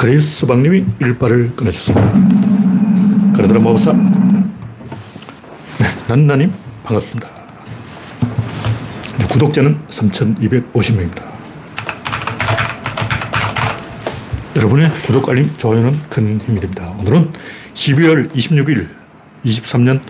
그레이스 0.00 0.46
박님이 0.46 0.86
일발을 0.98 1.54
끊어줬습니다. 1.54 3.34
그러더라 3.34 3.60
모사. 3.60 3.92
네, 3.92 4.00
난나님 6.08 6.50
반갑습니다. 6.84 7.28
구독자는 9.30 9.78
3,250명입니다. 9.90 11.22
여러분의 14.56 14.90
구독, 15.04 15.28
알림, 15.28 15.54
좋아요는 15.58 16.00
큰 16.08 16.40
힘이 16.40 16.60
됩니다. 16.60 16.94
오늘은 16.98 17.30
12월 17.74 18.32
26일 18.32 18.88
23년 19.44 20.00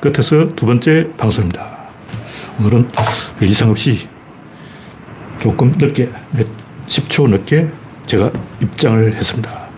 끝에서 0.00 0.54
두 0.54 0.64
번째 0.64 1.08
방송입니다. 1.16 1.88
오늘은 2.60 2.88
이상 3.42 3.70
없이 3.70 4.08
조금 5.40 5.72
늦게, 5.76 6.08
몇 6.36 6.46
10초 6.86 7.28
늦게 7.28 7.79
제가 8.10 8.28
입장을 8.60 9.14
했습니다. 9.14 9.68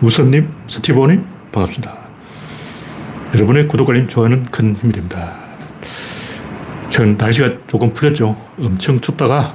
우선님, 0.00 0.52
스티브님, 0.66 1.24
반갑습니다. 1.52 1.96
여러분의 3.32 3.68
구독, 3.68 3.88
알림, 3.90 4.08
좋아요는 4.08 4.42
큰 4.50 4.74
힘이 4.74 4.92
됩니다. 4.92 5.36
최근 6.88 7.16
날씨가 7.16 7.50
조금 7.68 7.92
풀렸죠. 7.92 8.36
엄청 8.58 8.96
춥다가 8.96 9.54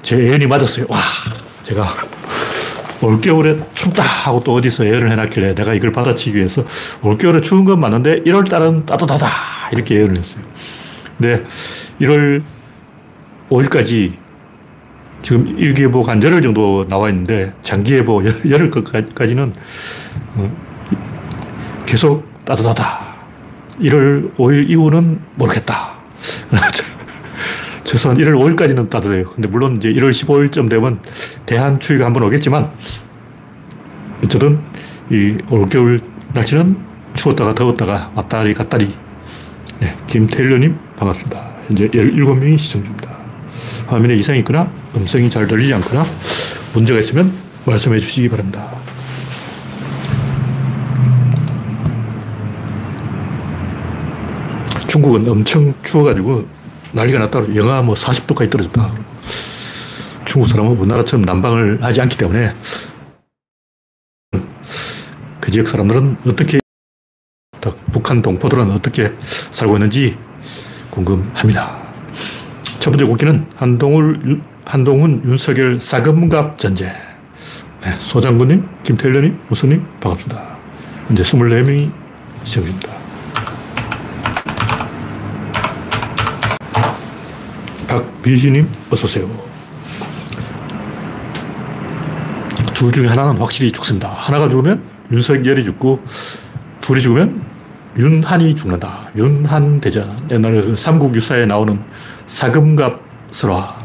제 0.00 0.16
애연이 0.16 0.46
맞았어요. 0.46 0.86
와, 0.88 0.98
제가 1.64 1.92
올겨울에 3.02 3.58
춥다 3.74 4.02
하고 4.02 4.42
또 4.42 4.54
어디서 4.54 4.86
예언을 4.86 5.10
해놨길래 5.10 5.54
내가 5.54 5.74
이걸 5.74 5.92
받아치기 5.92 6.34
위해서 6.34 6.64
올겨울에 7.02 7.42
추운 7.42 7.66
건 7.66 7.80
맞는데 7.80 8.22
1월달은 8.22 8.86
따뜻하다 8.86 9.28
이렇게 9.72 9.96
예언을 9.96 10.16
했어요. 10.16 10.42
근데 11.18 11.44
1월 12.00 12.42
5일까지 13.50 14.21
지금 15.22 15.58
일기예보가 15.58 16.12
한 16.12 16.22
열흘 16.22 16.42
정도 16.42 16.86
나와 16.88 17.08
있는데 17.08 17.54
장기예보 17.62 18.24
열흘 18.50 18.70
까지는 19.14 19.52
어, 20.34 20.56
계속 21.86 22.26
따뜻하다. 22.44 23.12
1월 23.80 24.34
5일 24.34 24.68
이후는 24.68 25.20
모르겠다. 25.36 25.92
최소한 27.84 28.16
1월 28.16 28.56
5일까지는 28.56 28.90
따뜻해요. 28.90 29.24
근데 29.30 29.48
물론 29.48 29.76
이제 29.76 29.92
1월 29.92 30.10
15일쯤 30.10 30.68
되면 30.68 31.00
대한 31.46 31.78
추위가 31.78 32.06
한번 32.06 32.24
오겠지만 32.24 32.70
어쨌든 34.24 34.60
이 35.10 35.36
올겨울 35.50 36.00
날씨는 36.32 36.76
추웠다가 37.14 37.54
더웠다가 37.54 38.12
왔다리 38.14 38.54
갔다리. 38.54 38.94
네, 39.80 39.96
김태일님 40.06 40.78
반갑습니다. 40.96 41.52
현재 41.66 41.88
17명이 41.88 42.58
시청 42.58 42.82
중입니다. 42.82 43.11
화면에 43.92 44.14
이상이 44.14 44.40
있거나 44.40 44.70
음성이 44.96 45.28
잘 45.28 45.46
들리지 45.46 45.74
않거나 45.74 46.06
문제가 46.74 47.00
있으면 47.00 47.32
말씀해 47.66 47.98
주시기 47.98 48.28
바랍니다. 48.28 48.70
중국은 54.86 55.26
엄청 55.28 55.72
추워가지고 55.82 56.46
난리가 56.92 57.18
났다. 57.20 57.54
영하 57.54 57.80
뭐 57.82 57.94
40도까지 57.94 58.50
떨어졌다. 58.50 58.92
중국 60.24 60.48
사람은 60.48 60.72
우리나라처럼 60.72 61.22
난방을 61.24 61.82
하지 61.82 62.00
않기 62.00 62.18
때문에 62.18 62.54
그 65.40 65.50
지역 65.50 65.68
사람들은 65.68 66.18
어떻게 66.26 66.60
북한 67.92 68.20
동포들은 68.20 68.70
어떻게 68.70 69.12
살고 69.50 69.76
있는지 69.76 70.16
궁금합니다. 70.90 71.81
첫 72.82 72.90
번째 72.90 73.04
곡기는 73.04 73.46
한동훈, 73.54 74.42
한동훈 74.64 75.22
윤석열 75.24 75.80
사금갑 75.80 76.58
전제. 76.58 76.86
네, 76.86 77.96
소장군님, 78.00 78.66
김태일님, 78.82 79.38
우수님, 79.50 79.86
반갑습니다. 80.00 80.56
현재 81.06 81.22
24명이 81.22 81.92
시청 82.42 82.64
중입니다. 82.64 82.92
박비희님, 87.86 88.68
어서오세요. 88.90 89.30
둘 92.74 92.90
중에 92.90 93.06
하나는 93.06 93.38
확실히 93.38 93.70
죽습니다. 93.70 94.08
하나가 94.08 94.48
죽으면 94.48 94.82
윤석열이 95.12 95.62
죽고, 95.62 96.02
둘이 96.80 97.00
죽으면 97.00 97.42
윤한이 97.96 98.56
죽는다. 98.56 99.10
윤한 99.14 99.80
대전. 99.80 100.16
옛날에 100.32 100.62
그 100.62 100.76
삼국 100.76 101.14
유사에 101.14 101.46
나오는 101.46 101.78
사금갑 102.32 102.98
설화. 103.30 103.78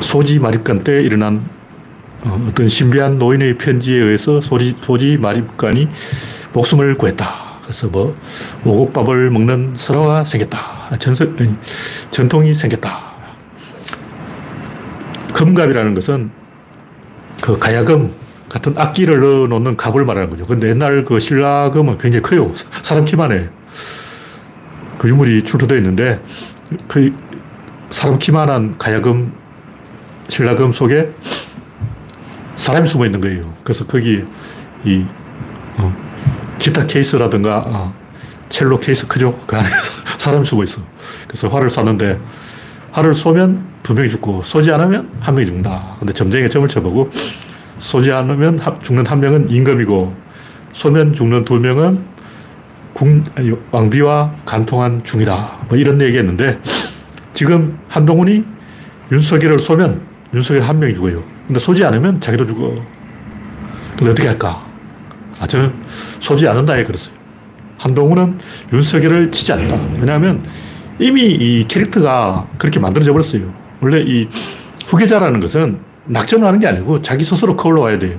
소지 0.00 0.38
마립간 0.38 0.82
때 0.82 1.02
일어난 1.02 1.44
어, 2.22 2.42
어떤 2.48 2.68
신비한 2.68 3.18
노인의 3.18 3.58
편지에 3.58 4.00
의해서 4.00 4.40
소지, 4.40 4.74
소지 4.80 5.18
마립간이 5.18 5.88
목숨을 6.54 6.94
구했다. 6.94 7.26
그래서 7.64 7.88
뭐 7.88 8.16
오곡밥을 8.64 9.30
먹는 9.30 9.74
설화가 9.76 10.24
생겼다. 10.24 10.96
전설, 10.98 11.36
전통이 12.10 12.54
생겼다. 12.54 12.98
금갑이라는 15.34 15.94
것은 15.94 16.30
그 17.42 17.58
가야금 17.58 18.19
같은 18.50 18.74
악기를 18.76 19.20
넣어 19.20 19.46
놓는 19.46 19.76
갑을 19.76 20.04
말하는 20.04 20.28
거죠. 20.28 20.44
근데 20.44 20.68
옛날 20.68 21.04
그 21.04 21.20
신라금은 21.20 21.96
굉장히 21.98 22.20
커요. 22.20 22.52
사람 22.82 23.04
키만 23.04 23.32
해. 23.32 23.48
그 24.98 25.08
유물이 25.08 25.44
출토되어 25.44 25.78
있는데 25.78 26.20
그 26.88 27.14
사람 27.90 28.18
키만한 28.18 28.76
가야금, 28.76 29.32
신라금 30.28 30.72
속에 30.72 31.10
사람이 32.56 32.88
숨어 32.88 33.06
있는 33.06 33.20
거예요. 33.20 33.54
그래서 33.62 33.86
거기 33.86 34.24
이 34.84 35.04
어, 35.76 35.96
기타 36.58 36.86
케이스라든가 36.86 37.64
어, 37.64 37.94
첼로 38.48 38.80
케이스 38.80 39.06
크죠? 39.06 39.38
그 39.46 39.56
안에 39.56 39.68
사람이 40.18 40.44
숨어 40.44 40.64
있어. 40.64 40.82
그래서 41.28 41.48
활을 41.48 41.70
쐈는데 41.70 42.20
활을 42.90 43.14
쏘면 43.14 43.64
두 43.84 43.94
명이 43.94 44.10
죽고 44.10 44.42
쏘지 44.42 44.72
않으면 44.72 45.08
한 45.20 45.36
명이 45.36 45.46
죽는다. 45.46 45.96
근데 46.00 46.12
점쟁이가 46.12 46.48
점을 46.48 46.66
쳐보고 46.66 47.10
쏘지 47.80 48.12
않으면 48.12 48.58
죽는 48.82 49.06
한 49.06 49.20
명은 49.20 49.50
임금이고 49.50 50.14
쏘면 50.72 51.12
죽는 51.12 51.44
두 51.44 51.58
명은 51.58 52.04
궁, 52.92 53.24
아니, 53.34 53.52
왕비와 53.70 54.34
간통한 54.44 55.02
중이다. 55.04 55.66
뭐 55.68 55.78
이런 55.78 56.00
얘기 56.00 56.18
했는데 56.18 56.60
지금 57.32 57.78
한동훈이 57.88 58.44
윤석열을 59.10 59.58
쏘면 59.58 60.02
윤석열 60.34 60.62
한 60.62 60.78
명이 60.78 60.94
죽어요. 60.94 61.22
근데 61.46 61.58
쏘지 61.58 61.84
않으면 61.84 62.20
자기도 62.20 62.46
죽어. 62.46 62.74
근데 63.96 64.12
어떻게 64.12 64.28
할까? 64.28 64.64
아, 65.40 65.46
저는 65.46 65.72
쏘지 66.20 66.46
않는다 66.46 66.76
에 66.76 66.84
그랬어요. 66.84 67.14
한동훈은 67.78 68.38
윤석열을 68.72 69.30
치지 69.30 69.52
않는다. 69.52 69.78
왜냐하면 69.98 70.42
이미 70.98 71.22
이 71.22 71.66
캐릭터가 71.66 72.46
그렇게 72.58 72.78
만들어져 72.78 73.12
버렸어요. 73.12 73.52
원래 73.80 74.02
이 74.02 74.28
후계자라는 74.86 75.40
것은 75.40 75.89
낙점을 76.10 76.46
하는 76.46 76.58
게 76.58 76.66
아니고 76.66 77.02
자기 77.02 77.24
스스로 77.24 77.56
커 77.56 77.68
올라와야 77.68 77.98
돼요. 77.98 78.18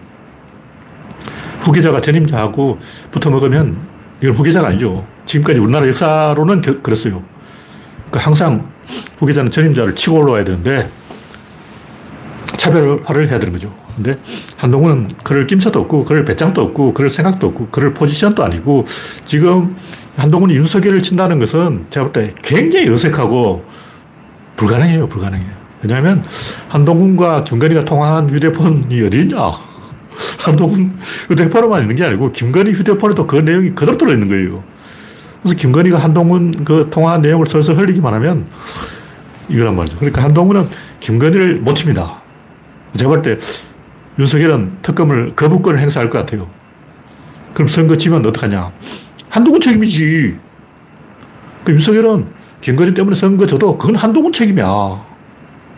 후계자가 1.61 2.01
전임자하고 2.01 2.79
붙어 3.11 3.29
먹으면 3.29 3.77
이건 4.21 4.35
후계자가 4.35 4.69
아니죠. 4.69 5.05
지금까지 5.25 5.59
우리나라 5.59 5.87
역사로는 5.87 6.61
겨, 6.61 6.81
그랬어요. 6.81 7.23
그러니까 8.09 8.19
항상 8.19 8.71
후계자는 9.19 9.51
전임자를 9.51 9.93
치고 9.93 10.19
올라와야 10.19 10.43
되는데 10.43 10.89
차별화를 12.57 13.29
해야 13.29 13.39
되는 13.39 13.53
거죠. 13.53 13.73
근데 13.95 14.17
한동훈은 14.57 15.09
그럴 15.23 15.45
낌새도 15.47 15.81
없고, 15.81 16.05
그럴 16.05 16.23
배짱도 16.23 16.61
없고, 16.61 16.93
그럴 16.93 17.09
생각도 17.09 17.47
없고, 17.47 17.67
그럴 17.71 17.93
포지션도 17.93 18.43
아니고, 18.43 18.85
지금 19.25 19.75
한동훈이 20.15 20.55
윤석열을 20.55 21.01
친다는 21.01 21.39
것은 21.39 21.87
제가 21.89 22.05
볼 22.05 22.13
때 22.13 22.33
굉장히 22.41 22.89
어색하고 22.89 23.65
불가능해요, 24.55 25.09
불가능해요. 25.09 25.60
왜냐하면 25.83 26.23
한동훈과 26.69 27.43
김건희가 27.43 27.85
통화한 27.85 28.29
휴대폰이 28.29 29.01
어디 29.03 29.21
있냐? 29.21 29.37
한동훈 30.37 30.97
휴대폰만 31.29 31.81
있는 31.83 31.95
게 31.95 32.03
아니고 32.05 32.31
김건희 32.31 32.71
휴대폰에도 32.73 33.25
그 33.27 33.37
내용이 33.37 33.71
그대로 33.71 33.97
들어있는 33.97 34.27
거예요. 34.27 34.63
그래서 35.41 35.55
김건희가 35.55 35.97
한동훈 35.97 36.63
그 36.63 36.87
통화한 36.91 37.21
내용을 37.21 37.45
설설 37.47 37.77
흘리기만 37.77 38.13
하면 38.15 38.45
이거란 39.49 39.75
말이죠. 39.75 39.97
그러니까 39.97 40.23
한동훈은 40.23 40.67
김건희를 40.99 41.55
못 41.61 41.73
칩니다. 41.73 42.21
제가 42.95 43.09
볼 43.09 43.21
때 43.21 43.37
윤석열은 44.19 44.79
특검을 44.81 45.35
거부권을 45.35 45.79
행사할 45.79 46.09
것 46.09 46.19
같아요. 46.19 46.47
그럼 47.53 47.67
선거 47.67 47.95
치면 47.95 48.25
어떡하냐. 48.25 48.71
한동훈 49.29 49.61
책임이지. 49.61 50.37
그 51.63 51.71
윤석열은 51.71 52.27
김건희 52.59 52.93
때문에 52.93 53.15
선거 53.15 53.45
져도 53.47 53.77
그건 53.77 53.95
한동훈 53.95 54.31
책임이야. 54.31 55.10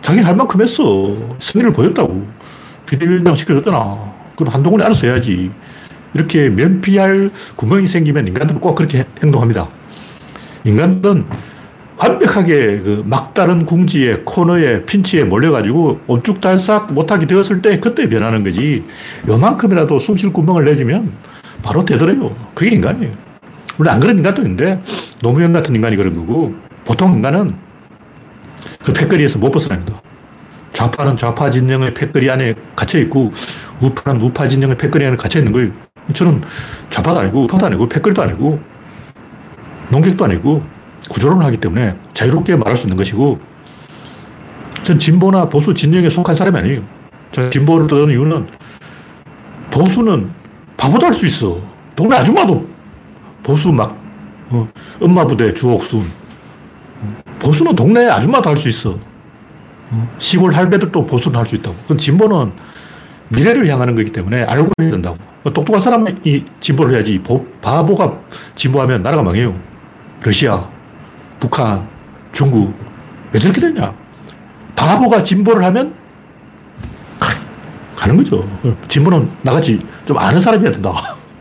자기는 0.04 0.26
할 0.28 0.36
만큼 0.36 0.60
했어. 0.60 1.16
승리를 1.38 1.72
보였다고. 1.72 2.26
비대위원장 2.84 3.34
시켜줬잖아. 3.34 4.12
그럼 4.36 4.52
한동훈이 4.52 4.84
알아서 4.84 5.06
해야지. 5.06 5.50
이렇게 6.12 6.50
면피할 6.50 7.30
구멍이 7.56 7.86
생기면 7.88 8.28
인간들은 8.28 8.60
꼭 8.60 8.74
그렇게 8.74 9.06
행동합니다. 9.22 9.66
인간은 10.64 11.24
완벽하게 11.96 12.80
그 12.80 13.02
막다른 13.06 13.64
궁지에 13.64 14.22
코너에 14.26 14.84
핀치에 14.84 15.24
몰려가지고 15.24 16.00
온쭉달싹 16.06 16.92
못하게 16.92 17.26
되었을 17.26 17.62
때 17.62 17.80
그때 17.80 18.06
변하는 18.06 18.44
거지. 18.44 18.84
요만큼이라도 19.26 19.98
숨 19.98 20.16
쉴 20.16 20.34
구멍을 20.34 20.66
내주면 20.66 21.12
바로 21.62 21.82
되더래요. 21.82 22.36
그게 22.54 22.72
인간이에요. 22.74 23.10
물론 23.78 23.94
안 23.94 24.00
그런 24.00 24.18
인간도 24.18 24.42
있는데 24.42 24.82
노무현 25.22 25.54
같은 25.54 25.74
인간이 25.74 25.96
그런 25.96 26.14
거고 26.14 26.54
보통 26.84 27.14
인간은 27.14 27.63
그 28.84 28.92
패거리에서 28.92 29.38
못 29.38 29.50
벗어납니다. 29.50 30.00
좌파는 30.72 31.16
좌파 31.16 31.50
진영의 31.50 31.94
패거리 31.94 32.30
안에 32.30 32.54
갇혀 32.74 32.98
있고 33.00 33.30
우파는 33.80 34.20
우파 34.20 34.48
진영의 34.48 34.76
패거리 34.76 35.06
안에 35.06 35.16
갇혀 35.16 35.38
있는 35.38 35.52
거예요. 35.52 35.70
저는 36.12 36.42
좌파도 36.90 37.20
아니고 37.20 37.44
우파도 37.44 37.66
아니고 37.66 37.88
패거리도 37.88 38.22
아니고 38.22 38.60
농객도 39.90 40.24
아니고 40.24 40.62
구조론을 41.10 41.44
하기 41.46 41.58
때문에 41.58 41.96
자유롭게 42.12 42.56
말할 42.56 42.76
수 42.76 42.86
있는 42.86 42.96
것이고 42.96 43.38
전 44.82 44.98
진보나 44.98 45.48
보수 45.48 45.72
진영에 45.72 46.10
속한 46.10 46.34
사람이 46.34 46.58
아니에요. 46.58 46.82
저 47.32 47.48
진보를 47.48 47.86
떠는 47.86 48.10
이유는 48.10 48.48
보수는 49.70 50.30
바보도 50.76 51.06
할 51.06 51.12
수 51.14 51.26
있어. 51.26 51.60
동네 51.96 52.16
아줌마도 52.16 52.68
보수 53.42 53.70
막 53.72 53.96
어, 54.50 54.68
엄마 55.00 55.26
부대 55.26 55.52
주옥순 55.54 56.04
보수는 57.38 57.74
동네 57.74 58.08
아줌마도 58.08 58.50
할 58.50 58.56
수 58.56 58.68
있어. 58.68 58.98
어, 59.90 60.08
시골 60.18 60.54
할배들도 60.54 61.06
보수는 61.06 61.38
할 61.38 61.46
수 61.46 61.56
있다고. 61.56 61.76
그건 61.82 61.98
진보는 61.98 62.52
미래를 63.28 63.66
향하는 63.68 63.94
거기 63.96 64.10
때문에 64.10 64.42
알고 64.44 64.68
해야 64.80 64.90
된다고. 64.90 65.18
똑똑한 65.44 65.80
사람이 65.80 66.44
진보를 66.60 66.94
해야지. 66.94 67.22
바보가 67.60 68.14
진보하면 68.54 69.02
나라가 69.02 69.22
망해요. 69.22 69.54
러시아, 70.22 70.68
북한, 71.38 71.86
중국. 72.32 72.74
왜 73.32 73.38
저렇게 73.38 73.60
됐냐? 73.60 73.94
바보가 74.76 75.22
진보를 75.22 75.62
하면 75.64 75.94
가는 77.96 78.16
거죠. 78.16 78.46
진보는 78.88 79.30
나같이 79.42 79.84
좀 80.04 80.18
아는 80.18 80.40
사람이어야 80.40 80.72
된다. 80.72 80.92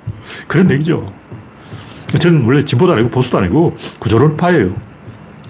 그런 0.47 0.69
얘기죠. 0.71 1.11
저는 2.19 2.45
원래 2.45 2.63
진보도 2.63 2.93
아니고 2.93 3.09
보수도 3.09 3.37
아니고 3.39 3.75
구조론파예요. 3.99 4.73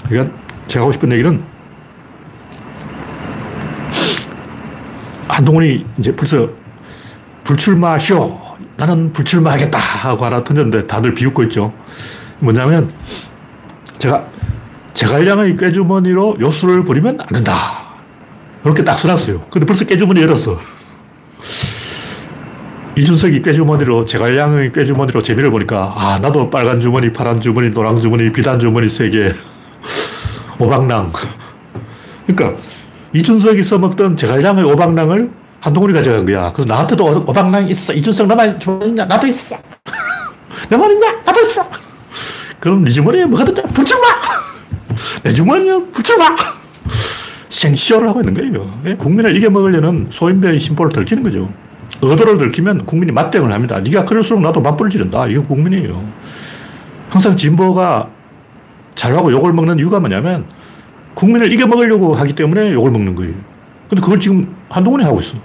그러니까 0.07 0.35
제가 0.67 0.83
하고 0.83 0.91
싶은 0.91 1.11
얘기는 1.11 1.44
한동훈이 5.27 5.85
이제 5.97 6.15
벌써 6.15 6.50
불출마 7.44 7.97
쇼. 8.00 8.41
나는 8.75 9.13
불출마하겠다 9.13 9.77
하고 9.77 10.25
하나 10.25 10.44
던졌는데 10.44 10.88
다들 10.88 11.13
비웃고 11.13 11.44
있죠. 11.44 11.73
뭐냐면 12.39 12.91
제가 13.97 14.27
제갈량의 14.94 15.57
꾀주머니로 15.57 16.35
요술을 16.39 16.83
부리면 16.83 17.19
안 17.21 17.27
된다. 17.27 17.53
이렇게 18.63 18.83
딱 18.83 18.95
써놨어요. 18.95 19.45
근데 19.51 19.65
벌써 19.65 19.85
꾀주머니 19.85 20.21
열었어. 20.21 20.59
이준석이 22.95 23.41
꾀주머니로, 23.41 24.06
제갈량의 24.06 24.71
꾀주머니로 24.71 25.23
재미를 25.23 25.49
보니까, 25.49 25.94
아, 25.95 26.19
나도 26.19 26.49
빨간 26.51 26.79
주머니, 26.79 27.11
파란 27.11 27.41
주머니, 27.41 27.71
노란 27.71 27.99
주머니, 27.99 28.31
비단 28.31 28.59
주머니 28.59 28.88
세 28.88 29.09
개, 29.09 29.31
오방랑. 30.59 31.11
그러니까, 32.27 32.61
이준석이 33.13 33.63
써먹던 33.63 34.17
제갈량의 34.17 34.63
오방랑을 34.65 35.29
한동훈이 35.59 35.94
가져간 35.94 36.25
거야. 36.25 36.51
그래서 36.51 36.67
나한테도 36.67 37.25
오방랑 37.27 37.69
있어. 37.69 37.94
이준석 37.94 38.27
나만 38.27 38.59
있냐? 38.85 39.05
나도 39.05 39.27
있어. 39.27 39.55
나만 40.69 40.91
있냐? 40.91 41.21
나도 41.25 41.41
있어. 41.41 41.65
그럼 42.59 42.83
네 42.83 42.91
주머니에 42.91 43.25
뭐가 43.25 43.45
든지 43.45 43.61
불출마! 43.73 44.07
내 45.23 45.31
주머니에 45.31 45.79
불출마! 45.91 46.35
생쇼를 47.49 48.07
하고 48.09 48.21
있는 48.21 48.33
거예요. 48.33 48.81
예? 48.85 48.95
국민을 48.95 49.35
이겨먹으려는 49.35 50.07
소인배의 50.09 50.59
심보를 50.59 50.91
들키는 50.91 51.23
거죠. 51.23 51.49
의도를 52.01 52.38
들키면 52.38 52.85
국민이 52.85 53.11
맞대응을 53.11 53.51
합니다. 53.51 53.79
네가 53.79 54.06
그럴수록 54.06 54.41
나도 54.41 54.61
맞불을 54.61 54.89
지른다. 54.91 55.27
이게 55.27 55.39
국민이에요. 55.39 56.03
항상 57.09 57.35
진보가 57.35 58.09
잘하고 58.95 59.31
욕을 59.31 59.54
먹는 59.54 59.80
이유가 59.80 60.00
뭐냐면 60.00 60.45
국민을 61.16 61.51
이겨먹으려고 61.51 62.16
하기 62.16 62.34
때문에 62.34 62.74
욕을 62.74 62.92
먹는 62.92 63.16
거예요. 63.16 63.34
근데 63.90 64.01
그걸 64.01 64.19
지금 64.19 64.56
한동훈이 64.69 65.04
하고 65.04 65.19
있어. 65.19 65.36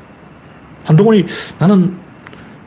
한동훈이 0.84 1.24
나는 1.58 1.96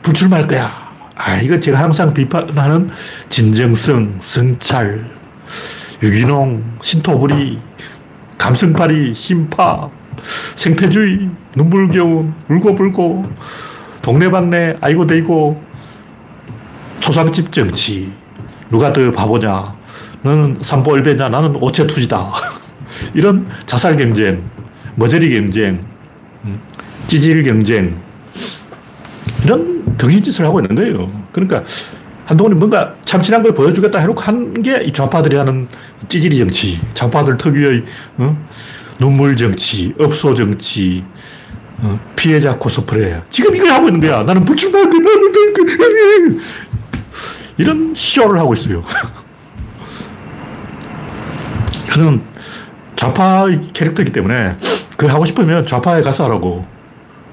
불출마할 0.02 0.46
거야. 0.46 0.68
아, 1.14 1.36
이거 1.36 1.58
제가 1.58 1.78
항상 1.78 2.12
비판하는 2.12 2.88
진정성, 3.28 4.16
성찰, 4.18 5.08
유기농, 6.02 6.64
신토부리, 6.82 7.58
감성파리, 8.38 9.14
심파, 9.14 9.88
생태주의, 10.56 11.30
눈물겨운, 11.54 12.34
울고불고, 12.48 13.24
동네방네, 14.02 14.78
아이고 14.80 15.06
대고, 15.06 15.62
초상집 17.00 17.52
정치, 17.52 18.12
누가 18.70 18.92
더 18.92 19.12
바보냐, 19.12 19.76
너는 20.22 20.56
삼보일배냐, 20.60 21.28
나는 21.28 21.56
오체투지다. 21.56 22.32
이런 23.14 23.46
자살 23.66 23.96
경쟁, 23.96 24.42
머저리 24.94 25.30
경쟁, 25.30 25.84
음, 26.44 26.60
찌질 27.06 27.42
경쟁, 27.42 27.96
이런 29.44 29.96
등신 29.96 30.22
짓을 30.22 30.44
하고 30.44 30.60
있는 30.60 30.74
거예요. 30.76 31.10
그러니까 31.32 31.62
한동훈이 32.24 32.54
뭔가 32.56 32.94
참신한 33.04 33.42
걸 33.42 33.52
보여주겠다 33.52 33.98
해놓고 33.98 34.20
한 34.20 34.62
게 34.62 34.82
이 34.84 34.92
좌파들이 34.92 35.36
하는 35.36 35.66
찌질이 36.08 36.36
정치, 36.38 36.80
좌파들 36.94 37.36
특유의 37.36 37.82
어? 38.18 38.48
눈물 39.00 39.34
정치, 39.36 39.92
업소 39.98 40.32
정치, 40.34 41.04
어? 41.78 41.98
피해자 42.14 42.56
코스프레. 42.56 43.22
지금 43.28 43.56
이걸 43.56 43.72
하고 43.72 43.88
있는 43.88 44.00
거야. 44.00 44.22
나는 44.22 44.44
불출마할 44.44 44.88
거 44.88 44.96
이런 47.58 47.92
쇼를 47.96 48.38
하고 48.38 48.52
있어요. 48.54 48.82
저는 51.92 52.22
좌파 52.96 53.46
캐릭터이기 53.74 54.12
때문에 54.12 54.56
그걸 54.92 55.10
하고 55.10 55.26
싶으면 55.26 55.66
좌파에 55.66 56.00
가서 56.00 56.24
하라고. 56.24 56.64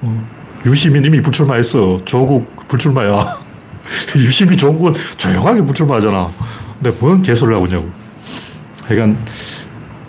어. 0.02 0.30
유시민 0.66 1.02
이미 1.02 1.22
불출마했어. 1.22 2.02
조국 2.04 2.68
불출마야. 2.68 3.38
유시민 4.16 4.58
조국은 4.58 4.92
조용하게 5.16 5.62
불출마하잖아. 5.62 6.30
근데 6.74 6.90
뭔 7.00 7.22
개소리를 7.22 7.56
하고 7.56 7.64
있냐고. 7.66 7.90
그러니까 8.86 9.18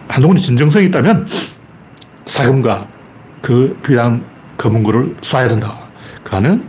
한동훈이 0.09 0.41
진정성이 0.41 0.87
있다면 0.87 1.25
사금과 2.25 2.87
그 3.41 3.79
비단 3.81 4.25
검은 4.57 4.83
거를 4.83 5.15
쏴야 5.21 5.47
된다. 5.47 5.77
그는 6.25 6.65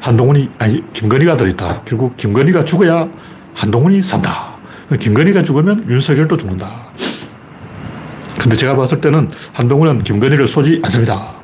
한동훈이, 0.00 0.48
아니, 0.58 0.82
김건희가 0.94 1.36
들어있다. 1.36 1.82
결국 1.84 2.16
김건희가 2.16 2.64
죽어야 2.64 3.08
한동훈이 3.54 4.02
산다. 4.02 4.54
김건희가 4.98 5.42
죽으면 5.42 5.84
윤석열도 5.88 6.36
죽는다. 6.38 6.83
근데 8.40 8.56
제가 8.56 8.74
봤을 8.76 9.00
때는 9.00 9.28
한동훈은 9.52 10.02
김건희를 10.02 10.48
쏘지 10.48 10.80
않습니다. 10.84 11.34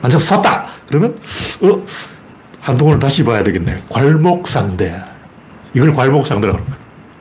만약 0.00 0.18
쐈다! 0.18 0.66
그러면, 0.86 1.16
어, 1.62 1.84
한동훈을 2.60 2.98
다시 2.98 3.24
봐야 3.24 3.42
되겠네. 3.42 3.76
괄목상대. 3.90 5.02
이걸 5.74 5.92
괄목상대라고 5.92 6.60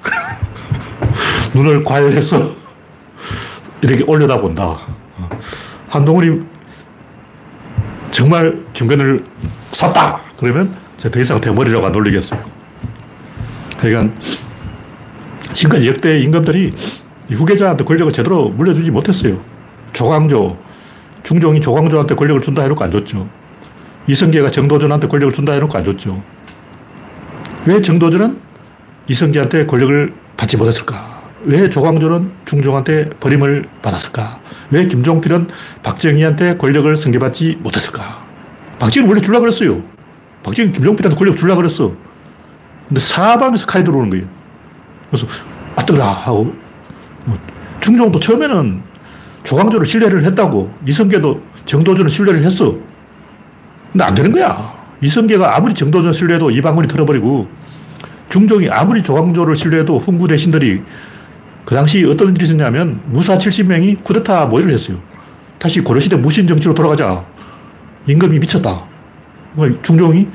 눈을 1.55 1.83
괄해서 1.83 2.53
이렇게 3.81 4.03
올려다 4.03 4.39
본다. 4.39 4.77
한동훈이 5.89 6.41
정말 8.12 8.63
김건희를 8.74 9.24
쐈다! 9.71 10.19
그러면 10.38 10.75
제가 10.98 11.12
더 11.13 11.19
이상 11.19 11.39
대머리라고 11.41 11.86
안 11.86 11.95
올리겠어요. 11.95 12.43
그러니까 13.79 14.13
지금까지 15.53 15.88
역대 15.88 16.19
임금들이 16.19 16.71
후계자한테 17.35 17.83
권력을 17.83 18.11
제대로 18.11 18.50
물려주지 18.50 18.91
못했어요. 18.91 19.41
조광조, 19.93 20.57
중종이 21.23 21.61
조광조한테 21.61 22.15
권력을 22.15 22.41
준다 22.41 22.63
해놓고 22.63 22.83
안 22.83 22.91
줬죠. 22.91 23.27
이성계가 24.07 24.51
정도전한테 24.51 25.07
권력을 25.07 25.31
준다 25.31 25.53
해놓고 25.53 25.77
안 25.77 25.83
줬죠. 25.83 26.21
왜 27.65 27.81
정도전은 27.81 28.39
이성계한테 29.07 29.65
권력을 29.65 30.13
받지 30.35 30.57
못했을까? 30.57 31.21
왜 31.43 31.69
조광조는 31.69 32.31
중종한테 32.45 33.09
버림을 33.19 33.67
받았을까? 33.81 34.39
왜 34.71 34.88
김종필은 34.88 35.47
박정희한테 35.83 36.57
권력을 36.57 36.93
승계받지 36.95 37.59
못했을까? 37.61 38.25
박정희는 38.79 39.09
원래 39.09 39.21
줄라 39.21 39.39
그랬어요. 39.39 39.81
박정희 40.43 40.71
김종필한테 40.71 41.17
권력 41.17 41.35
줄라 41.35 41.55
그랬어. 41.55 41.93
근데 42.88 43.00
사방에서 43.00 43.65
칼이 43.67 43.83
들어오는 43.83 44.09
거예요. 44.09 44.25
그래서 45.09 45.27
아 45.75 45.85
뜨거라 45.85 46.05
하고 46.05 46.53
뭐 47.25 47.37
중종도 47.79 48.19
처음에는 48.19 48.81
조광조를 49.43 49.85
신뢰를 49.85 50.23
했다고. 50.25 50.73
이성계도 50.87 51.41
정도전을 51.65 52.09
신뢰를 52.09 52.43
했어. 52.43 52.75
근데 53.91 54.03
안 54.03 54.13
되는 54.15 54.31
거야. 54.31 54.73
이성계가 55.01 55.55
아무리 55.57 55.73
정도전 55.73 56.13
신뢰해도 56.13 56.51
이방문이 56.51 56.87
털어버리고 56.87 57.49
중종이 58.29 58.69
아무리 58.69 59.01
조광조를 59.03 59.55
신뢰해도 59.55 59.99
훈구 59.99 60.27
대신들이 60.27 60.83
그 61.65 61.75
당시 61.75 62.05
어떤 62.05 62.35
일이 62.35 62.43
있었냐면 62.45 63.01
무사 63.05 63.37
70명이 63.37 64.03
쿠데타 64.03 64.45
모의를 64.45 64.73
했어요. 64.73 64.99
다시 65.59 65.81
고려시대 65.81 66.17
무신 66.17 66.47
정치로 66.47 66.73
돌아가자. 66.73 67.25
임금이 68.07 68.39
미쳤다. 68.39 68.85
뭐 69.53 69.69
중종이 69.81 70.27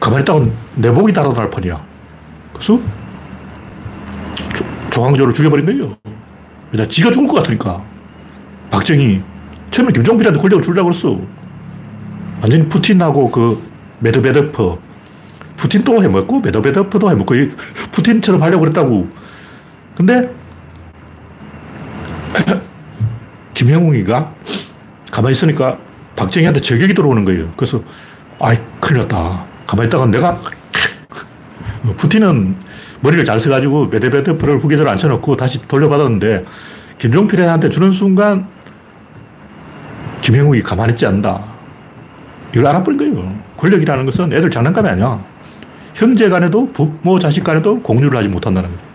가만히 0.00 0.22
있다가 0.22 0.44
내복이 0.76 1.12
달아날 1.12 1.50
판이야. 1.50 1.80
그래서 2.52 2.80
조, 4.90 5.00
조항조를 5.00 5.32
죽여버린 5.32 5.66
거예요. 5.66 5.96
왜냐, 6.72 6.86
지가 6.86 7.10
죽을 7.10 7.28
것 7.28 7.36
같으니까. 7.36 7.82
박정희, 8.70 9.22
처음에 9.70 9.92
김종필한테 9.92 10.40
권력을 10.40 10.62
주려고 10.62 10.90
그랬어. 10.90 11.18
완전히 12.40 12.68
푸틴하고 12.68 13.30
그 13.30 13.62
메드베데프, 14.00 14.78
푸틴도 15.56 16.02
해먹고 16.02 16.40
메드베데프도 16.40 17.10
해먹고 17.10 17.34
푸틴처럼 17.92 18.42
하려고 18.42 18.60
그랬다고. 18.60 19.08
근데 19.96 20.30
김영웅이가 23.54 24.34
가만히 25.10 25.32
있으니까 25.32 25.78
박정희한테 26.14 26.60
저격이 26.60 26.94
들어오는 26.94 27.24
거예요. 27.24 27.52
그래서 27.56 27.80
아이 28.38 28.56
큰일 28.80 29.02
났다. 29.02 29.46
가만히 29.66 29.88
있다가 29.88 30.06
내가 30.06 30.38
푸틴은 31.96 32.67
머리를 33.00 33.24
잘 33.24 33.38
써가지고 33.38 33.86
메드베데프를 33.86 34.58
후계자로 34.58 34.90
앉혀놓고 34.90 35.36
다시 35.36 35.66
돌려받았는데 35.66 36.44
김종필한테 36.98 37.70
주는 37.70 37.90
순간 37.90 38.46
김영욱이 40.20 40.62
가만히 40.62 40.92
있지 40.92 41.06
않는다. 41.06 41.42
이걸 42.52 42.66
알아버린 42.66 42.98
거예요. 42.98 43.38
권력이라는 43.56 44.04
것은 44.04 44.32
애들 44.32 44.50
장난감이 44.50 44.88
아니야. 44.88 45.24
형제 45.94 46.28
간에도 46.28 46.72
부모 46.72 47.18
자식 47.18 47.44
간에도 47.44 47.80
공유를 47.82 48.16
하지 48.16 48.28
못한다는 48.28 48.68
거예요. 48.68 48.88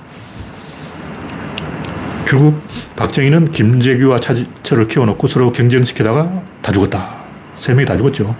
결국 2.25 2.61
박정희는 2.95 3.45
김재규와 3.45 4.19
차지철을 4.19 4.87
키워놓고 4.87 5.27
서로 5.27 5.51
경쟁시키다가 5.51 6.41
다 6.61 6.71
죽었다. 6.71 7.17
세 7.55 7.73
명이 7.73 7.85
다 7.85 7.95
죽었죠. 7.95 8.35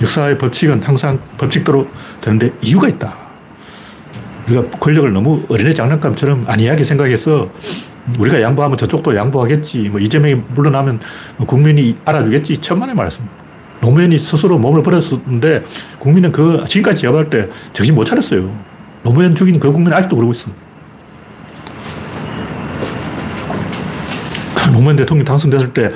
역사의 0.00 0.38
법칙은 0.38 0.82
항상 0.82 1.18
법칙대로 1.36 1.88
되는데 2.20 2.52
이유가 2.62 2.88
있다. 2.88 3.23
우리가 4.46 4.70
권력을 4.78 5.10
너무 5.12 5.44
어린애 5.48 5.72
장난감처럼 5.72 6.44
안이하게 6.46 6.84
생각해서 6.84 7.50
우리가 8.18 8.42
양보하면 8.42 8.76
저쪽도 8.76 9.16
양보하겠지. 9.16 9.88
뭐 9.88 10.00
이재명이 10.00 10.34
물러나면 10.54 11.00
뭐 11.36 11.46
국민이 11.46 11.96
알아주겠지. 12.04 12.58
천만의 12.58 12.94
말씀. 12.94 13.26
노무현이 13.80 14.18
스스로 14.18 14.58
몸을 14.58 14.82
버렸었는데 14.82 15.64
국민은 15.98 16.32
그 16.32 16.64
지금까지 16.66 17.02
제압할 17.02 17.30
때 17.30 17.48
정신 17.72 17.94
못 17.94 18.04
차렸어요. 18.04 18.54
노무현 19.02 19.34
죽인 19.34 19.58
그 19.58 19.72
국민 19.72 19.92
아직도 19.92 20.16
그러고 20.16 20.32
있어. 20.32 20.50
노무현 24.72 24.96
대통령 24.96 25.24
당선됐을 25.24 25.72
때 25.72 25.90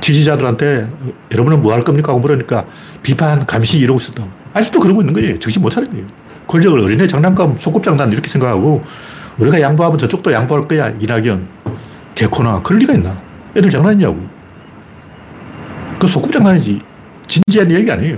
지지자들한테 0.00 0.90
여러분은 1.32 1.60
뭐 1.60 1.72
할 1.72 1.84
겁니까? 1.84 2.12
하고 2.12 2.20
물으니까 2.20 2.64
비판, 3.02 3.44
감시 3.46 3.78
이러고 3.78 4.00
있었다. 4.00 4.24
아직도 4.54 4.80
그러고 4.80 5.02
있는 5.02 5.12
거예요. 5.12 5.38
정신 5.38 5.60
못 5.60 5.70
차린 5.70 5.90
거예요. 5.90 6.06
권력을 6.48 6.80
어린애 6.80 7.06
장난감, 7.06 7.56
소꿉장난 7.58 8.10
이렇게 8.10 8.28
생각하고 8.28 8.82
우리가 9.38 9.60
양보하면 9.60 9.98
저쪽도 9.98 10.32
양보할 10.32 10.66
거야. 10.66 10.90
이낙연, 10.98 11.46
개코나. 12.16 12.60
그럴 12.62 12.80
리가 12.80 12.94
있나? 12.94 13.20
애들 13.56 13.70
장난이냐고. 13.70 14.18
그 16.00 16.06
소꿉장난이지. 16.06 16.80
진지한 17.26 17.70
얘기 17.70 17.90
아니에요. 17.90 18.16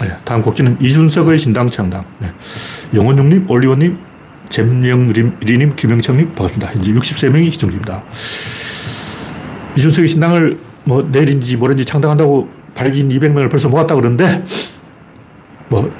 네, 0.00 0.16
다음 0.24 0.42
곡지는 0.42 0.76
이준석의 0.80 1.38
신당 1.38 1.68
창당. 1.68 2.04
네. 2.18 2.30
영원용님, 2.94 3.50
올리원님, 3.50 3.98
잼영리님, 4.48 5.76
김영창님, 5.76 6.34
반갑습니다. 6.34 6.72
현재 6.72 6.92
63명이 6.92 7.50
시청 7.52 7.70
중입니다. 7.70 8.02
이준석의 9.76 10.08
신당을 10.08 10.58
뭐 10.84 11.08
내일인지 11.10 11.56
모레인지 11.56 11.84
창당한다고 11.84 12.48
발긴 12.74 13.08
200명을 13.08 13.50
벌써 13.50 13.68
모았다 13.68 13.94
그러는데 13.94 14.44
뭐 15.68 15.90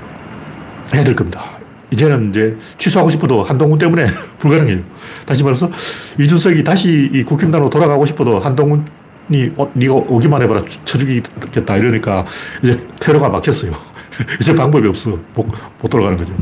해야 0.95 1.05
될 1.05 1.17
겁니다. 1.17 1.52
이제는 1.93 2.31
이제 2.31 2.57
취소하고 2.79 3.11
싶어도 3.11 3.45
한동훈 3.45 3.79
때문에 3.79 4.07
불가능해요. 4.41 4.81
다시 5.27 5.45
말해서 5.45 5.71
이준석이 6.19 6.65
다시 6.65 7.11
이 7.13 7.23
국힘당으로 7.23 7.71
돌아가고 7.71 8.07
싶어도 8.07 8.41
한동훈이 8.41 9.53
어, 9.57 9.71
네가 9.75 9.95
오기만 9.95 10.43
해봐라 10.43 10.63
쳐주겠다 10.85 11.77
이러니까 11.77 12.27
이제 12.63 12.81
테러가 12.99 13.29
막혔어요. 13.29 13.73
이제 14.41 14.55
방법이 14.55 14.89
없어. 14.89 15.19
못, 15.35 15.47
못 15.81 15.89
돌아가는 15.89 16.17
거죠. 16.17 16.33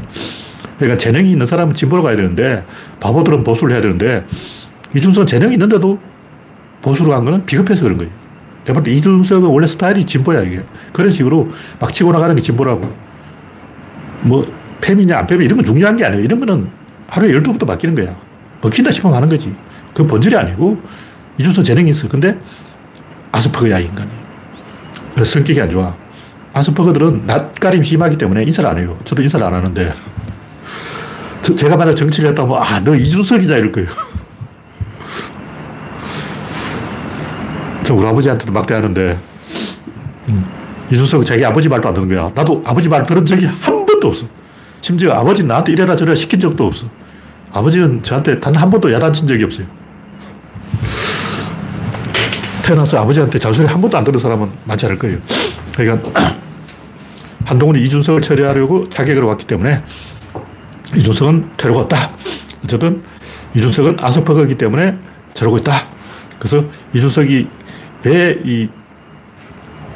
그러니까 0.78 0.96
재능이 0.96 1.30
있는 1.30 1.46
사람은 1.46 1.74
진보로 1.74 2.02
가야 2.02 2.16
되는데 2.16 2.64
바보들은 3.00 3.44
보수를 3.44 3.74
해야 3.74 3.82
되는데 3.82 4.24
이준석은 4.94 5.26
재능이 5.26 5.52
있는데도 5.54 5.98
보수로 6.80 7.10
간 7.10 7.24
거는 7.24 7.44
비겁해서 7.44 7.82
그런 7.82 7.98
거예요. 7.98 8.12
내가 8.64 8.74
볼때 8.74 8.92
이준석은 8.92 9.48
원래 9.48 9.66
스타일이 9.66 10.04
진보야 10.04 10.42
이게. 10.42 10.64
그런 10.92 11.10
식으로 11.10 11.48
막 11.80 11.92
치고 11.92 12.12
나가는 12.12 12.34
게 12.34 12.40
진보라고. 12.40 13.10
뭐 14.22 14.59
팸이냐 14.80 15.12
안 15.12 15.26
팸이 15.26 15.44
이런 15.44 15.56
건 15.56 15.64
중요한 15.64 15.96
게 15.96 16.04
아니에요. 16.04 16.24
이런 16.24 16.40
거는 16.40 16.68
하루에 17.08 17.32
12부터 17.32 17.66
바뀌는 17.66 17.94
거야. 17.94 18.16
먹힌다 18.62 18.90
싶으면 18.90 19.16
하는 19.16 19.28
거지. 19.28 19.54
그건 19.88 20.06
본질이 20.06 20.36
아니고 20.36 20.78
이준석 21.38 21.64
재능이 21.64 21.90
있어. 21.90 22.08
근데 22.08 22.36
아스퍼그야 23.32 23.78
인간이. 23.78 24.10
성격이 25.24 25.60
안 25.60 25.70
좋아. 25.70 25.94
아스퍼그들은 26.52 27.26
낯가림 27.26 27.82
심하기 27.82 28.18
때문에 28.18 28.42
인사를 28.44 28.68
안 28.68 28.78
해요. 28.78 28.98
저도 29.04 29.22
인사를 29.22 29.44
안 29.44 29.54
하는데 29.54 29.92
저, 31.42 31.54
제가 31.54 31.76
만약 31.76 31.94
정치를 31.94 32.30
했다면 32.30 32.58
아, 32.60 32.80
너 32.80 32.94
이준석이냐 32.94 33.56
이럴 33.56 33.72
거예요. 33.72 33.88
저 37.82 37.94
우리 37.94 38.06
아버지한테도 38.06 38.52
막대하는데 38.52 39.18
음, 40.30 40.44
이준석 40.92 41.24
자기 41.24 41.44
아버지 41.44 41.68
말도 41.68 41.88
안 41.88 41.94
듣는 41.94 42.08
거야. 42.08 42.30
나도 42.34 42.62
아버지 42.64 42.88
말 42.88 43.02
들은 43.04 43.24
적이 43.24 43.46
한 43.46 43.86
번도 43.86 44.08
없어. 44.08 44.26
심지어 44.80 45.12
아버지 45.12 45.44
나한테 45.44 45.72
이래라 45.72 45.96
저래라 45.96 46.14
시킨 46.14 46.40
적도 46.40 46.66
없어. 46.66 46.86
아버지는 47.52 48.02
저한테 48.02 48.40
단 48.40 48.56
한 48.56 48.70
번도 48.70 48.92
야단친 48.92 49.26
적이 49.26 49.44
없어요. 49.44 49.66
태어나서 52.64 52.98
아버지한테 53.00 53.38
잔소리 53.38 53.66
한 53.66 53.80
번도 53.80 53.96
안 53.98 54.04
들은 54.04 54.18
사람은 54.18 54.48
많지 54.64 54.86
않을 54.86 54.98
거예요. 54.98 55.18
그러니까 55.76 56.10
한동훈이 57.44 57.82
이준석을 57.82 58.20
처리하려고 58.22 58.84
타격을 58.84 59.22
왔기 59.24 59.46
때문에 59.46 59.82
이준석은 60.96 61.50
테러가 61.56 61.80
없다. 61.80 62.10
어쨌든 62.64 63.02
이준석은 63.56 63.96
아스퍼거기 64.00 64.54
때문에 64.56 64.96
저러고 65.34 65.58
있다. 65.58 65.72
그래서 66.38 66.64
이준석이 66.94 67.48
왜 68.04 68.38
이 68.44 68.68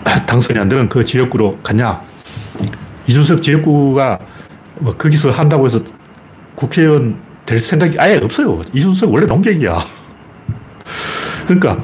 당선이 0.27 0.59
안 0.59 0.69
되는 0.69 0.89
그 0.89 1.05
지역구로 1.05 1.59
갔냐. 1.63 2.01
이준석 3.07 3.41
지역구가 3.43 4.19
뭐 4.79 4.95
거기서 4.97 5.31
한다고 5.31 5.67
해서 5.67 5.81
국회의원 6.55 7.19
될 7.47 7.61
생각이 7.61 7.99
아예 7.99 8.17
없어요. 8.19 8.63
이준석 8.73 9.13
원래 9.13 9.27
농객이야. 9.27 9.79
그러니까 11.47 11.83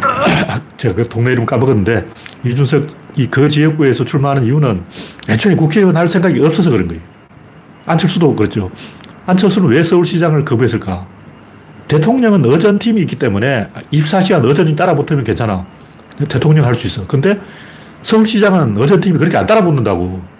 제가 0.76 0.94
그 0.94 1.08
동네 1.08 1.32
이름 1.32 1.46
까먹었는데 1.46 2.06
이준석이 2.44 3.28
그 3.30 3.48
지역구에서 3.48 4.04
출마하는 4.04 4.44
이유는 4.44 4.82
애초에 5.28 5.54
국회의원 5.54 5.96
할 5.96 6.08
생각이 6.08 6.40
없어서 6.44 6.70
그런 6.70 6.88
거예요. 6.88 7.02
안철수도 7.86 8.34
그렇죠. 8.34 8.70
안철수는 9.26 9.68
왜 9.68 9.82
서울시장을 9.84 10.44
거부했을까? 10.44 11.06
대통령은 11.88 12.44
어전팀이 12.46 13.00
있기 13.02 13.16
때문에 13.16 13.68
24시간 13.92 14.44
어전이 14.44 14.74
따라붙으면 14.74 15.24
괜찮아. 15.24 15.66
대통령 16.28 16.64
할 16.64 16.74
수 16.74 16.86
있어. 16.86 17.06
근데 17.06 17.38
서울시장은 18.02 18.76
어전팀이 18.78 19.18
그렇게 19.18 19.36
안 19.36 19.46
따라붙는다고. 19.46 20.33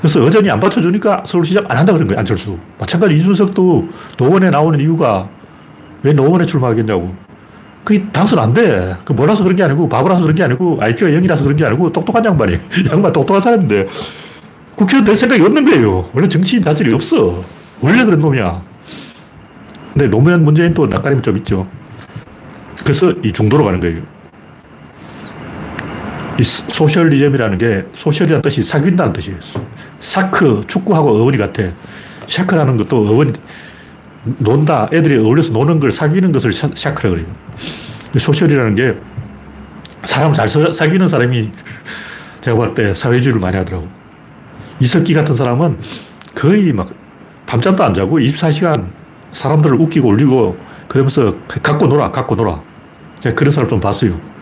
그래서 0.00 0.22
어전이 0.22 0.50
안 0.50 0.60
받쳐주니까 0.60 1.24
서울시장 1.26 1.64
안 1.68 1.78
한다 1.78 1.92
그런 1.92 2.06
거예요, 2.06 2.20
안철수. 2.20 2.58
마찬가지 2.78 3.14
이준석도 3.16 3.88
노원에 4.18 4.50
나오는 4.50 4.78
이유가 4.80 5.28
왜 6.02 6.12
노원에 6.12 6.44
출마하겠냐고. 6.44 7.14
그게 7.84 8.04
당선 8.12 8.38
안 8.40 8.52
돼. 8.52 8.96
그 9.04 9.12
몰라서 9.12 9.44
그런 9.44 9.56
게 9.56 9.62
아니고, 9.62 9.88
바보라서 9.88 10.22
그런 10.22 10.34
게 10.34 10.42
아니고, 10.42 10.78
IQ가 10.80 11.10
0이라서 11.12 11.44
그런 11.44 11.56
게 11.56 11.64
아니고, 11.64 11.92
똑똑한 11.92 12.24
양반이. 12.24 12.58
양반 12.90 13.12
똑똑한 13.12 13.40
사람인데, 13.40 13.86
국회의원 14.74 15.04
될 15.04 15.16
생각이 15.16 15.40
없는 15.42 15.64
거예요. 15.64 16.04
원래 16.12 16.28
정치인 16.28 16.62
자질이 16.62 16.92
없어. 16.94 17.44
원래 17.80 18.04
그런 18.04 18.20
놈이야. 18.20 18.62
근데 19.92 20.08
노무현 20.08 20.44
문재인 20.44 20.74
또 20.74 20.86
낯가림이 20.86 21.22
좀 21.22 21.36
있죠. 21.38 21.66
그래서 22.82 23.12
이 23.22 23.32
중도로 23.32 23.64
가는 23.64 23.80
거예요. 23.80 24.02
이 26.38 26.44
socialism이라는 26.44 27.58
게 27.58 27.84
social이라는 27.92 28.42
뜻이 28.42 28.62
사귄다는 28.62 29.12
뜻이에요. 29.12 29.38
사크, 30.00 30.62
축구하고 30.66 31.10
어원이 31.10 31.38
같아. 31.38 31.62
샤크라는 32.28 32.76
것도 32.76 33.08
어원, 33.08 33.34
논다. 34.38 34.88
애들이 34.92 35.16
어울려서 35.18 35.52
노는 35.52 35.80
걸 35.80 35.90
사귀는 35.90 36.32
것을 36.32 36.52
샤크라 36.52 37.10
그래요. 37.10 37.26
social이라는 38.16 38.74
게 38.74 38.94
사람을 40.04 40.34
잘 40.34 40.48
사귀는 40.48 41.08
사람이 41.08 41.50
제가 42.40 42.56
볼때 42.56 42.94
사회주의를 42.94 43.40
많이 43.40 43.56
하더라고. 43.56 43.88
이석기 44.80 45.14
같은 45.14 45.34
사람은 45.34 45.78
거의 46.34 46.72
막 46.72 46.90
밤잠도 47.46 47.82
안 47.82 47.94
자고 47.94 48.18
24시간 48.18 48.88
사람들을 49.32 49.80
웃기고 49.80 50.08
울리고 50.08 50.58
그러면서 50.88 51.34
갖고 51.62 51.86
놀아, 51.86 52.10
갖고 52.10 52.34
놀아. 52.34 52.60
제가 53.20 53.34
그런 53.34 53.52
사람 53.52 53.68
좀 53.68 53.80
봤어요. 53.80 54.35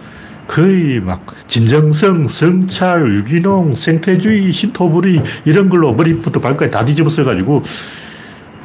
거의 0.47 1.01
막 1.01 1.27
진정성, 1.49 2.25
성찰, 2.25 3.15
유기농, 3.15 3.75
생태주의, 3.75 4.53
신토불이 4.53 5.23
이런 5.45 5.69
걸로 5.69 5.93
머리부터 5.95 6.41
발까지 6.41 6.71
다 6.71 6.85
뒤집어 6.85 7.09
써가지고 7.09 7.63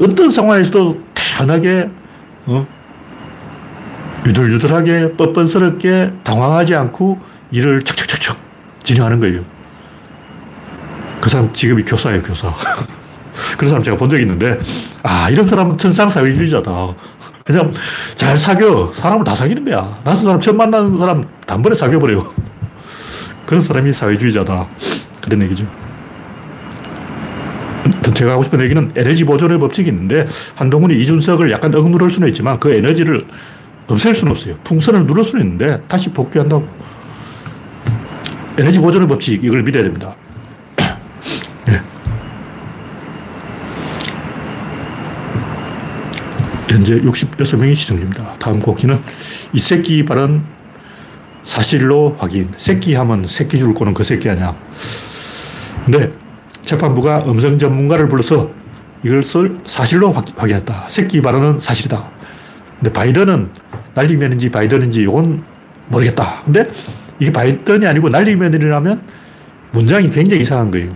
어떤 0.02 0.30
상황에서도 0.30 1.02
편하게 1.14 1.90
어? 2.46 2.68
유들유들하게 4.26 5.14
뻔뻔스럽게 5.14 6.14
당황하지 6.24 6.76
않고 6.76 7.20
일을 7.52 7.82
척척척척 7.82 8.38
진행하는 8.84 9.20
거예요. 9.20 9.46
그 11.22 11.30
사람 11.30 11.52
직업이 11.54 11.84
교사예요, 11.84 12.22
교사. 12.22 12.54
그런 13.58 13.70
사람 13.70 13.84
제가 13.84 13.98
본 13.98 14.10
적이 14.10 14.24
있는데, 14.24 14.60
아, 15.04 15.30
이런 15.30 15.46
사람은 15.46 15.78
천상사회주의자다. 15.78 16.96
그냥 17.50 17.74
잘 18.14 18.38
사겨. 18.38 18.92
사람을 18.94 19.24
다 19.24 19.34
사귀는 19.34 19.66
거야. 19.66 20.00
낯선 20.04 20.26
사람 20.26 20.40
처음 20.40 20.58
만나는 20.58 21.00
사람 21.00 21.26
단번에 21.48 21.74
사귀어버려요. 21.74 22.24
그런 23.48 23.60
사람이 23.60 23.92
사회주의자다. 23.92 24.68
그런 25.24 25.42
얘기죠. 25.42 25.66
제가 28.14 28.34
하고 28.34 28.44
싶은 28.44 28.60
얘기는 28.62 28.92
에너지 28.96 29.24
보존의 29.24 29.58
법칙이 29.60 29.90
있는데 29.90 30.28
한동훈이 30.56 30.96
이준석을 31.02 31.50
약간 31.52 31.74
억누를 31.74 32.10
수는 32.12 32.28
있지만 32.28 32.60
그 32.60 32.72
에너지를 32.72 33.26
없앨 33.88 34.14
수는 34.14 34.34
없어요. 34.34 34.56
풍선을 34.64 35.08
누를 35.08 35.24
수는 35.24 35.46
있는데 35.46 35.82
다시 35.88 36.12
복귀한다고. 36.12 36.68
에너지 38.60 38.78
보존의 38.78 39.08
법칙 39.08 39.44
이걸 39.44 39.64
믿어야 39.64 39.82
됩니다. 39.82 40.16
네. 41.66 41.82
현재 46.70 47.02
66명이 47.02 47.76
시청 47.76 47.98
중입니다. 47.98 48.36
다음 48.36 48.60
곡기는 48.60 49.02
이 49.54 49.60
새끼 49.60 50.06
발언 50.06 50.44
사실로 51.44 52.16
확인. 52.20 52.50
새끼 52.58 52.94
하면 52.94 53.26
새끼 53.26 53.58
줄 53.58 53.74
거는 53.74 53.94
그 53.94 54.04
새끼 54.04 54.30
아니야. 54.30 54.56
근데 55.86 56.12
재판부가 56.62 57.24
음성 57.26 57.58
전문가를 57.58 58.08
불러서 58.08 58.52
이것을 59.04 59.60
사실로 59.66 60.12
확인했다. 60.12 60.88
새끼 60.90 61.22
발언은 61.22 61.60
사실이다. 61.60 62.12
근데 62.80 62.94
바이든은 62.94 63.50
날리면인지 63.96 64.52
바이든인지 64.52 65.02
이건 65.02 65.44
모르겠다. 65.88 66.44
근데 66.46 66.68
이게 67.20 67.32
바이든이 67.32 67.88
아니고 67.88 68.10
날리면이라면 68.10 69.02
문장이 69.72 70.10
굉장히 70.10 70.44
이상한 70.44 70.70
거예요. 70.70 70.92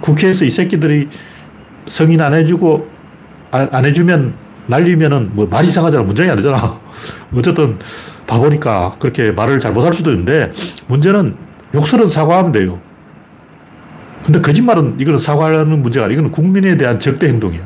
국회에서 0.00 0.44
이 0.44 0.50
새끼들이 0.50 1.08
승인 1.86 2.20
안 2.20 2.32
해주고 2.34 2.88
안 3.50 3.84
해주면 3.84 4.34
날리면은 4.72 5.30
뭐 5.34 5.46
말이 5.46 5.68
이상하잖아. 5.68 6.02
문장이 6.04 6.30
안 6.30 6.36
되잖아. 6.36 6.80
어쨌든 7.36 7.78
바보니까 8.26 8.96
그렇게 8.98 9.30
말을 9.30 9.58
잘 9.58 9.72
못할 9.72 9.92
수도 9.92 10.10
있는데 10.10 10.50
문제는 10.88 11.36
욕설은 11.74 12.08
사과하면 12.08 12.52
돼요. 12.52 12.80
근데 14.24 14.40
거짓말은 14.40 14.96
이거는 14.98 15.18
사과하는 15.18 15.82
문제가 15.82 16.06
아니고 16.06 16.20
이건 16.20 16.32
국민에 16.32 16.76
대한 16.76 16.98
적대 16.98 17.28
행동이야. 17.28 17.60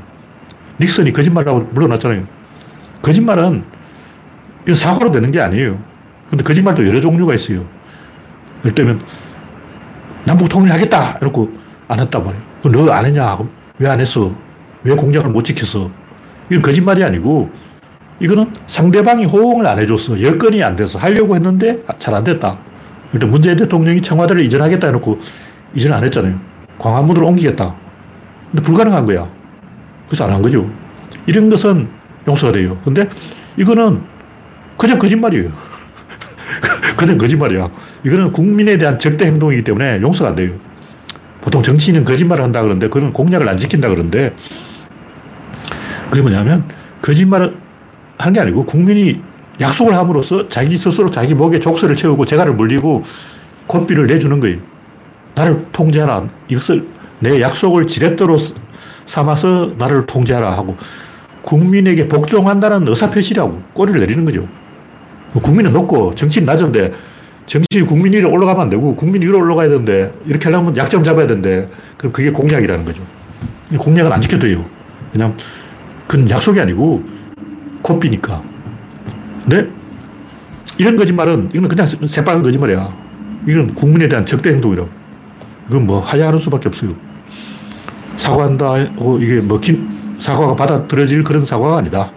닉슨이 0.80 1.12
거짓말하고 1.12 1.60
물러났잖아요. 1.72 2.26
거짓말은 3.02 3.62
이건 4.64 4.74
사과로 4.74 5.10
되는 5.10 5.30
게 5.30 5.40
아니에요. 5.40 5.78
근데 6.30 6.42
거짓말도 6.42 6.86
여러 6.88 7.00
종류가 7.00 7.34
있어요. 7.34 7.64
예를 8.64 8.74
들면 8.74 9.00
남북 10.24 10.48
통일하겠다 10.48 11.18
이러고 11.20 11.52
안 11.88 12.00
했단 12.00 12.24
말이에요. 12.24 12.44
너 12.86 12.92
안 12.92 13.06
했냐? 13.06 13.38
왜 13.78 13.86
안 13.86 14.00
했어? 14.00 14.34
왜 14.82 14.94
공약을 14.96 15.30
못 15.30 15.44
지켰어? 15.44 15.90
이건 16.50 16.62
거짓말이 16.62 17.02
아니고 17.04 17.50
이거는 18.20 18.52
상대방이 18.66 19.26
호응을 19.26 19.66
안 19.66 19.78
해줬어. 19.78 20.22
여건이 20.22 20.62
안 20.62 20.74
돼서 20.76 20.98
하려고 20.98 21.34
했는데 21.34 21.82
잘 21.98 22.14
안 22.14 22.24
됐다. 22.24 22.58
일단 23.12 23.30
문재인 23.30 23.56
대통령이 23.56 24.00
청와대를 24.02 24.42
이전하겠다 24.42 24.86
해놓고 24.88 25.18
이전 25.74 25.92
안 25.92 26.02
했잖아요. 26.04 26.38
광화문으로 26.78 27.26
옮기겠다. 27.28 27.74
근데 28.50 28.62
불가능한 28.62 29.04
거야. 29.04 29.28
그래서 30.08 30.24
안 30.24 30.32
한 30.32 30.42
거죠. 30.42 30.68
이런 31.26 31.48
것은 31.48 31.88
용서가 32.26 32.52
돼요. 32.52 32.78
근데 32.84 33.08
이거는 33.56 34.00
그냥 34.76 34.98
거짓말이에요. 34.98 35.50
그냥 36.96 37.18
거짓말이야. 37.18 37.68
이거는 38.04 38.32
국민에 38.32 38.76
대한 38.78 38.98
적대 38.98 39.26
행동이기 39.26 39.62
때문에 39.64 40.00
용서가 40.00 40.30
안 40.30 40.36
돼요. 40.36 40.52
보통 41.40 41.62
정치인은 41.62 42.04
거짓말을 42.04 42.42
한다 42.42 42.60
그러는데 42.62 42.88
그런 42.88 43.12
공약을 43.12 43.48
안 43.48 43.56
지킨다 43.56 43.88
그러는데 43.88 44.34
그게 46.16 46.22
뭐냐면 46.22 46.64
거짓말을 47.02 47.54
한게 48.16 48.40
아니고 48.40 48.64
국민이 48.64 49.20
약속을 49.60 49.94
함으로써 49.94 50.48
자기 50.48 50.78
스스로 50.78 51.10
자기 51.10 51.34
목에 51.34 51.60
족쇄를 51.60 51.94
채우고 51.94 52.24
재갈을 52.24 52.54
물리고 52.54 53.02
고비를 53.66 54.06
내주는 54.06 54.40
거예요. 54.40 54.58
나를 55.34 55.66
통제하라. 55.72 56.26
이것을 56.48 56.86
내 57.18 57.38
약속을 57.42 57.86
지렛대로 57.86 58.38
삼아서 59.04 59.72
나를 59.76 60.06
통제하라 60.06 60.56
하고 60.56 60.76
국민에게 61.42 62.08
복종한다는 62.08 62.88
의사표시라고 62.88 63.60
꼬리를 63.74 64.00
내리는 64.00 64.24
거죠. 64.24 64.48
국민은 65.34 65.74
높고 65.74 66.14
정치인 66.14 66.46
낮은데 66.46 66.94
정치 67.44 67.82
국민 67.82 68.14
위로 68.14 68.30
올라가면 68.32 68.62
안 68.62 68.70
되고 68.70 68.96
국민 68.96 69.20
위로 69.20 69.38
올라가야 69.38 69.68
되는데 69.68 70.14
이렇게 70.24 70.48
하려면 70.48 70.74
약점 70.78 71.04
잡아야 71.04 71.26
되는데 71.26 71.68
그럼 71.98 72.12
그게 72.12 72.30
공약이라는 72.30 72.86
거죠. 72.86 73.02
공약은 73.78 74.10
안 74.10 74.20
지켜줘요. 74.22 74.64
왜냐면 75.12 75.36
그건 76.06 76.28
약속이 76.30 76.60
아니고 76.60 77.04
코피니까. 77.82 78.42
근데 79.42 79.68
이런 80.78 80.96
거짓말은 80.96 81.50
이건 81.54 81.68
그냥 81.68 81.86
새빨간 81.86 82.42
거짓말이야. 82.42 82.94
이건 83.46 83.72
국민에 83.74 84.08
대한 84.08 84.26
적대 84.26 84.50
행동이라고. 84.50 84.88
이건 85.68 85.86
뭐 85.86 86.00
하야하는 86.00 86.38
수밖에 86.38 86.68
없어요. 86.68 86.94
사과한다 88.16 88.94
고 88.94 89.18
이게 89.18 89.40
먹힌 89.40 89.88
사과가 90.18 90.56
받아들여질 90.56 91.22
그런 91.22 91.44
사과가 91.44 91.78
아니다. 91.78 92.10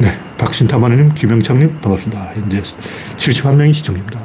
네. 0.00 0.08
박신타마님, 0.38 1.14
김영창님, 1.14 1.80
반갑습니다. 1.80 2.32
현재 2.34 2.62
71명이 3.16 3.74
시청 3.74 3.94
중입니다. 3.94 4.20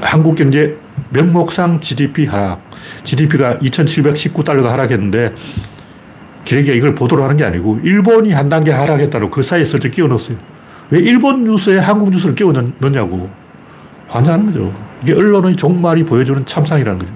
한국 0.00 0.34
경제 0.34 0.76
명목상 1.10 1.80
GDP 1.80 2.26
하락. 2.26 2.68
GDP가 3.04 3.58
2,719달러가 3.58 4.64
하락했는데 4.64 5.34
기레기가 6.48 6.74
이걸 6.74 6.94
보도를 6.94 7.24
하는 7.24 7.36
게 7.36 7.44
아니고 7.44 7.78
일본이 7.82 8.32
한 8.32 8.48
단계 8.48 8.70
하락했다고 8.70 9.28
그 9.28 9.42
사이에 9.42 9.66
슬쩍 9.66 9.90
끼워 9.90 10.08
넣었어요. 10.08 10.38
왜 10.88 10.98
일본 10.98 11.44
뉴스에 11.44 11.76
한국 11.76 12.08
뉴스를 12.08 12.34
끼워 12.34 12.54
넣냐고. 12.78 13.28
환장하는 14.06 14.46
거죠. 14.46 14.72
이게 15.02 15.12
언론의 15.12 15.56
종말이 15.56 16.04
보여주는 16.04 16.42
참상이라는 16.46 16.98
거죠. 17.00 17.12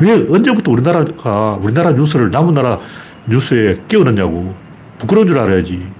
왜 0.00 0.26
언제부터 0.30 0.70
우리나라가 0.70 1.58
우리나라 1.62 1.92
뉴스를 1.92 2.30
남은 2.30 2.52
나라 2.52 2.78
뉴스에 3.26 3.76
끼워 3.88 4.04
넣냐고. 4.04 4.54
부끄러운 4.98 5.26
줄 5.26 5.38
알아야지. 5.38 5.90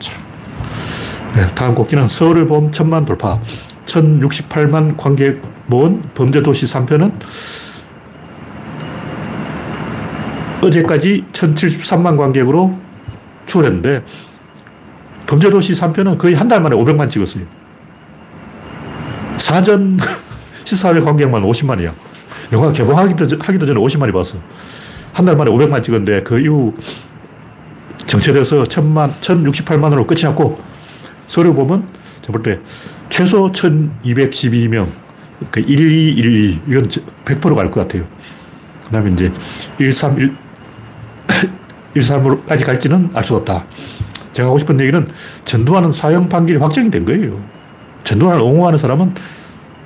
참. 0.00 0.20
네, 1.36 1.46
다음 1.54 1.76
곡기는 1.76 2.08
서울을 2.08 2.48
봄 2.48 2.72
천만 2.72 3.04
돌파. 3.04 3.40
1068만 3.86 4.96
관객 4.96 5.40
모은 5.68 6.02
범죄도시 6.12 6.66
3편은 6.66 7.12
어제까지 10.60 11.24
1073만 11.32 12.16
관객으로 12.16 12.78
추월했는데 13.46 14.02
범죄도시 15.26 15.72
3편은 15.72 16.18
거의 16.18 16.34
한 16.34 16.48
달 16.48 16.60
만에 16.60 16.76
500만 16.76 17.10
찍었어요. 17.10 17.44
사전 19.38 19.98
시사회 20.64 21.00
관객만 21.00 21.42
50만이야. 21.42 21.92
영화 22.52 22.72
개봉하기도 22.72 23.26
하기도 23.40 23.66
전에 23.66 23.80
50만이 23.80 24.12
봤어. 24.12 24.38
한 25.12 25.24
달 25.24 25.36
만에 25.36 25.50
500만 25.50 25.82
찍었는데 25.82 26.22
그 26.22 26.38
이후 26.40 26.74
정체돼서 28.06 28.62
1000만, 28.64 29.12
1068만으로 29.20 30.06
끝이 30.06 30.22
났고 30.22 30.60
서류 31.26 31.54
보면 31.54 31.86
제가 32.22 32.32
볼때 32.32 32.60
최소 33.08 33.50
1212명, 33.52 34.86
그러니까 35.38 35.60
1212, 35.72 36.60
이건 36.68 36.84
100%갈 37.24 37.70
것 37.70 37.80
같아요. 37.80 38.04
그 38.84 38.90
다음에 38.90 39.10
이제 39.10 39.32
131, 39.78 40.34
13으로까지 41.96 42.64
갈지는 42.64 43.10
알 43.14 43.22
수 43.22 43.36
없다. 43.36 43.64
제가 44.32 44.48
하고 44.48 44.58
싶은 44.58 44.78
얘기는 44.80 45.06
전두환은 45.44 45.92
사형 45.92 46.28
판결이 46.28 46.60
확정이 46.60 46.90
된 46.90 47.04
거예요. 47.04 47.40
전두환을 48.04 48.40
옹호하는 48.40 48.78
사람은 48.78 49.14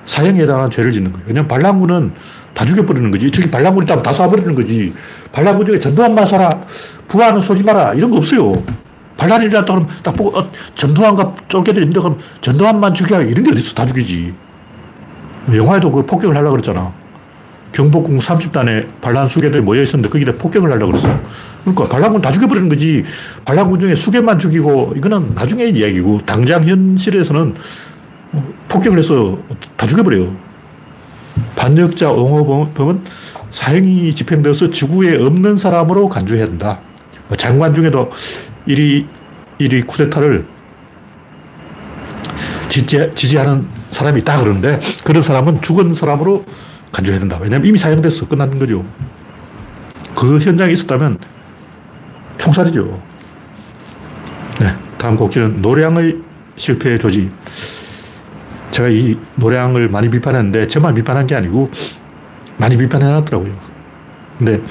사형에 0.04 0.40
해당하는 0.42 0.70
죄를 0.70 0.90
짓는 0.90 1.12
거예요. 1.12 1.26
왜냐면 1.26 1.48
반란군은 1.48 2.12
다 2.52 2.64
죽여버리는 2.64 3.10
거지. 3.10 3.30
저기 3.30 3.50
반란군 3.50 3.84
있다면 3.84 4.02
다 4.02 4.10
쏴버리는 4.12 4.54
거지. 4.54 4.92
반란군 5.32 5.64
중에 5.66 5.78
전두환만 5.78 6.24
쏴라. 6.24 6.60
부하는 7.08 7.40
쏘지 7.40 7.64
마라. 7.64 7.94
이런 7.94 8.10
거 8.10 8.18
없어요. 8.18 8.62
반란이 9.16 9.46
일어났다 9.46 9.72
그러면 9.72 9.88
딱 10.02 10.14
보고, 10.14 10.38
어, 10.38 10.50
전두환과 10.74 11.34
쫄개들이 11.48 11.86
있는데 11.86 12.00
그럼 12.00 12.18
전두환만 12.42 12.92
죽여. 12.92 13.22
이런 13.22 13.42
게 13.44 13.50
어딨어. 13.52 13.72
다 13.74 13.86
죽이지. 13.86 14.34
영화에도 15.54 15.90
그 15.90 16.04
폭격을 16.04 16.36
하려고 16.36 16.52
그랬잖아. 16.52 16.92
경복궁 17.74 18.18
30단에 18.18 18.86
반란 19.00 19.26
수괴들이 19.26 19.60
모여 19.60 19.82
있었는데 19.82 20.08
거기다 20.08 20.32
폭격을 20.38 20.70
하려고 20.70 20.92
그랬어. 20.92 21.08
그러니까 21.62 21.88
반란군 21.88 22.22
다 22.22 22.30
죽여버리는 22.30 22.68
거지. 22.68 23.04
반란군 23.44 23.80
중에 23.80 23.96
수괴만 23.96 24.38
죽이고 24.38 24.94
이거는 24.96 25.34
나중에 25.34 25.64
이야기고 25.64 26.20
당장 26.24 26.64
현실에서는 26.64 27.54
폭격을 28.68 28.96
해서 28.96 29.36
다 29.76 29.86
죽여버려요. 29.88 30.34
반역자 31.56 32.12
옹호범은 32.12 33.02
사형이 33.50 34.14
집행되어서 34.14 34.70
지구에 34.70 35.20
없는 35.20 35.56
사람으로 35.56 36.08
간주해야 36.08 36.46
된다. 36.46 36.78
뭐 37.26 37.36
장관 37.36 37.74
중에도 37.74 38.08
이리, 38.66 39.06
이리 39.58 39.82
쿠데타를 39.82 40.46
지지, 42.68 43.10
지지하는 43.16 43.66
사람이 43.90 44.20
있다 44.20 44.38
그러는데 44.38 44.78
그런 45.02 45.22
사람은 45.22 45.60
죽은 45.60 45.92
사람으로 45.92 46.44
간주해야 46.94 47.18
된다. 47.18 47.36
왜냐면 47.40 47.66
이미 47.66 47.76
사형됐어. 47.76 48.28
끝난 48.28 48.56
거죠. 48.56 48.84
그 50.14 50.38
현장에 50.38 50.72
있었다면 50.72 51.18
총살이죠. 52.38 53.02
네, 54.60 54.76
다음 54.96 55.16
곡지는 55.16 55.60
노량의 55.60 56.16
실패 56.56 56.96
조지. 56.96 57.30
제가 58.70 58.88
이 58.88 59.16
노량을 59.36 59.88
많이 59.88 60.08
비판했는데 60.08 60.68
저만 60.68 60.94
비판한 60.94 61.26
게 61.26 61.34
아니고 61.34 61.68
많이 62.58 62.76
비판해 62.76 63.06
놨더라고요. 63.06 63.52
근데 64.38 64.62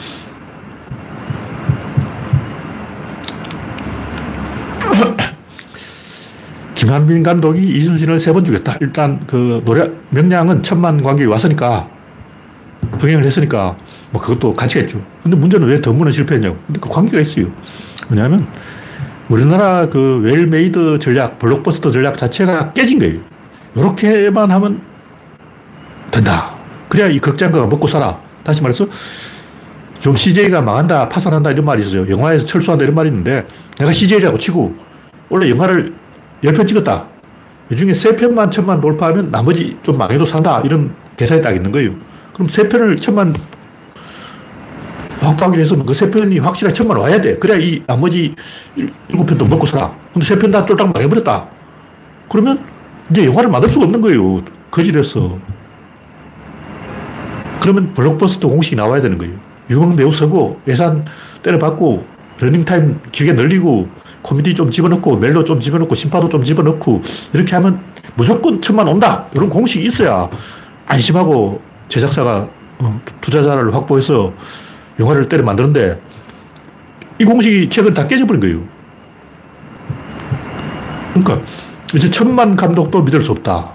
김한빈 6.75 7.23
감독이 7.23 7.62
이순신을 7.62 8.19
세 8.19 8.31
번 8.33 8.43
죽였다. 8.45 8.77
일단 8.81 9.19
그 9.27 9.62
노래, 9.65 9.89
명량은 10.09 10.63
천만 10.63 11.01
관객이 11.01 11.27
왔으니까, 11.29 11.88
흥행을 13.03 13.25
했으니까, 13.25 13.75
뭐 14.11 14.21
그것도 14.21 14.53
가치가 14.53 14.81
있죠. 14.81 15.01
근데 15.21 15.35
문제는 15.37 15.67
왜 15.67 15.81
덤문은 15.81 16.11
실패했냐고. 16.11 16.57
근데 16.65 16.79
그 16.79 16.89
관계가 16.89 17.19
있어요. 17.21 17.47
왜냐하면 18.09 18.47
우리나라 19.29 19.87
그 19.89 20.21
well-made 20.23 20.99
전략, 20.99 21.39
블록버스터 21.39 21.89
전략 21.89 22.17
자체가 22.17 22.73
깨진 22.73 22.99
거예요. 22.99 23.19
이렇게만 23.75 24.51
하면 24.51 24.81
된다. 26.11 26.55
그래야 26.89 27.07
이 27.07 27.19
극장가가 27.19 27.67
먹고 27.67 27.87
살아. 27.87 28.19
다시 28.43 28.61
말해서 28.61 28.87
좀 29.99 30.15
CJ가 30.15 30.61
망한다, 30.61 31.09
파산한다 31.09 31.51
이런 31.51 31.65
말이 31.65 31.81
있어요. 31.81 32.07
영화에서 32.07 32.45
철수한다 32.45 32.83
이런 32.83 32.95
말이 32.95 33.09
있는데 33.09 33.47
내가 33.77 33.91
CJ라고 33.91 34.37
치고 34.37 34.75
원래 35.29 35.49
영화를 35.49 35.93
10편 36.43 36.67
찍었다. 36.67 37.07
이 37.71 37.75
중에 37.75 37.93
3편만 37.93 38.51
천만 38.51 38.81
돌파하면 38.81 39.31
나머지 39.31 39.77
좀 39.81 39.97
망해도 39.97 40.25
산다. 40.25 40.61
이런 40.65 40.93
계산이 41.15 41.41
딱 41.41 41.55
있는 41.55 41.71
거예요. 41.71 41.95
그럼 42.33 42.47
3편을 42.47 42.99
천만 42.99 43.33
확보하기 45.19 45.57
위해서는 45.57 45.85
그 45.85 45.93
3편이 45.93 46.41
확실하게 46.41 46.73
천만 46.73 46.97
와야 46.97 47.21
돼. 47.21 47.37
그래야 47.37 47.57
이 47.57 47.81
나머지 47.85 48.35
7편도 49.09 49.47
먹고 49.47 49.65
살아. 49.65 49.95
근데 50.13 50.27
3편 50.27 50.51
다 50.51 50.65
쫄딱 50.65 50.91
망해버렸다. 50.93 51.47
그러면 52.29 52.59
이제 53.09 53.25
영화를 53.25 53.49
만들 53.49 53.69
수가 53.69 53.85
없는 53.85 54.01
거예요. 54.01 54.41
거짓됐어. 54.71 55.37
그러면 57.61 57.93
블록버스터 57.93 58.49
공식이 58.49 58.75
나와야 58.75 59.01
되는 59.01 59.17
거예요. 59.17 59.33
유명 59.69 59.95
배우 59.95 60.11
쓰고 60.12 60.59
예산 60.67 61.05
때려박고 61.41 62.05
러닝타임 62.39 62.99
길게 63.11 63.33
늘리고 63.33 63.87
코미디 64.21 64.53
좀 64.53 64.69
집어넣고 64.69 65.17
멜로 65.17 65.43
좀 65.45 65.59
집어넣고 65.59 65.95
신파도 65.95 66.27
좀 66.27 66.43
집어넣고 66.43 67.01
이렇게 67.33 67.55
하면 67.55 67.79
무조건 68.15 68.59
천만 68.61 68.87
온다. 68.87 69.25
이런 69.33 69.47
공식이 69.49 69.85
있어야 69.85 70.29
안심하고 70.85 71.61
제작사가 71.93 72.49
어, 72.79 73.01
투자자를 73.21 73.73
확보해서 73.75 74.34
영화를 74.99 75.29
때려 75.29 75.43
만드는데 75.43 76.01
이 77.19 77.23
공식이 77.23 77.69
최근 77.69 77.93
다 77.93 78.08
깨져버린 78.08 78.41
거예요. 78.41 78.63
그러니까 81.13 81.39
이제 81.93 82.10
천만 82.10 82.56
감독도 82.56 83.03
믿을 83.03 83.21
수 83.21 83.32
없다. 83.34 83.73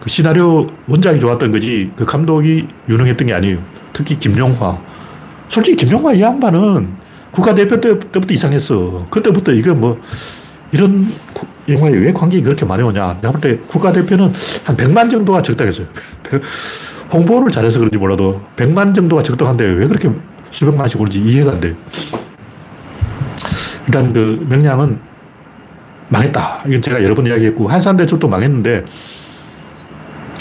그 0.00 0.08
시나리오 0.08 0.68
원작이 0.86 1.18
좋았던 1.18 1.50
거지 1.50 1.90
그 1.96 2.04
감독이 2.04 2.68
유능했던 2.88 3.26
게 3.26 3.34
아니에요. 3.34 3.58
특히 3.92 4.16
김용화. 4.16 4.80
솔직히 5.48 5.84
김용화 5.84 6.12
이 6.12 6.22
양반은 6.22 6.94
국가대표 7.32 7.80
때부터 7.80 8.32
이상했어. 8.32 9.06
그때부터 9.10 9.52
이게 9.52 9.72
뭐, 9.72 10.00
이런 10.70 11.12
영화에 11.68 11.92
왜 11.94 12.12
관객이 12.12 12.44
그렇게 12.44 12.64
많이 12.64 12.84
오냐. 12.84 13.18
내가 13.20 13.32
볼 13.32 13.40
때 13.40 13.58
국가대표는 13.66 14.32
한 14.64 14.76
100만 14.76 15.10
정도가 15.10 15.42
적당했어요. 15.42 15.88
홍보를 17.12 17.50
잘해서 17.50 17.78
그런지 17.78 17.98
몰라도 17.98 18.40
100만 18.56 18.94
정도가 18.94 19.22
적당한데 19.22 19.64
왜 19.64 19.86
그렇게 19.86 20.10
수백만씩 20.50 21.00
오는지 21.00 21.20
이해가 21.20 21.52
안 21.52 21.60
돼요. 21.60 21.74
일단 23.86 24.12
그 24.12 24.46
명량은 24.48 24.98
망했다. 26.08 26.64
이건 26.66 26.82
제가 26.82 27.02
여러 27.02 27.14
번 27.14 27.26
이야기했고, 27.26 27.68
한산대첩도 27.68 28.28
망했는데, 28.28 28.84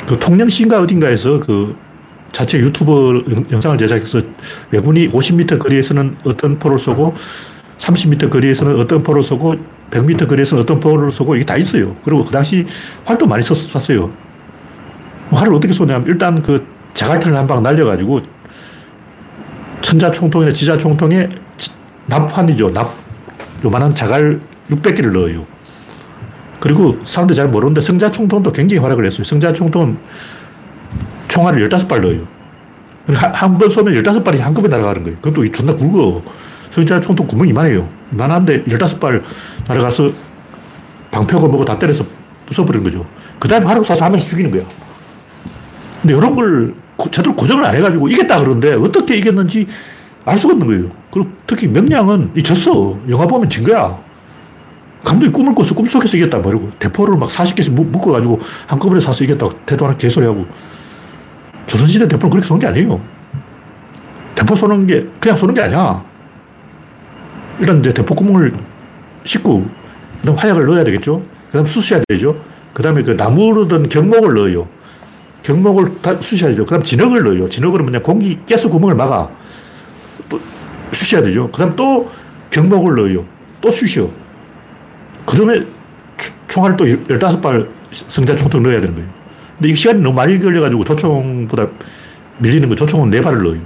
그 0.08 0.20
통영시인가 0.20 0.82
어딘가에서 0.82 1.40
그 1.40 1.76
자체 2.32 2.60
유튜브 2.60 3.24
영상을 3.52 3.78
제작해서 3.78 4.20
왜군이 4.72 5.12
50m 5.12 5.60
거리에서는 5.60 6.18
어떤 6.24 6.58
포를 6.58 6.80
쏘고 6.80 7.14
30m 7.78 8.30
거리에서는 8.30 8.80
어떤 8.80 9.04
포를 9.04 9.24
쏘고 9.24 9.56
100m 9.92 10.28
거리에서는 10.28 10.64
어떤 10.64 10.80
포를 10.80 11.12
쏘고 11.12 11.36
이게 11.36 11.46
다 11.46 11.58
있어요. 11.58 11.96
그리고 12.04 12.24
그 12.24 12.32
당시 12.32 12.66
활도 13.06 13.28
많이 13.28 13.44
쐈어요. 13.44 14.12
활을 15.32 15.54
어떻게 15.54 15.74
쏘냐면 15.74 16.06
일단 16.08 16.42
그 16.42 16.66
자갈탄을 16.94 17.38
한 17.38 17.48
방 17.48 17.62
날려가지고 17.64 18.20
천자 19.82 20.12
총통이나 20.12 20.52
지자 20.52 20.78
총통에 20.78 21.30
납환이죠. 22.08 22.68
납, 22.70 22.94
요만한 23.64 23.94
자갈 23.94 24.40
600개를 24.70 25.12
넣어요. 25.12 25.46
그리고 26.60 26.98
사람들이 27.06 27.36
잘 27.36 27.48
모르는데 27.48 27.82
성자 27.82 28.12
총통도 28.12 28.52
굉장히 28.52 28.82
활약을 28.82 29.06
했어요. 29.06 29.24
성자 29.24 29.54
총통은 29.54 29.98
총알을 31.28 31.70
15발 31.70 32.02
넣어요. 32.02 32.28
한 33.08 33.58
번 33.58 33.70
쏘면 33.70 33.94
15발이 34.04 34.38
한꺼번에 34.40 34.76
날아가는 34.76 35.04
거예요. 35.04 35.18
그것도 35.22 35.46
존나 35.52 35.74
굵어. 35.76 36.22
성자 36.72 37.00
총통 37.00 37.26
구멍 37.28 37.48
이만해요. 37.48 37.88
이만한데 38.14 38.64
15발 38.66 39.24
날아가서 39.68 40.12
방표고 41.12 41.48
뭐고 41.48 41.66
다 41.66 41.80
때려서 41.80 42.06
부숴버린 42.48 42.84
거죠. 42.84 43.06
그 43.40 43.48
다음에 43.48 43.66
화로 43.66 43.82
쏴서 43.82 44.02
한 44.02 44.12
명씩 44.12 44.30
죽이는 44.30 44.52
거야. 44.52 44.64
근데 46.02 46.16
이런 46.16 46.36
걸 46.36 46.74
제대로 47.12 47.36
고정을 47.36 47.66
안 47.66 47.76
해가지고 47.76 48.08
이겼다 48.08 48.40
그러는데 48.40 48.74
어떻게 48.74 49.16
이겼는지 49.16 49.68
알 50.26 50.38
수가 50.38 50.54
없는 50.54 50.68
거예요. 50.68 50.92
그리고 51.12 51.30
특히 51.48 51.68
명량은 51.68 52.32
이 52.36 52.44
졌어. 52.44 52.98
영화 53.10 53.26
보면 53.26 53.50
진 53.50 53.64
거야. 53.64 53.98
감독이 55.04 55.32
꿈을 55.32 55.56
꿔서 55.56 55.74
꿈속에서 55.74 56.18
이겼다 56.18 56.40
말고 56.40 56.72
대포를 56.78 57.18
막 57.18 57.30
40개씩 57.30 57.72
묶어가지고 57.72 58.38
한꺼번에 58.68 59.00
사서 59.00 59.24
이겼다고 59.24 59.54
대도하는 59.66 59.98
개소리하고 59.98 60.46
조선시대 61.68 62.08
대포는 62.08 62.32
그렇게 62.32 62.48
쏘는 62.48 62.60
게 62.60 62.68
아니에요. 62.68 63.00
대포 64.36 64.56
쏘는 64.56 64.88
게 64.88 65.08
그냥 65.20 65.38
쏘는 65.38 65.54
게 65.54 65.62
아니야. 65.62 66.04
일단 67.60 67.80
이제 67.80 67.94
대포 67.94 68.16
구멍을 68.16 68.54
씻고, 69.24 69.66
그 70.22 70.26
다음 70.26 70.38
화약을 70.38 70.66
넣어야 70.66 70.84
되겠죠. 70.84 71.22
그 71.48 71.54
다음 71.54 71.66
쑤셔야 71.66 72.02
되죠. 72.08 72.42
그 72.74 72.82
다음에 72.82 73.04
그 73.04 73.12
나무로 73.12 73.68
든 73.68 73.88
경목을 73.88 74.34
넣어요. 74.34 74.68
경목을 75.50 76.02
다 76.02 76.16
쑤셔야 76.22 76.54
죠. 76.54 76.64
그 76.64 76.70
다음 76.70 76.84
진흙을 76.84 77.24
넣어요. 77.24 77.50
진흙으로 77.50 77.84
뭐냐, 77.84 78.00
공기 78.00 78.38
깨서 78.46 78.70
구멍을 78.70 78.94
막아. 78.94 79.28
또 80.30 80.40
쑤셔야 80.92 81.24
되죠. 81.24 81.50
그 81.52 81.58
다음 81.58 81.76
또 81.76 82.10
경목을 82.52 82.96
넣어요. 82.96 83.26
또 83.60 83.72
쑤셔. 83.72 84.08
그 85.26 85.38
다음에 85.38 85.66
총알을 86.48 86.78
또 86.78 86.86
15발 86.86 87.68
성자 87.92 88.36
총통 88.36 88.62
넣어야 88.62 88.80
되는 88.80 88.94
거예요. 88.94 89.10
근데 89.58 89.70
이 89.70 89.76
시간이 89.76 90.02
너무 90.02 90.16
많이 90.16 90.40
걸려가지고 90.40 90.84
조총보다 90.84 91.68
밀리는 92.38 92.70
거 92.70 92.76
조총은 92.76 93.10
네 93.10 93.20
발을 93.20 93.44
넣어요. 93.44 93.60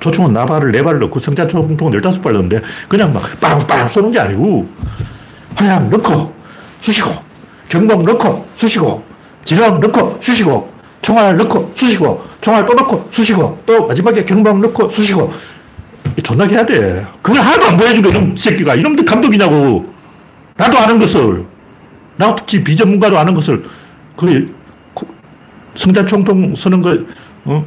조총은 0.00 0.32
나발을 0.32 0.72
네 0.72 0.82
발을 0.82 0.98
넣고 1.00 1.20
성자 1.20 1.46
총통은 1.46 2.00
15발 2.00 2.32
넣는데 2.32 2.62
그냥 2.88 3.12
막 3.12 3.22
빵빵 3.38 3.86
쏘는 3.86 4.10
게 4.10 4.18
아니고 4.18 4.68
화약 5.54 5.88
넣고 5.88 6.34
쑤시고 6.80 7.10
경bom 7.68 8.02
넣고 8.02 8.48
쑤시고 8.56 9.04
지렁 9.44 9.80
넣고 9.80 10.18
쑤시고 10.20 10.75
총알 11.06 11.36
넣고 11.36 11.70
쑤시고 11.76 12.20
총알 12.40 12.66
또 12.66 12.74
넣고 12.74 13.06
쑤시고 13.12 13.62
또 13.64 13.86
마지막에 13.86 14.24
경bom 14.24 14.60
넣고 14.62 14.88
쑤시고 14.88 15.32
존나게 16.24 16.56
해야 16.56 16.66
돼. 16.66 17.06
그걸 17.22 17.40
하나도 17.40 17.64
안 17.64 17.76
보여주고 17.76 18.08
이놈 18.08 18.34
새끼가 18.34 18.74
이놈들 18.74 19.04
감독이냐고 19.04 19.86
나도 20.56 20.76
아는 20.76 20.98
것을 20.98 21.46
특히 22.18 22.64
비전문가도 22.64 23.16
아는 23.16 23.34
것을 23.34 23.62
그 24.16 24.46
성자총통 25.76 26.56
쓰는 26.56 26.80
거, 26.80 26.98
어? 27.44 27.64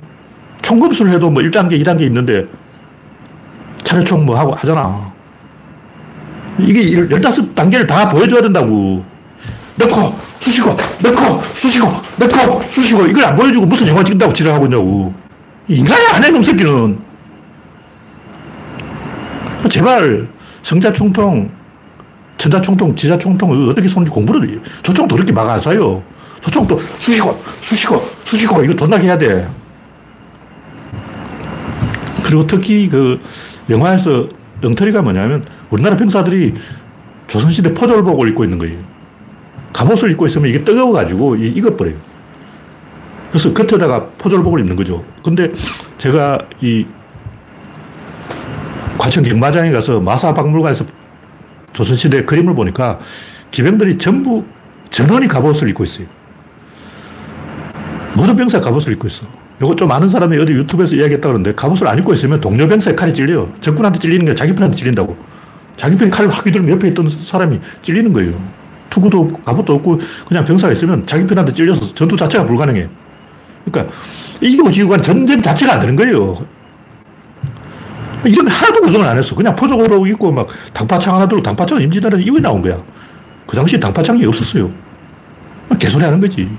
총검수를 0.62 1.13
해도 1.13 1.30
뭐 1.30 1.41
1단계, 1.41 1.82
2단계 1.82 2.02
있는데 2.02 2.45
차례총 3.84 4.25
뭐 4.25 4.38
하고 4.38 4.54
하잖아. 4.54 5.13
이게 6.58 6.82
15단계를 7.08 7.88
다 7.88 8.10
보여줘야 8.10 8.41
된다고. 8.41 9.06
넣고, 9.80 10.13
쑤시고, 10.39 10.76
넣고, 11.02 11.42
쑤시고, 11.54 11.88
넣고, 12.18 12.62
쑤시고, 12.68 13.06
이걸 13.08 13.24
안 13.24 13.36
보여주고 13.36 13.65
무슨 13.65 13.88
영화 13.88 14.04
찍는다고 14.04 14.34
지랄하고 14.34 14.65
있냐고. 14.65 15.13
인간이 15.70 16.06
안 16.08 16.24
해, 16.24 16.30
놈 16.30 16.44
새끼는. 16.44 17.00
제발, 19.70 20.28
성자총통, 20.63 21.52
천자총통, 22.38 22.96
지자총통, 22.96 23.70
어떻게 23.70 23.88
쏘는지 23.88 24.12
공부를, 24.12 24.62
저총도 24.84 25.15
그렇게 25.15 25.32
막안 25.32 25.60
쏴요. 25.60 26.02
저총도 26.42 26.80
수시고, 27.00 27.42
수시고, 27.62 28.04
수시고, 28.26 28.63
이거 28.63 28.76
존나게 28.76 29.08
해야 29.08 29.18
돼. 29.18 29.48
그리고 32.24 32.46
특히 32.46 32.89
그 32.89 33.20
영화에서 33.70 34.28
엉터리가 34.63 35.02
뭐냐면 35.02 35.44
우리나라 35.70 35.96
병사들이 35.96 36.54
조선시대 37.28 37.74
포졸복을 37.74 38.28
입고 38.30 38.44
있는 38.44 38.58
거예요. 38.58 38.99
갑옷을 39.80 40.12
입고 40.12 40.28
있으면 40.28 40.50
이게 40.50 40.62
뜨거워가지고 40.62 41.38
익어버려요. 41.38 41.96
그래서 43.30 43.54
겉에다가 43.54 44.08
포졸복을 44.18 44.60
입는 44.60 44.76
거죠. 44.76 45.06
근데 45.24 45.54
제가 45.98 46.38
이 46.60 46.86
과천 48.98 49.24
경마장에 49.24 49.72
가서 49.72 50.02
마사박물관에서 50.02 50.84
조선시대 51.72 52.26
그림을 52.26 52.56
보니까 52.56 53.00
기병들이 53.52 53.98
전부 53.98 54.44
전원이 54.89 55.30
갑옷을 55.30 55.70
입고 55.70 55.86
있어요. 55.86 56.08
모든 58.15 58.36
병사 58.36 58.60
갑옷을 58.60 58.92
입고 58.94 59.08
있어. 59.08 59.28
이거 59.62 59.74
좀 59.76 59.89
아는 59.94 60.10
사람이 60.10 60.38
어디 60.39 60.52
유튜브에서 60.52 60.96
이야기했다 60.98 61.26
그러는데 61.26 61.54
갑옷을 61.56 61.88
안 61.88 61.98
입고 62.00 62.12
있으면 62.13 62.42
동료 62.42 62.68
병사의 62.68 62.98
칼이 62.98 63.13
찔려요. 63.13 63.54
적군한테 63.62 64.00
찔리는 64.00 64.26
게 64.26 64.36
자기 64.36 64.54
편한테 64.54 64.76
찔린다고. 64.76 65.15
자기 65.78 65.96
편 65.96 66.10
칼을 66.10 66.30
확 66.30 66.46
휘두르면 66.46 66.74
옆에 66.74 66.89
있던 66.89 67.08
사람이 67.08 67.62
찔리는 67.82 68.12
거예요. 68.12 68.59
투구도 68.89 69.21
없고 69.21 69.43
갑옷도 69.43 69.73
없고 69.75 69.99
그냥 70.28 70.45
병사가 70.45 70.73
있으면 70.73 71.06
자기 71.06 71.25
편한테 71.25 71.54
찔려서 71.54 71.93
전투 71.93 72.15
자체가 72.15 72.45
불가능해. 72.45 72.88
그러니까 73.65 73.93
이기고 74.41 74.71
지고 74.71 74.89
간 74.89 75.02
전쟁 75.02 75.41
자체가 75.41 75.73
안 75.73 75.80
되는 75.82 75.95
거예요. 75.95 76.36
이런 78.25 78.47
하나도 78.47 78.82
구성을 78.82 79.06
안 79.08 79.17
했어. 79.17 79.36
그냥 79.36 79.56
포적으로 79.56 80.06
있고 80.08 80.32
막 80.32 80.47
당파창 80.73 81.15
하나 81.15 81.28
들고 81.28 81.41
당파창은 81.41 81.84
임진왜란 81.84 82.21
이후에 82.21 82.41
나온 82.41 82.62
거야. 82.62 82.82
그 83.47 83.56
당시에 83.56 83.80
당파창이 83.80 84.25
없었어요. 84.25 84.71
개소리 85.80 86.04
하는 86.04 86.19
거지. 86.19 86.49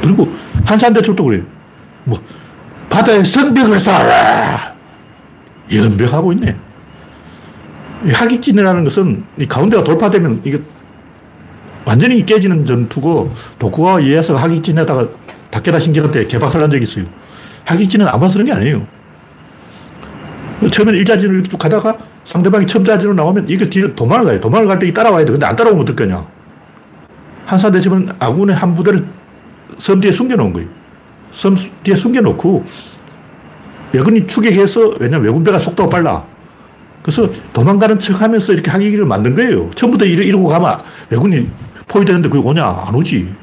그리고 0.00 0.32
한산대첩도 0.64 1.24
그래요. 1.24 1.42
뭐, 2.04 2.20
바다에 2.90 3.22
성벽을 3.22 3.78
쌓아라! 3.78 4.74
연벽하고 5.72 6.32
있네. 6.32 6.56
하객진이라는 8.10 8.84
것은 8.84 9.24
이 9.38 9.46
가운데가 9.46 9.84
돌파되면 9.84 10.42
이게 10.44 10.60
완전히 11.84 12.24
깨지는 12.24 12.64
전투고 12.64 13.32
도쿠가와 13.58 14.00
이에야스가 14.00 14.40
하객진에다가 14.40 15.08
다케다 15.50 15.78
신기한테 15.78 16.26
개박살 16.26 16.60
난 16.60 16.70
적이 16.70 16.82
있어요. 16.84 17.04
하객진은 17.64 18.08
아무나 18.08 18.28
쓰는 18.28 18.44
게 18.44 18.52
아니에요. 18.52 18.86
처음에는 20.70 20.98
일자진을 21.00 21.42
쭉 21.44 21.58
가다가 21.58 21.96
상대방이 22.24 22.66
첨자진으로 22.66 23.14
나오면 23.14 23.48
이게 23.48 23.68
뒤로 23.68 23.94
도망을 23.94 24.24
가요. 24.24 24.40
도망을 24.40 24.66
갈 24.68 24.78
때 24.78 24.92
따라와야 24.92 25.24
돼. 25.24 25.32
근데 25.32 25.44
안 25.44 25.56
따라오면 25.56 25.82
어떡하냐. 25.82 26.24
한사 27.46 27.70
대첩은 27.70 28.08
아군의 28.18 28.54
한 28.54 28.72
부대를 28.74 29.04
섬 29.78 30.00
뒤에 30.00 30.12
숨겨놓은 30.12 30.52
거예요. 30.52 30.68
섬 31.32 31.56
뒤에 31.82 31.96
숨겨놓고 31.96 32.64
외군이 33.92 34.26
추격해서 34.26 34.94
왜냐면 35.00 35.26
외군배가 35.26 35.58
속도가 35.58 35.88
빨라. 35.88 36.24
그래서 37.02 37.28
도망가는 37.52 37.98
척 37.98 38.20
하면서 38.20 38.52
이렇게 38.52 38.70
하기를 38.70 39.04
만든 39.04 39.34
거예요. 39.34 39.70
처음부터 39.74 40.04
이러고 40.04 40.46
가면 40.46 40.80
외군이 41.10 41.48
포위되는데 41.88 42.28
그게 42.28 42.46
오냐? 42.46 42.64
안 42.86 42.94
오지. 42.94 43.34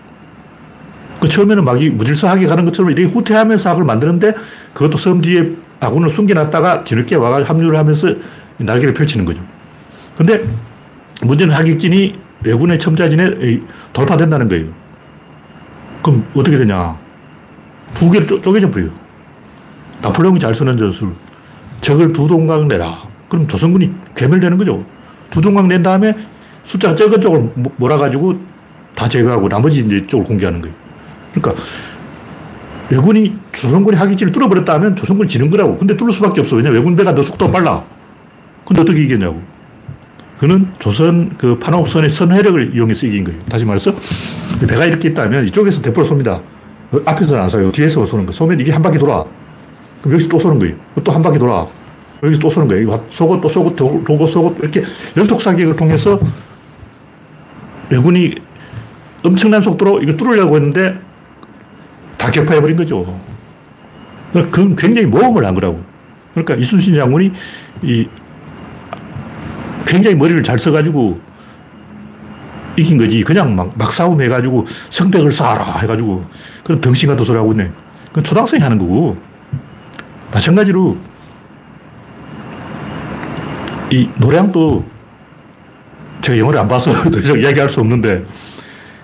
그 1.19 1.27
처음에는 1.27 1.65
막 1.65 1.77
무질서하게 1.77 2.47
가는 2.47 2.63
것처럼 2.63 2.91
이렇게 2.91 3.13
후퇴하면서 3.13 3.61
사을 3.61 3.83
만드는데 3.83 4.33
그것도 4.73 4.97
섬 4.97 5.21
뒤에 5.21 5.51
아군을 5.81 6.09
숨겨놨다가 6.09 6.85
뒤늦게 6.85 7.15
와가 7.15 7.43
합류를 7.43 7.77
하면서 7.77 8.07
날개를 8.57 8.93
펼치는 8.93 9.25
거죠. 9.25 9.41
근데 10.17 10.43
문제는 11.21 11.53
하객진이 11.53 12.13
외군의 12.43 12.79
첨자진에 12.79 13.61
돌파된다는 13.91 14.47
거예요. 14.47 14.67
그럼 16.01 16.25
어떻게 16.33 16.57
되냐. 16.57 16.97
두 17.93 18.09
개로 18.09 18.25
쪼, 18.25 18.53
개져 18.53 18.71
버려요. 18.71 18.89
나폴레옹이 20.01 20.39
잘 20.39 20.53
쓰는 20.53 20.77
전술. 20.77 21.13
적을 21.81 22.13
두 22.13 22.27
동강 22.27 22.67
내라. 22.69 23.08
그럼 23.29 23.47
조선군이 23.47 23.91
괴멸되는 24.15 24.57
거죠. 24.57 24.83
두 25.29 25.39
동강 25.41 25.67
낸 25.67 25.81
다음에 25.83 26.13
숫자가 26.63 26.95
적은 26.95 27.21
쪽을 27.21 27.51
몰아가지고 27.77 28.39
다 28.95 29.07
제거하고 29.07 29.47
나머지 29.47 29.79
이제 29.79 30.05
쪽을 30.05 30.25
공개하는 30.25 30.61
거예요. 30.61 30.75
그러니까 31.33 31.63
외군이 32.89 33.35
조선군이 33.51 33.95
하기지를 33.95 34.31
뚫어버렸다 34.31 34.79
면 34.79 34.95
조선군이 34.95 35.27
지는 35.27 35.49
거라고. 35.49 35.77
근데 35.77 35.95
뚫을 35.95 36.11
수밖에 36.11 36.41
없어. 36.41 36.55
왜냐 36.55 36.69
외군 36.71 36.95
배가 36.95 37.13
더 37.13 37.21
속도가 37.21 37.51
빨라. 37.51 37.83
근데 38.65 38.81
어떻게 38.81 39.03
이겼냐고. 39.03 39.41
그는 40.39 40.67
조선 40.79 41.29
그 41.37 41.59
판옥선의 41.59 42.09
선회력을 42.09 42.73
이용해서 42.75 43.05
이긴 43.07 43.25
거예요. 43.25 43.39
다시 43.49 43.65
말해서 43.65 43.93
배가 44.67 44.85
이렇게 44.85 45.09
있다면 45.09 45.45
이쪽에서 45.47 45.81
대포를 45.81 46.09
쏩니다. 46.09 46.41
앞에서는 47.05 47.43
안 47.43 47.47
쏴요. 47.47 47.71
뒤에서 47.73 48.05
쏘는 48.05 48.25
거. 48.25 48.31
쏘면 48.31 48.59
이게 48.59 48.71
한 48.71 48.81
바퀴 48.81 48.97
돌아. 48.97 49.23
그럼 50.01 50.13
여기서 50.13 50.29
또 50.29 50.39
쏘는 50.39 50.57
거예요. 50.59 50.75
또 51.03 51.11
한 51.11 51.21
바퀴 51.21 51.37
돌아. 51.37 51.67
여기서 52.23 52.39
또 52.39 52.49
쏘는 52.49 52.67
거예요. 52.67 53.05
쏘고 53.09 53.39
또 53.39 53.47
쏘고 53.47 53.75
돌고 53.75 54.27
쏘고 54.27 54.57
이렇게 54.59 54.83
연속 55.15 55.41
사격을 55.41 55.75
통해서 55.75 56.19
왜군이 57.89 58.35
엄청난 59.23 59.61
속도로 59.61 60.01
이걸 60.01 60.17
뚫으려고 60.17 60.55
했는데 60.55 60.99
다 62.17 62.29
격파해버린 62.29 62.75
거죠. 62.75 63.19
그건 64.33 64.75
굉장히 64.75 65.07
모험을 65.07 65.45
한 65.45 65.53
거라고. 65.53 65.81
그러니까 66.33 66.55
이순신 66.55 66.93
장군이 66.93 67.31
이 67.83 68.07
굉장히 69.85 70.15
머리를 70.15 70.43
잘 70.43 70.59
써가지고 70.59 71.19
이긴 72.77 72.97
거지. 72.97 73.23
그냥 73.23 73.55
막, 73.55 73.73
막 73.77 73.91
싸움 73.91 74.21
해가지고 74.21 74.65
성벽을 74.89 75.31
쌓아라 75.31 75.63
해가지고 75.79 76.25
그런 76.63 76.79
덩신 76.79 77.09
같은 77.09 77.25
소리 77.25 77.37
하고 77.37 77.51
있네. 77.53 77.71
그건 78.09 78.23
초등학생이 78.23 78.61
하는 78.61 78.77
거고. 78.77 79.17
마찬가지로 80.31 80.95
이 83.91 84.09
노량도 84.17 84.85
제가 86.21 86.37
영어를 86.37 86.59
안 86.59 86.67
봐서 86.67 86.91
더 87.09 87.35
이야기할 87.35 87.69
수 87.69 87.79
없는데 87.79 88.23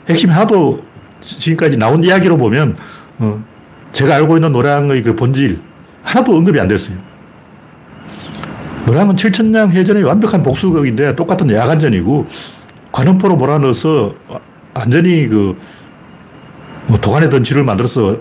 핵심 0.08 0.30
하나도 0.30 0.84
지금까지 1.20 1.78
나온 1.78 2.04
이야기로 2.04 2.38
보면 2.38 2.76
어, 3.18 3.44
제가 3.92 4.16
알고 4.16 4.38
있는 4.38 4.52
노량의 4.52 5.02
그 5.02 5.16
본질 5.16 5.60
하나도 6.04 6.36
언급이 6.36 6.60
안 6.60 6.68
됐어요. 6.68 6.98
노량은 8.86 9.16
7천량 9.16 9.72
해전의 9.72 10.04
완벽한 10.04 10.44
복수극인데 10.44 11.16
똑같은 11.16 11.50
야간전이고 11.50 12.28
관음포로 12.92 13.36
몰아넣어서 13.36 14.14
완전히 14.74 15.28
그, 15.28 15.58
뭐 16.86 16.98
도관에 16.98 17.30
던지를 17.30 17.64
만들어서 17.64 18.18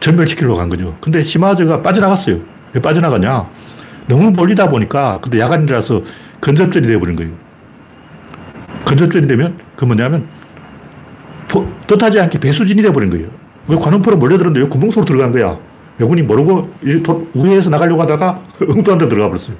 전멸시키려고 0.00 0.56
간 0.56 0.68
거죠. 0.68 0.96
근데 1.00 1.22
시마저가 1.22 1.80
빠져나갔어요. 1.82 2.40
왜 2.72 2.82
빠져나가냐? 2.82 3.48
너무 4.06 4.30
몰리다 4.30 4.68
보니까, 4.68 5.18
근데 5.22 5.38
야간이라서 5.40 6.02
근접전이 6.40 6.86
되어버린 6.86 7.16
거예요. 7.16 7.32
근접전이 8.86 9.26
되면, 9.26 9.56
그 9.76 9.84
뭐냐면, 9.84 10.26
뜻하지 11.86 12.20
않게 12.20 12.38
배수진이 12.40 12.82
되어버린 12.82 13.10
거예요. 13.10 13.28
왜 13.68 13.76
관음포로 13.76 14.16
몰려들었는데 14.16 14.60
왜 14.60 14.68
구멍 14.68 14.90
속으로 14.90 15.04
들어간 15.06 15.32
거야? 15.32 15.58
외군이 15.98 16.22
모르고 16.22 16.74
우회해서 17.34 17.70
나가려고 17.70 18.02
하다가 18.02 18.42
엉뚱한 18.68 18.98
데 18.98 19.08
들어가 19.08 19.28
버렸어요. 19.28 19.56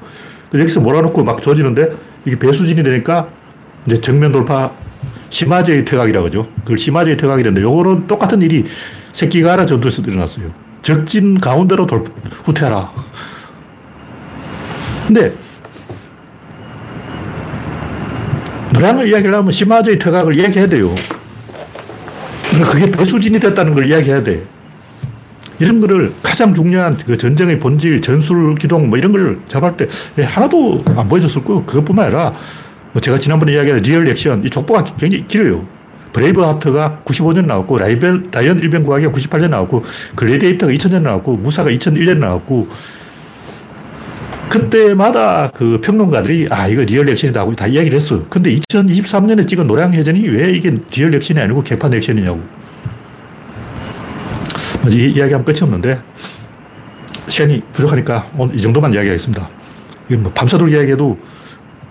여기서 0.53 0.81
몰아놓고 0.81 1.25
막 1.25 1.41
조지는데 1.41 1.93
이게 2.25 2.39
배수진이 2.39 2.83
되니까 2.83 3.29
이제 3.87 4.01
정면 4.01 4.33
돌파 4.33 4.71
심화제의 5.31 5.85
퇴각이라고 5.85 6.27
하죠. 6.27 6.49
그걸 6.61 6.79
심화제의 6.79 7.17
퇴각이라는데 7.17 7.63
요거는 7.63 8.07
똑같은 8.07 8.41
일이 8.43 8.65
새끼가라 9.13 9.67
전투에서 9.67 10.03
일어났어요. 10.03 10.53
적진 10.83 11.41
가운데로 11.41 11.87
돌, 11.87 12.05
후퇴하라. 12.45 12.93
근데 15.07 15.35
노량을 18.73 19.09
이야기하려면 19.09 19.53
시마즈의 19.53 19.99
퇴각을 19.99 20.37
이야기해야 20.37 20.69
돼요. 20.69 20.95
그러니까 22.51 22.71
그게 22.71 22.91
배수진이 22.91 23.39
됐다는 23.41 23.75
걸 23.75 23.87
이야기해야 23.87 24.23
돼. 24.23 24.43
이런 25.59 25.81
거를 25.81 26.13
가장 26.23 26.53
중요한 26.53 26.97
그 26.97 27.17
전쟁의 27.17 27.61
본질, 27.61 28.01
전술 28.01 28.55
기동 28.57 28.89
뭐 28.89 28.99
이런 28.99 29.13
걸 29.13 29.39
잡을 29.47 29.77
때 29.77 29.87
하나도 30.21 30.83
안 30.97 31.09
보여줬을 31.09 31.45
거고 31.45 31.65
그것뿐만 31.65 32.07
아니라 32.07 32.35
뭐 32.93 33.01
제가 33.01 33.19
지난번에 33.19 33.53
이야기한 33.53 33.81
real 33.81 34.09
액션 34.09 34.45
이 34.45 34.51
족보가 34.51 34.85
굉장히 34.85 35.27
길어요. 35.29 35.67
브레이브 36.13 36.41
하트가 36.41 37.01
95년 37.05 37.47
나왔고 37.47 37.79
라이벨, 37.79 38.29
라이언 38.31 38.61
일병 38.61 38.85
구하기가 38.85 39.13
98년 39.13 39.51
나왔고 39.51 39.83
글래디에이터가 40.15 40.73
2000년 40.73 41.03
나왔고 41.03 41.37
무사가 41.37 41.71
2001년 41.71 42.19
나왔고 42.19 42.69
그때마다 44.49 45.51
그 45.53 45.81
평론가들이 45.81 46.49
아 46.51 46.69
이거 46.69 46.83
real 46.83 47.09
액션이다 47.09 47.41
하고 47.41 47.55
다 47.55 47.67
이야기를 47.67 47.97
했어. 47.97 48.23
근데 48.29 48.55
2023년에 48.55 49.49
찍은 49.49 49.67
노량해전이 49.67 50.29
왜 50.29 50.53
이게 50.53 50.75
real 50.95 51.15
액션이 51.15 51.41
아니고 51.41 51.63
개판 51.63 51.93
액션이냐고. 51.95 52.41
이 54.91 55.13
이야기하면 55.17 55.45
끝이 55.45 55.59
없는데 55.63 56.01
시간이 57.29 57.63
부족하니까 57.73 58.27
오늘 58.37 58.55
이 58.55 58.61
정도만 58.61 58.93
이야기하겠습니다. 58.93 59.49
이건 60.09 60.23
뭐 60.25 60.33
밤새도록 60.33 60.73
이야기해도 60.73 61.19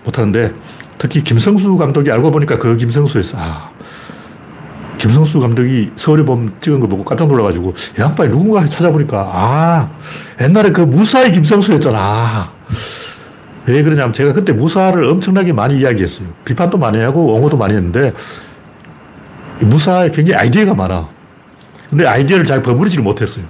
못하는데 0.04 0.52
특히 0.98 1.22
김성수 1.22 1.76
감독이 1.76 2.10
알고 2.10 2.30
보니까 2.30 2.58
그 2.58 2.76
김성수였어. 2.76 3.36
아, 3.38 3.70
김성수 5.04 5.38
감독이 5.38 5.90
서울의 5.96 6.24
봄 6.24 6.50
찍은 6.62 6.80
거 6.80 6.86
보고 6.86 7.04
깜짝 7.04 7.28
놀라가지고 7.28 7.74
양반이 7.98 8.30
누군가 8.30 8.64
찾아보니까 8.64 9.30
아 9.34 9.90
옛날에 10.40 10.72
그 10.72 10.80
무사의 10.80 11.30
김성수였잖아. 11.32 12.50
왜 13.66 13.82
그러냐면 13.82 14.14
제가 14.14 14.32
그때 14.32 14.54
무사를 14.54 15.02
엄청나게 15.04 15.52
많이 15.52 15.78
이야기했어요. 15.78 16.28
비판도 16.46 16.78
많이 16.78 16.98
하고 17.00 17.34
옹호도 17.34 17.58
많이 17.58 17.74
했는데 17.74 18.14
무사에 19.60 20.08
굉장히 20.08 20.40
아이디어가 20.40 20.72
많아. 20.72 21.06
근데 21.90 22.06
아이디어를 22.06 22.46
잘 22.46 22.62
버무리지를 22.62 23.04
못했어요. 23.04 23.44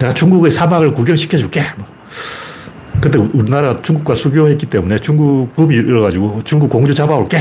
내가 0.00 0.12
중국의 0.12 0.50
사막을 0.50 0.94
구경시켜줄게. 0.94 1.62
뭐. 1.78 1.86
그때 3.00 3.20
우리나라 3.20 3.80
중국과 3.80 4.16
수교했기 4.16 4.66
때문에 4.66 4.98
중국 4.98 5.54
붐이 5.54 5.76
일어가지고 5.76 6.42
중국 6.42 6.70
공주 6.70 6.92
잡아올게. 6.92 7.38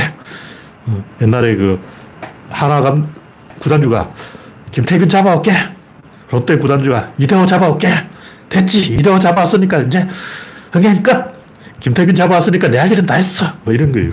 어, 0.85 1.03
옛날에 1.21 1.55
그 1.55 1.79
하나감 2.49 3.07
구단주가 3.59 4.09
김태균 4.71 5.07
잡아올게. 5.09 5.51
롯데 6.31 6.57
구단주가 6.57 7.11
이대호 7.17 7.45
잡아올게. 7.45 7.87
됐지. 8.49 8.93
이대호 8.95 9.19
잡아왔으니까 9.19 9.79
이제 9.81 10.07
흥행 10.71 11.01
끝. 11.03 11.13
김태균 11.79 12.13
잡아왔으니까 12.15 12.67
내 12.67 12.77
할 12.77 12.91
일은 12.91 13.05
다 13.05 13.15
했어. 13.15 13.45
뭐 13.63 13.73
이런 13.73 13.91
거예요. 13.91 14.11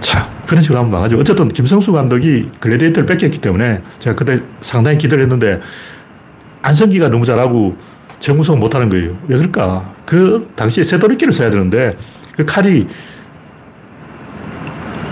자, 0.00 0.30
그런 0.46 0.62
식으로 0.62 0.78
하면 0.80 0.92
망하죠. 0.92 1.18
어쨌든 1.18 1.48
김성수 1.48 1.92
감독이 1.92 2.50
글래디에이터를 2.60 3.06
뺏겼기 3.06 3.38
때문에 3.38 3.82
제가 3.98 4.14
그때 4.16 4.40
상당히 4.60 4.98
기대를 4.98 5.24
했는데 5.24 5.60
안성기가 6.62 7.08
너무 7.08 7.24
잘하고 7.24 7.76
정우성 8.20 8.58
못하는 8.58 8.88
거예요. 8.88 9.16
왜 9.26 9.36
그럴까? 9.36 9.94
그 10.06 10.50
당시에 10.56 10.84
새도리끼를 10.84 11.32
써야 11.32 11.50
되는데 11.50 11.96
그 12.36 12.44
칼이 12.44 12.86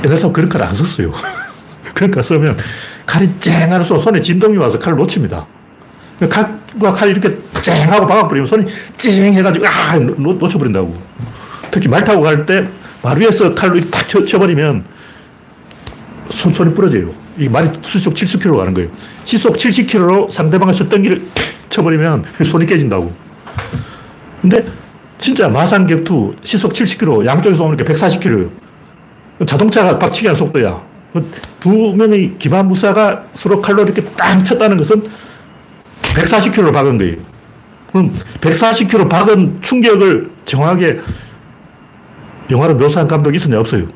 옛날 0.05 0.17
사람 0.19 0.33
그런 0.33 0.49
칼을 0.49 0.67
안 0.67 0.73
썼어요. 0.73 1.13
그러니까 1.95 2.23
쓰면 2.23 2.57
칼이 3.07 3.29
쨍하는 3.41 3.85
소 3.85 3.99
손에 3.99 4.21
진동이 4.21 4.57
와서 4.57 4.79
칼을 4.79 4.97
놓칩니다. 4.99 5.47
그 6.19 6.29
칼과 6.29 6.93
칼이 6.93 7.13
이렇게 7.13 7.37
쨍 7.63 7.89
하고 7.91 8.07
박아버리면 8.07 8.47
손이 8.47 8.67
찡 8.97 9.33
해가지고 9.33 9.67
아 9.67 9.99
놓, 9.99 10.39
쳐버린다고 10.49 10.95
특히 11.71 11.89
말 11.89 12.05
타고 12.05 12.23
갈 12.23 12.47
때 12.47 12.83
말 13.03 13.19
위에서 13.19 13.53
칼로 13.55 13.81
탁 13.91 14.09
쳐, 14.09 14.25
쳐버리면 14.25 14.85
손, 16.31 16.53
손이 16.53 16.73
부러져요. 16.73 17.13
이 17.37 17.49
말이 17.49 17.69
시속 17.83 18.15
70km 18.15 18.57
가는 18.57 18.73
거예요. 18.75 18.89
시속 19.25 19.57
70km로 19.57 20.31
상대방의 20.31 20.75
쇳덩이를 20.75 21.23
쳐버리면 21.69 22.25
손이 22.45 22.67
깨진다고. 22.67 23.13
근데 24.41 24.65
진짜 25.19 25.49
마산 25.49 25.87
격투 25.87 26.37
시속 26.45 26.73
70km, 26.73 27.27
양쪽에서 27.27 27.65
오니까 27.65 27.85
140km. 27.85 28.51
자동차가 29.47 29.99
박치기 29.99 30.27
하는 30.27 30.37
속도야. 30.37 30.83
두 31.61 31.95
명의 31.95 32.35
기반 32.39 32.67
무사가 32.69 33.25
서로 33.35 33.61
칼로 33.61 33.83
이렇게 33.83 34.03
땅 34.17 34.43
쳤다는 34.43 34.77
것은 34.77 35.03
140km로 36.03 36.73
박은 36.73 36.99
거예요. 36.99 37.17
그럼 37.91 38.15
140km 38.41 39.09
박은 39.09 39.59
충격을 39.61 40.31
정확하게 40.45 41.01
영화로 42.51 42.75
묘사한 42.77 43.07
감독이 43.09 43.37
있었냐? 43.37 43.59
없어요. 43.61 43.87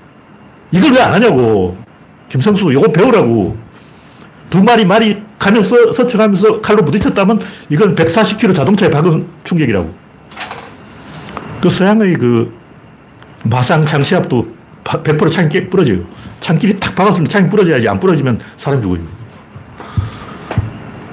이걸 0.71 0.93
왜 0.93 1.01
안 1.01 1.15
하냐고. 1.15 1.77
김성수, 2.29 2.73
이거 2.73 2.91
배우라고. 2.91 3.57
두 4.51 4.63
마리 4.63 4.85
말이 4.85 5.23
가면서 5.39 5.93
서쳐가면서 5.93 6.61
칼로 6.61 6.85
부딪혔다면 6.85 7.41
이건 7.69 7.95
140km 7.95 8.55
자동차에 8.55 8.91
박은 8.91 9.27
충격이라고. 9.45 9.95
그 11.61 11.71
서양의 11.71 12.15
그 12.15 12.53
마상 13.45 13.85
창시합도 13.85 14.56
100% 14.87 15.31
창이 15.31 15.69
부러져요. 15.69 15.99
창길이 16.41 16.77
탁 16.77 16.95
박았으면 16.95 17.27
창이 17.29 17.49
부러져야지 17.49 17.89
안 17.89 17.99
부러지면 17.99 18.39
사람 18.57 18.81
죽어요. 18.81 19.01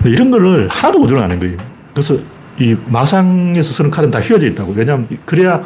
이런 0.06 0.32
거를 0.32 0.68
하나도 0.68 1.00
고정을 1.00 1.24
안한 1.24 1.40
거예요. 1.40 1.58
그래서 1.94 2.18
이 2.60 2.76
마상에서 2.88 3.74
쓰는 3.74 3.90
칼은 3.90 4.12
다 4.12 4.20
휘어져 4.20 4.48
있다고. 4.48 4.74
왜냐하면 4.74 5.06
그래야 5.26 5.64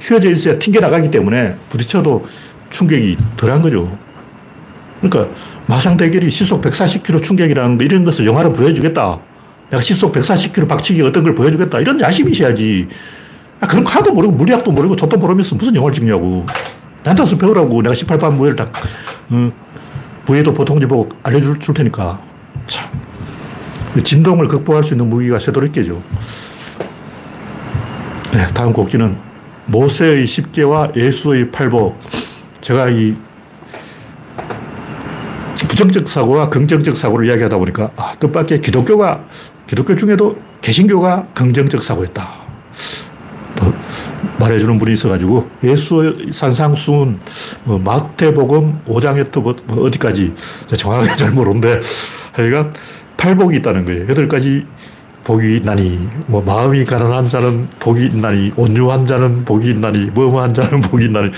휘어져 0.00 0.30
있어야 0.30 0.58
튕겨 0.58 0.80
나가기 0.80 1.10
때문에 1.10 1.54
부딪혀도 1.68 2.26
충격이 2.70 3.16
덜한 3.36 3.62
거죠. 3.62 3.96
그러니까 5.00 5.34
마상 5.66 5.96
대결이 5.96 6.30
시속 6.30 6.62
140km 6.62 7.22
충격이라는 7.22 7.78
거 7.78 7.84
이런 7.84 8.04
것을 8.04 8.26
영화로 8.26 8.52
보여주겠다. 8.52 9.20
내가 9.70 9.80
시속 9.80 10.12
140km 10.12 10.68
박치기 10.68 11.02
어떤 11.02 11.22
걸 11.22 11.34
보여주겠다. 11.34 11.80
이런 11.80 12.00
야심이 12.00 12.32
있어야지. 12.32 12.88
아, 13.60 13.66
그런 13.66 13.84
카도 13.84 14.12
모르고 14.12 14.34
물리학도 14.34 14.72
모르고 14.72 14.96
저도 14.96 15.16
모르면서 15.18 15.54
무슨 15.54 15.74
영화를 15.74 15.94
찍냐고. 15.94 16.44
와서 17.04 17.36
배우라고. 17.36 17.82
내가 17.82 17.94
18반 17.94 18.34
무예를 18.34 18.56
딱, 18.56 18.72
어, 19.30 19.52
부에도 20.24 20.52
보통지 20.52 20.86
보고 20.86 21.08
알려줄 21.22 21.58
줄 21.58 21.74
테니까. 21.74 22.20
참. 22.66 22.90
진동을 24.02 24.48
극복할 24.48 24.82
수 24.82 24.94
있는 24.94 25.10
무기가 25.10 25.38
쇠도리깨죠. 25.38 26.02
네, 28.32 28.46
다음 28.54 28.72
곡지는 28.72 29.16
모세의 29.66 30.26
십계와 30.26 30.92
예수의 30.96 31.50
팔복. 31.50 31.98
제가 32.60 32.88
이 32.88 33.14
부정적 35.68 36.08
사고와 36.08 36.48
긍정적 36.48 36.96
사고를 36.96 37.26
이야기하다 37.26 37.58
보니까 37.58 37.90
아, 37.96 38.14
뜻밖의 38.18 38.60
기독교가 38.60 39.24
기독교 39.66 39.94
중에도 39.96 40.38
개신교가 40.60 41.26
긍정적 41.34 41.82
사고였다. 41.82 42.41
뭐 44.42 44.48
말해주는 44.48 44.78
분이 44.78 44.94
있어가지고 44.94 45.48
예수의 45.62 46.32
산상순, 46.32 47.20
뭐 47.64 47.78
마태복음 47.78 48.80
5장부터 48.88 49.40
뭐, 49.40 49.56
뭐 49.66 49.86
어디까지 49.86 50.32
정확하게 50.74 51.14
잘 51.16 51.30
모르는데 51.30 51.80
하여간 52.32 52.72
팔복이 53.16 53.58
있다는 53.58 53.84
거예요. 53.84 54.08
여덟 54.08 54.26
가지 54.26 54.66
복이 55.22 55.58
있나니, 55.58 56.08
뭐, 56.26 56.42
마음이 56.42 56.84
가난한 56.84 57.28
자는 57.28 57.68
복이 57.78 58.06
있나니, 58.06 58.54
온유한 58.56 59.06
자는 59.06 59.44
복이 59.44 59.70
있나니, 59.70 60.06
뭐뭐한 60.06 60.52
자는 60.52 60.80
복이 60.90 61.04
있나니, 61.04 61.30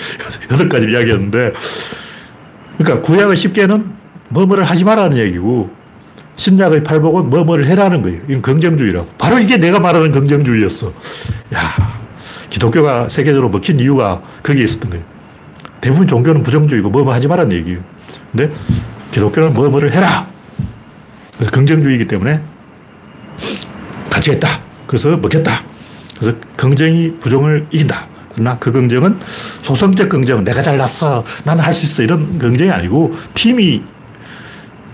여덟 0.51 0.71
가지 0.71 0.87
이야기였는데, 0.87 1.53
그러니까 2.79 3.07
구약의 3.07 3.37
십계는 3.37 3.93
뭐뭐를 4.31 4.65
하지 4.65 4.85
말라는 4.85 5.19
얘기고, 5.19 5.69
신약의 6.37 6.83
팔복은 6.83 7.29
뭐뭐를 7.29 7.67
해라는 7.67 8.01
거예요. 8.01 8.23
이건 8.27 8.41
긍정주의라고. 8.41 9.07
바로 9.19 9.39
이게 9.39 9.59
내가 9.59 9.79
말하는 9.81 10.13
긍정주의였어. 10.13 10.87
야 11.55 12.04
기독교가 12.55 13.09
세계적으로 13.09 13.49
먹힌 13.51 13.81
이유가 13.81 14.23
거기에 14.45 14.63
있었던 14.63 14.89
거예요. 14.89 15.05
대부분 15.81 16.07
종교는 16.07 16.45
부정주의고 16.45 16.89
뭐뭐 16.89 17.13
하지 17.13 17.27
말라는 17.27 17.51
얘기예요. 17.57 17.81
근데 18.31 18.55
기독교는 19.11 19.55
뭐 19.55 19.69
뭐를 19.69 19.93
해라. 19.93 20.29
그래서 21.35 21.51
긍정주의이기 21.51 22.07
때문에 22.07 22.41
같이 24.09 24.31
했다. 24.31 24.49
그래서 24.87 25.17
먹혔다. 25.17 25.65
그래서 26.17 26.39
긍정이 26.57 27.17
부정을 27.19 27.67
이긴다. 27.73 28.07
그러나 28.35 28.57
그 28.61 28.71
긍정은 28.71 29.19
소성적 29.63 30.09
긍정, 30.09 30.45
내가 30.45 30.63
잘났어, 30.63 31.25
나는 31.43 31.65
할 31.65 31.73
수 31.73 31.87
있어, 31.87 32.05
이런 32.05 32.39
긍정이 32.39 32.71
아니고 32.71 33.15
팀이 33.35 33.83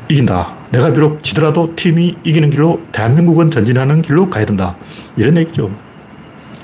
이긴다. 0.09 0.55
내가 0.70 0.90
비록 0.94 1.23
지더라도 1.23 1.75
팀이 1.77 2.16
이기는 2.25 2.49
길로 2.49 2.81
대한민국은 2.92 3.51
전진하는 3.51 4.01
길로 4.01 4.31
가야 4.31 4.46
된다. 4.46 4.77
이런 5.18 5.37
얘기죠. 5.37 5.70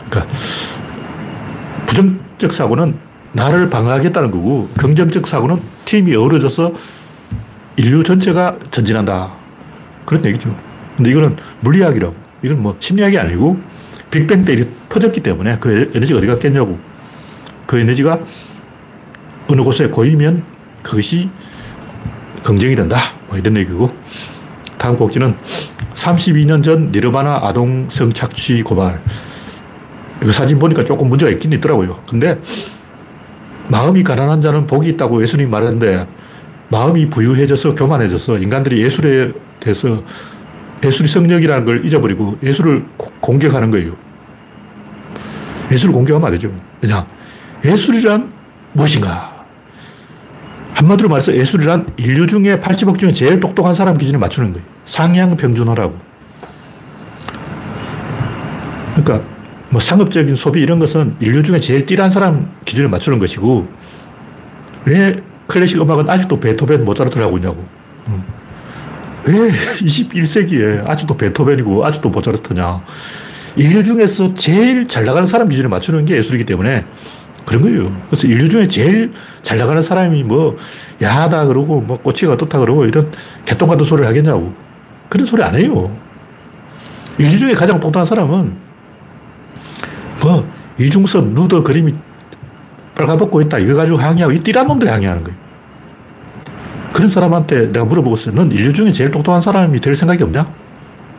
그러니까 0.09 0.35
부정적 1.97 2.53
사고는 2.53 2.99
나를 3.33 3.71
방어하겠다는 3.71 4.31
거고 4.31 4.69
긍정적 4.77 5.27
사고는 5.27 5.61
팀이 5.87 6.15
어우러져서 6.15 6.73
인류 7.77 8.03
전체가 8.03 8.59
전진한다. 8.71 9.33
그런 10.05 10.25
얘기죠. 10.27 10.55
근데 10.97 11.11
이거는 11.11 11.37
물리학이라고. 11.61 12.15
이건 12.43 12.63
뭐 12.63 12.77
심리학이 12.79 13.19
아니고 13.19 13.59
빅뱅 14.11 14.45
때 14.45 14.57
퍼졌기 14.89 15.21
때문에 15.23 15.59
그 15.59 15.91
에너지가 15.95 16.19
어디 16.19 16.27
갔겠냐고. 16.27 16.79
그 17.67 17.79
에너지가 17.79 18.21
어느 19.49 19.63
곳에 19.63 19.89
고이면 19.89 20.45
그것이 20.83 21.31
긍정이 22.43 22.77
된다. 22.77 22.99
뭐 23.29 23.39
이런 23.39 23.57
얘기고. 23.57 23.95
다음 24.79 24.97
곡지는 24.97 25.35
32년 25.95 26.63
전 26.63 26.93
니르바나 26.93 27.41
아동 27.43 27.89
성착취 27.89 28.63
고발. 28.63 29.03
이거 30.23 30.33
사진 30.33 30.59
보니까 30.59 30.85
조금 30.85 31.09
문제가 31.09 31.31
있긴 31.33 31.53
있더라고요. 31.53 32.03
근데 32.09 32.41
마음이 33.69 34.03
가난한 34.03 34.41
자는 34.41 34.67
복이 34.67 34.91
있다고 34.91 35.23
예수님 35.23 35.51
말했는데 35.51 36.07
마음이 36.69 37.11
부유해져서 37.11 37.75
교만해져서 37.75 38.39
인간들이 38.39 38.83
예술에 38.83 39.33
대해서 39.61 40.03
예술이 40.85 41.09
성력이라는 41.09 41.65
걸 41.65 41.85
잊어버리고 41.85 42.39
예술을 42.43 42.85
공격하는 43.21 43.71
거예요. 43.71 43.97
예술을 45.71 45.93
공격하면 45.95 46.27
안 46.27 46.33
되죠. 46.33 46.53
왜냐? 46.81 47.07
예술이란 47.65 48.33
무엇인가? 48.73 49.37
한마디로 50.75 51.09
말해서 51.09 51.35
예술이란 51.35 51.87
인류 51.97 52.27
중에 52.27 52.61
80억 52.61 52.99
중에 52.99 53.11
제일 53.13 53.41
똑똑한 53.41 53.75
사람 53.75 53.97
기준에 53.97 54.19
맞추는 54.19 54.53
거예요. 54.53 54.67
상향 54.85 55.37
평준화라고. 55.37 55.97
그러니까 58.95 59.36
뭐 59.77 59.81
상업적인 59.83 60.37
소비 60.37 60.63
이런 60.63 60.79
것은 60.79 61.17
인류 61.21 61.43
중에 61.43 61.61
제일 61.61 61.85
띠란 61.85 62.11
사람 62.11 62.51
기준에 62.65 62.89
맞추는 62.89 63.19
것이고 63.19 63.69
왜 64.87 65.15
클래식 65.49 65.79
음악은 65.79 66.09
아직도 66.09 66.41
베토벤, 66.41 66.87
모차르트를 66.87 67.27
하고 67.27 67.37
있냐고. 67.37 67.63
음. 68.09 68.25
왜 69.27 69.35
21세기에 69.85 70.89
아직도 70.89 71.19
베토벤이고 71.19 71.85
아직도 71.85 72.09
모차르트냐. 72.09 72.83
인류 73.57 73.85
중에서 73.85 74.33
제일 74.33 74.89
잘 74.89 75.05
나가는 75.05 75.27
사람 75.27 75.47
기준에 75.47 75.69
맞추는 75.69 76.07
게 76.07 76.17
예술이기 76.17 76.45
때문에 76.47 76.87
그런 77.45 77.63
거예요. 77.63 77.95
그래서 78.09 78.29
인류 78.29 78.49
중에 78.49 78.69
제일 78.69 79.13
잘 79.43 79.59
나가는 79.59 79.83
사람이 79.83 80.23
뭐 80.25 80.57
야하다 81.03 81.49
그러고 81.49 81.83
뭐 81.83 81.99
꼬치가 81.99 82.33
어떻다 82.33 82.61
그러고 82.61 82.87
이런 82.87 83.13
개똥 83.45 83.69
같은 83.69 83.85
소리를 83.85 84.09
하겠냐고. 84.09 84.55
그런 85.11 85.27
소리 85.27 85.43
안 85.43 85.55
해요. 85.55 85.95
인류 87.19 87.37
중에 87.37 87.53
가장 87.53 87.79
똑똑한 87.79 88.07
사람은 88.07 88.66
뭐 90.23 90.49
이중섭, 90.79 91.35
루더 91.35 91.63
그림이 91.63 91.95
빨가벗고 92.95 93.43
있다. 93.43 93.59
이거 93.59 93.75
가지고 93.75 93.99
항의하고 93.99 94.33
이 94.33 94.41
띠란 94.41 94.67
놈들이 94.67 94.91
항의하는 94.91 95.23
거예요. 95.23 95.39
그런 96.93 97.09
사람한테 97.09 97.73
내가 97.73 97.85
물어보고 97.85 98.17
넌 98.33 98.51
인류 98.51 98.73
중에 98.73 98.91
제일 98.91 99.11
똑똑한 99.11 99.41
사람이 99.41 99.81
될 99.81 99.95
생각이 99.95 100.23
없냐? 100.23 100.51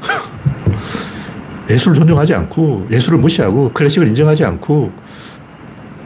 예술을 1.70 1.96
존중하지 1.96 2.34
않고 2.34 2.88
예술을 2.90 3.20
무시하고 3.20 3.72
클래식을 3.74 4.08
인정하지 4.08 4.44
않고 4.44 4.92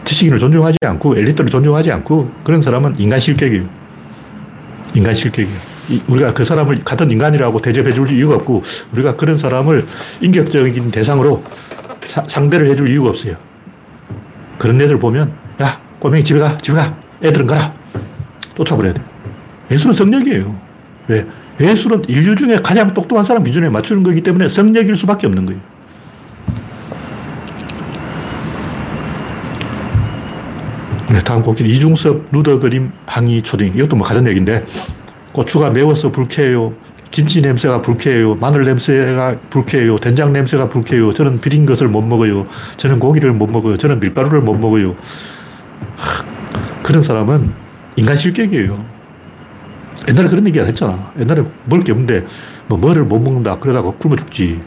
지식인을 0.04 0.38
존중하지 0.40 0.78
않고 0.82 1.16
엘리트를 1.16 1.50
존중하지 1.50 1.92
않고 1.92 2.30
그런 2.44 2.62
사람은 2.62 2.96
인간 2.98 3.20
실격이에요. 3.20 3.64
인간 4.94 5.14
실격이에요. 5.14 5.58
우리가 6.08 6.34
그 6.34 6.44
사람을 6.44 6.84
같은 6.84 7.10
인간이라고 7.10 7.60
대접해 7.60 7.94
줄 7.94 8.12
이유가 8.12 8.36
없고 8.36 8.62
우리가 8.92 9.16
그런 9.16 9.38
사람을 9.38 9.86
인격적인 10.20 10.92
대상으로 10.92 11.44
사, 12.12 12.22
상대를 12.28 12.68
해줄 12.68 12.90
이유가 12.90 13.10
없어요. 13.10 13.36
그런 14.58 14.80
애들 14.82 15.00
보면 15.00 15.34
야 15.62 15.80
꼬맹이 16.00 16.26
집에 16.26 16.40
가 16.40 16.58
집에 16.58 16.76
가 16.76 16.98
애들은 17.24 17.48
가라 17.48 17.74
쫓아버려야 18.54 18.94
돼. 18.94 19.02
예술은 19.72 19.94
성력이에요. 19.94 20.54
왜? 21.08 21.26
예술은 21.62 22.04
인류 22.10 22.36
중에 22.36 22.58
가장 22.58 22.94
똑똑한 22.94 23.24
사람 23.24 23.46
기준에 23.46 23.70
맞추는 23.70 24.04
거기 24.04 24.20
때문에 24.20 24.50
성력일 24.50 24.94
수밖에 24.94 25.26
없는 25.28 25.46
거예요. 25.46 25.62
네, 31.12 31.20
다음 31.20 31.42
곡기는 31.42 31.70
이중섭, 31.72 32.28
루더 32.32 32.60
그림, 32.60 32.92
항의, 33.06 33.42
초딩. 33.42 33.76
이것도 33.76 33.98
뭐 33.98 34.08
가전 34.08 34.26
얘기인데, 34.28 34.64
고추가 35.34 35.70
매워서 35.70 36.10
불쾌해요. 36.10 36.74
김치 37.12 37.42
냄새가 37.42 37.82
불쾌해요. 37.82 38.36
마늘 38.36 38.64
냄새가 38.64 39.38
불쾌해요. 39.50 39.98
된장 39.98 40.32
냄새가 40.32 40.70
불쾌해요. 40.70 41.12
저는 41.12 41.42
비린 41.42 41.66
것을 41.66 41.90
못 41.90 42.02
먹어요. 42.02 42.48
저는 42.78 43.00
고기를 43.00 43.34
못 43.34 43.48
먹어요. 43.48 43.76
저는 43.76 44.00
밀가루를 44.00 44.40
못 44.42 44.56
먹어요. 44.56 44.96
그런 46.84 47.02
사람은 47.02 47.54
인간 47.98 48.16
실격이에요. 48.16 48.84
옛날에 50.08 50.30
그런 50.30 50.48
얘기 50.48 50.60
안 50.60 50.68
했잖아. 50.68 51.12
옛날에 51.20 51.44
먹을 51.66 51.82
게 51.82 51.92
없는데, 51.92 52.26
뭐, 52.68 52.78
뭐를 52.78 53.04
못 53.04 53.20
먹는다. 53.20 53.60
그러다가 53.60 53.92
굶어 53.92 54.16
죽지. 54.16 54.62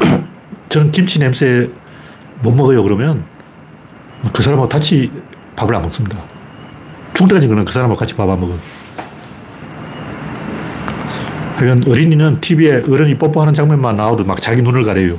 저는 0.70 0.90
김치 0.90 1.18
냄새 1.20 1.68
못 2.42 2.52
먹어요. 2.52 2.82
그러면 2.82 3.24
그 4.32 4.42
사람하고 4.42 4.68
같이 4.68 5.12
밥을 5.54 5.74
안 5.74 5.82
먹습니다. 5.82 6.18
죽을 7.12 7.28
때까지 7.28 7.46
그는 7.46 7.64
그 7.64 7.72
사람하고 7.72 7.98
같이 7.98 8.14
밥 8.14 8.28
안 8.28 8.40
먹어. 8.40 8.54
하 8.54 8.73
여간 11.64 11.80
어린이는 11.88 12.40
TV에 12.40 12.82
어른이 12.88 13.16
뽀뽀하는 13.16 13.54
장면만 13.54 13.96
나와도 13.96 14.24
막 14.24 14.40
자기 14.40 14.60
눈을 14.60 14.84
가려요. 14.84 15.18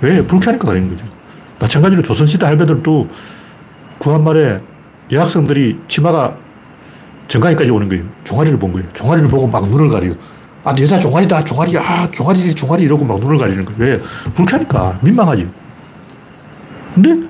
왜? 0.00 0.20
불쾌하니까 0.26 0.66
가리는 0.66 0.90
거죠. 0.90 1.04
마찬가지로 1.60 2.02
조선시대 2.02 2.44
할배들도 2.44 3.08
구한말에 3.98 4.60
여학생들이 5.12 5.78
치마가 5.86 6.36
정강이까지 7.28 7.70
오는 7.70 7.88
거예요. 7.88 8.04
종아리를 8.24 8.58
본 8.58 8.72
거예요. 8.72 8.88
종아리를 8.92 9.28
보고 9.28 9.46
막 9.46 9.68
눈을 9.68 9.88
가려요. 9.88 10.14
아, 10.64 10.74
여자 10.80 10.98
종아리다, 10.98 11.44
종아리, 11.44 11.78
아, 11.78 12.10
종아리, 12.10 12.52
종아리 12.54 12.82
이러고 12.82 13.04
막 13.04 13.20
눈을 13.20 13.38
가리는 13.38 13.64
거예요. 13.64 13.80
왜? 13.80 14.00
불쾌하니까. 14.34 14.98
민망하지. 15.02 15.48
근데 16.94 17.28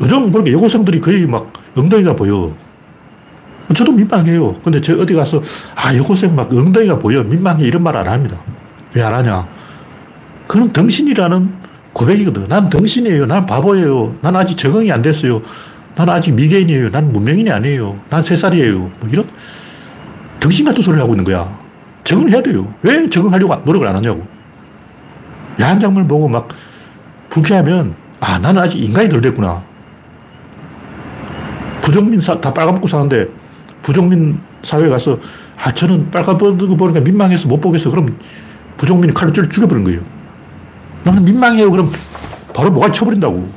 요즘 0.00 0.30
보니까 0.30 0.52
여고생들이 0.52 1.00
거의 1.00 1.26
막 1.26 1.52
엉덩이가 1.76 2.16
보여. 2.16 2.54
저도 3.74 3.92
민망해요. 3.92 4.54
근데 4.62 4.80
저 4.80 4.94
어디 4.98 5.14
가서, 5.14 5.40
아, 5.74 5.94
여고생 5.94 6.34
막 6.34 6.50
엉덩이가 6.52 6.98
보여. 6.98 7.22
민망해. 7.22 7.64
이런 7.64 7.82
말 7.82 7.96
안 7.96 8.06
합니다. 8.08 8.40
왜 8.94 9.02
안 9.02 9.14
하냐. 9.14 9.46
그건 10.46 10.72
덩신이라는 10.72 11.52
고백이거든. 11.92 12.46
난 12.48 12.70
덩신이에요. 12.70 13.26
난 13.26 13.44
바보예요. 13.44 14.16
난 14.22 14.34
아직 14.36 14.56
적응이 14.56 14.90
안 14.90 15.02
됐어요. 15.02 15.42
난 15.94 16.08
아직 16.08 16.32
미개인이에요. 16.32 16.90
난 16.90 17.12
문명인이 17.12 17.50
아니에요. 17.50 17.98
난 18.08 18.22
세 18.22 18.36
살이에요. 18.36 18.78
뭐 18.78 19.08
이런 19.10 19.26
덩신 20.40 20.64
같은 20.64 20.80
소리를 20.82 21.02
하고 21.02 21.12
있는 21.12 21.24
거야. 21.24 21.58
적응을 22.04 22.30
해야 22.32 22.40
돼요. 22.42 22.72
왜 22.82 23.08
적응하려고 23.10 23.54
노력을 23.64 23.86
안 23.86 23.96
하냐고. 23.96 24.26
야한 25.60 25.78
장면을 25.80 26.08
보고 26.08 26.28
막 26.28 26.48
불쾌하면, 27.28 27.94
아, 28.20 28.38
나는 28.38 28.62
아직 28.62 28.78
인간이 28.82 29.08
덜 29.08 29.20
됐구나. 29.20 29.62
부정민 31.82 32.20
사, 32.20 32.40
다 32.40 32.52
빨가벗고 32.54 32.86
사는데 32.86 33.26
부정민 33.88 34.38
사회에 34.60 34.90
가서 34.90 35.18
아, 35.56 35.72
저는 35.72 36.10
빨가벗고 36.10 36.76
보니까 36.76 37.00
민망해서 37.00 37.48
못 37.48 37.58
보겠어. 37.58 37.88
그럼 37.88 38.18
부정민이 38.76 39.14
칼로 39.14 39.32
찔러 39.32 39.48
죽여버린 39.48 39.82
거예요. 39.82 40.02
나는 41.04 41.24
민망해요. 41.24 41.70
그럼 41.70 41.90
바로 42.52 42.70
뭐가 42.70 42.92
쳐버린다고. 42.92 43.50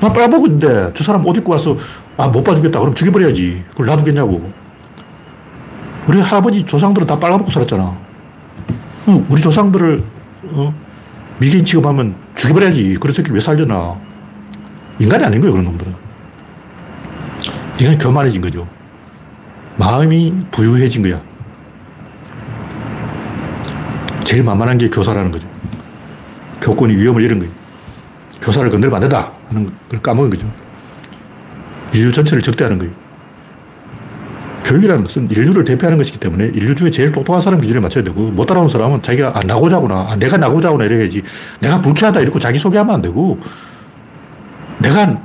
나 0.00 0.12
빨가벗고 0.12 0.46
있는데 0.46 0.92
저 0.94 1.02
사람 1.02 1.26
옷 1.26 1.36
입고 1.36 1.50
와서 1.50 1.76
아, 2.16 2.28
못 2.28 2.44
봐주겠다. 2.44 2.78
그럼 2.78 2.94
죽여버려야지. 2.94 3.64
그걸 3.70 3.86
놔두겠냐고. 3.86 4.52
우리 6.06 6.20
할아버지 6.20 6.62
조상들은 6.62 7.04
다 7.04 7.18
빨가벗고 7.18 7.50
살았잖아. 7.50 7.98
우리 9.28 9.42
조상들을 9.42 10.04
어? 10.52 10.74
미개인 11.40 11.64
취급하면 11.64 12.14
죽여버려야지. 12.36 12.98
그런 13.00 13.12
새끼 13.12 13.32
왜 13.32 13.40
살려나. 13.40 13.98
인간이 15.00 15.24
아닌 15.24 15.40
거예요, 15.40 15.50
그런 15.54 15.64
놈들은. 15.64 15.92
이건 17.80 17.98
교만해진 17.98 18.40
거죠. 18.40 18.68
마음이 19.82 20.32
부유해진 20.52 21.02
거야. 21.02 21.20
제일 24.22 24.44
만만한 24.44 24.78
게 24.78 24.88
교사라는 24.88 25.32
거죠. 25.32 25.48
교권이 26.60 26.94
위험을 26.94 27.20
잃은 27.22 27.40
거예요. 27.40 27.52
교사를 28.40 28.70
건드리면 28.70 28.94
안 28.94 29.00
된다 29.00 29.32
하는 29.48 29.72
걸 29.88 30.00
까먹은 30.00 30.30
거죠. 30.30 30.48
인류 31.92 32.12
전체를 32.12 32.40
적대하는 32.42 32.78
거예요. 32.78 32.92
교육이라는 34.64 35.02
것은 35.02 35.28
인류를 35.28 35.64
대표하는 35.64 35.98
것이기 35.98 36.18
때문에 36.18 36.52
인류 36.54 36.76
중에 36.76 36.88
제일 36.90 37.10
똑똑한 37.10 37.42
사람 37.42 37.60
기준에 37.60 37.80
맞춰야 37.80 38.04
되고 38.04 38.20
못 38.30 38.44
따라온 38.44 38.68
사람은 38.68 39.02
자기가 39.02 39.32
아, 39.34 39.42
나고자구나. 39.42 40.06
아, 40.10 40.16
내가 40.16 40.36
나고자구나 40.36 40.84
이래야지. 40.84 41.22
내가 41.58 41.82
불쾌하다 41.82 42.20
이러고 42.20 42.38
자기 42.38 42.60
소개하면 42.60 42.94
안 42.94 43.02
되고 43.02 43.40
내가 44.78 45.20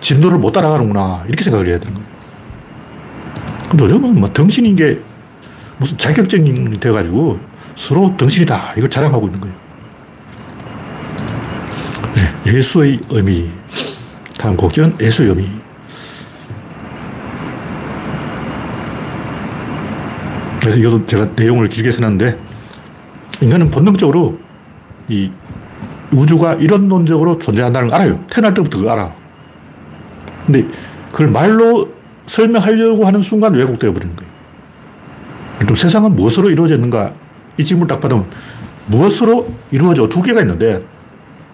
진도를 0.00 0.36
못 0.36 0.52
따라가는구나. 0.52 1.24
이렇게 1.26 1.42
생각을 1.42 1.66
해야 1.66 1.78
되는 1.78 1.94
거예요. 1.94 2.11
요즘은 3.80 4.20
뭐 4.20 4.28
덩신인 4.32 4.76
게 4.76 5.00
무슨 5.78 5.98
자격증이 5.98 6.78
돼가지고 6.78 7.38
서로 7.74 8.16
덩신이다. 8.16 8.74
이걸 8.76 8.90
자랑하고 8.90 9.26
있는 9.26 9.40
거예요. 9.40 9.56
네, 12.14 12.52
예수의 12.52 13.00
의미. 13.10 13.50
다음 14.38 14.56
곡지는 14.56 14.96
예수의 15.00 15.30
의미. 15.30 15.46
그래서 20.60 20.78
이것도 20.78 21.06
제가 21.06 21.30
내용을 21.34 21.68
길게 21.68 21.90
써놨는데, 21.90 22.38
인간은 23.40 23.70
본능적으로 23.70 24.38
이 25.08 25.30
우주가 26.12 26.54
이론론적으로 26.54 27.38
존재한다는 27.38 27.88
걸 27.88 28.00
알아요. 28.00 28.24
태어날 28.30 28.54
때부터 28.54 28.78
그걸 28.78 28.92
알아. 28.92 29.12
근데 30.46 30.66
그걸 31.10 31.28
말로 31.28 31.92
설명하려고 32.26 33.06
하는 33.06 33.22
순간 33.22 33.54
왜곡되어 33.54 33.92
버리는 33.92 34.16
거예요. 34.16 34.32
그럼 35.58 35.74
세상은 35.74 36.14
무엇으로 36.16 36.50
이루어졌는가? 36.50 37.12
이 37.58 37.64
질문을 37.64 37.88
딱 37.88 38.00
받으면 38.00 38.26
무엇으로 38.86 39.52
이루어져? 39.70 40.08
두 40.08 40.22
개가 40.22 40.40
있는데 40.40 40.84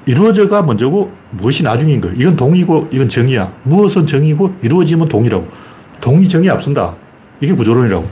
이루어져가 0.07 0.63
먼저고 0.63 1.13
무엇이 1.33 1.63
나중인 1.63 2.01
거예요. 2.01 2.17
이건 2.17 2.37
동이고 2.37 2.89
이건 2.91 3.09
정이야. 3.09 3.53
무엇은 3.65 4.07
정이고 4.07 4.55
이루어지면 4.63 5.09
동이라고. 5.09 5.47
동이 6.01 6.27
정이 6.29 6.49
앞선다. 6.49 6.95
이게 7.41 7.53
구조론이라고. 7.53 8.09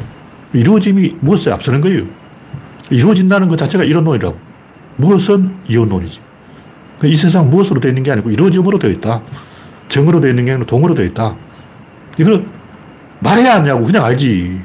이루어짐이 0.52 1.16
무엇에 1.20 1.50
앞서는 1.50 1.80
거예요. 1.80 2.04
이루어진다는 2.90 3.48
것 3.48 3.56
자체가 3.56 3.84
이론론이라고. 3.84 4.36
무엇은 4.96 5.54
이론론이지. 5.68 6.20
이 7.04 7.16
세상 7.16 7.50
무엇으로 7.50 7.80
되어 7.80 7.90
있는 7.90 8.02
게 8.02 8.10
아니고 8.10 8.30
이루어짐으로 8.30 8.78
되어 8.78 8.90
있다. 8.90 9.22
정으로 9.88 10.20
되어 10.20 10.30
있는 10.30 10.44
게 10.44 10.52
아니라 10.52 10.66
동으로 10.66 10.94
되어 10.94 11.06
있다. 11.06 11.36
이걸 12.18 12.46
말해야 13.20 13.56
하냐고 13.56 13.84
그냥 13.84 14.04
알지. 14.04 14.60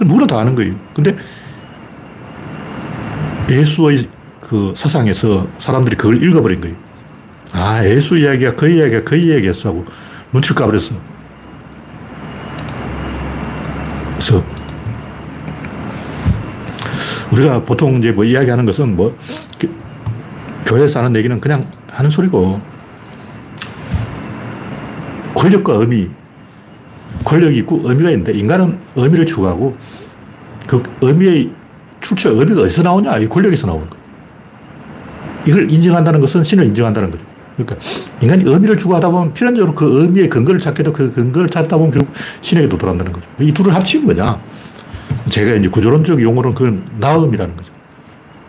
누구나 0.00 0.26
다 0.26 0.38
아는 0.38 0.54
거예요. 0.54 0.74
근데 0.94 1.16
예수의 3.50 4.08
그 4.40 4.72
사상에서 4.74 5.46
사람들이 5.58 5.96
그걸 5.96 6.22
읽어버린 6.22 6.60
거예요. 6.60 6.76
아, 7.52 7.84
예수 7.84 8.16
이야기가 8.16 8.56
그 8.56 8.68
이야기가 8.68 9.04
그 9.04 9.16
이야기였어 9.16 9.68
하고 9.68 9.84
눈치를 10.32 10.56
까버렸어. 10.56 10.96
그래서 14.14 14.42
우리가 17.32 17.62
보통 17.64 17.96
이제 17.96 18.12
뭐 18.12 18.24
이야기하는 18.24 18.64
것은 18.64 18.96
뭐 18.96 19.16
교회에서 20.66 21.00
하는 21.00 21.16
얘기는 21.16 21.40
그냥 21.40 21.70
하는 21.90 22.10
소리고 22.10 22.60
권력과 25.34 25.74
의미 25.74 26.10
권력이 27.32 27.56
있고 27.60 27.80
의미가 27.82 28.10
있는데 28.10 28.32
인간은 28.32 28.78
의미를 28.94 29.24
추구하고 29.24 29.74
그 30.66 30.82
의미의 31.00 31.50
출처 32.02 32.30
의미가 32.30 32.60
어디서 32.60 32.82
나오냐? 32.82 33.16
이 33.18 33.26
권력에서 33.26 33.66
나오는 33.66 33.88
거예요. 33.88 34.02
이걸 35.46 35.70
인정한다는 35.70 36.20
것은 36.20 36.44
신을 36.44 36.66
인정한다는 36.66 37.10
거죠. 37.10 37.24
그러니까 37.56 37.76
인간이 38.20 38.44
의미를 38.44 38.76
추구하다 38.76 39.10
보면 39.10 39.32
필연적으로 39.32 39.74
그 39.74 40.02
의미의 40.02 40.28
근거를 40.28 40.60
찾게도 40.60 40.92
그 40.92 41.12
근거를 41.14 41.48
찾다 41.48 41.76
보면 41.78 41.90
결국 41.90 42.12
신에게 42.42 42.68
도달한다는 42.68 43.12
거죠. 43.12 43.28
이 43.40 43.50
둘을 43.50 43.74
합친 43.74 44.06
거냐. 44.06 44.38
제가 45.28 45.54
이제 45.54 45.68
구조론적 45.68 46.20
용어로는 46.20 46.54
그건 46.54 46.84
나음이라는 46.98 47.56
거죠. 47.56 47.72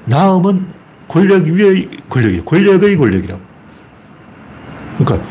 나음은 0.06 0.66
권력 1.08 1.46
위의 1.46 1.88
권력이에요. 2.10 2.44
권력의 2.44 2.98
권력이라고. 2.98 3.42
그러니까 4.98 5.26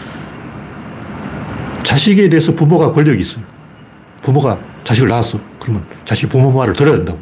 자식에 1.92 2.26
대해서 2.30 2.54
부모가 2.54 2.90
권력이 2.90 3.20
있어요. 3.20 3.44
부모가 4.22 4.58
자식을 4.82 5.10
낳았어. 5.10 5.38
그러면 5.60 5.84
자식이 6.06 6.26
부모 6.26 6.50
말을 6.50 6.72
들어야 6.72 6.96
된다고. 6.96 7.18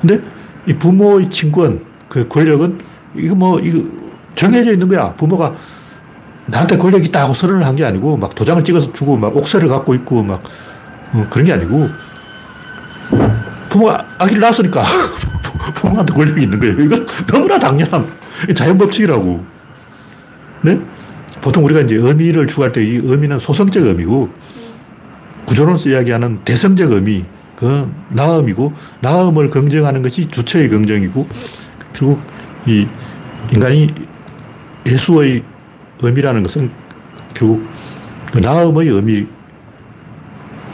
근데 0.00 0.20
이 0.66 0.72
부모의 0.74 1.30
친권, 1.30 1.84
그 2.08 2.26
권력은 2.26 2.80
이거 3.14 3.36
뭐, 3.36 3.60
이거 3.60 3.88
정해져 4.34 4.72
있는 4.72 4.88
거야. 4.88 5.14
부모가 5.14 5.54
나한테 6.46 6.76
권력 6.76 7.04
있다 7.04 7.28
고 7.28 7.32
선언을 7.32 7.64
한 7.64 7.76
게 7.76 7.84
아니고 7.84 8.16
막 8.16 8.34
도장을 8.34 8.62
찍어서 8.64 8.92
주고 8.92 9.16
막 9.16 9.34
옥새를 9.36 9.68
갖고 9.68 9.94
있고 9.94 10.24
막 10.24 10.42
어, 11.12 11.24
그런 11.30 11.46
게 11.46 11.52
아니고 11.52 11.88
부모가 13.68 14.04
아기를 14.18 14.40
낳았으니까 14.40 14.82
부모한테 15.76 16.12
권력이 16.12 16.42
있는 16.42 16.58
거예요. 16.58 16.74
이건 16.80 17.06
너무나 17.28 17.56
당연한 17.56 18.04
자연 18.56 18.76
법칙이라고. 18.78 19.44
네? 20.62 20.80
보통 21.44 21.62
우리가 21.66 21.82
이제 21.82 21.96
의미를 21.96 22.46
추구할 22.46 22.72
때 22.72 22.82
이 22.82 23.00
의미는 23.02 23.38
소성적 23.38 23.84
의미고 23.84 24.30
구조론에서 25.46 25.90
이야기하는 25.90 26.40
대성적 26.42 26.90
의미, 26.92 27.26
그 27.54 27.92
나음이고 28.08 28.72
나음을 29.00 29.50
긍정하는 29.50 30.00
것이 30.00 30.26
주체의 30.30 30.70
긍정이고 30.70 31.28
결국 31.92 32.22
이 32.66 32.86
인간이 33.52 33.92
예수의 34.86 35.42
의미라는 36.00 36.42
것은 36.42 36.70
결국 37.34 37.68
그 38.32 38.38
나음의 38.38 38.88
의미, 38.88 39.26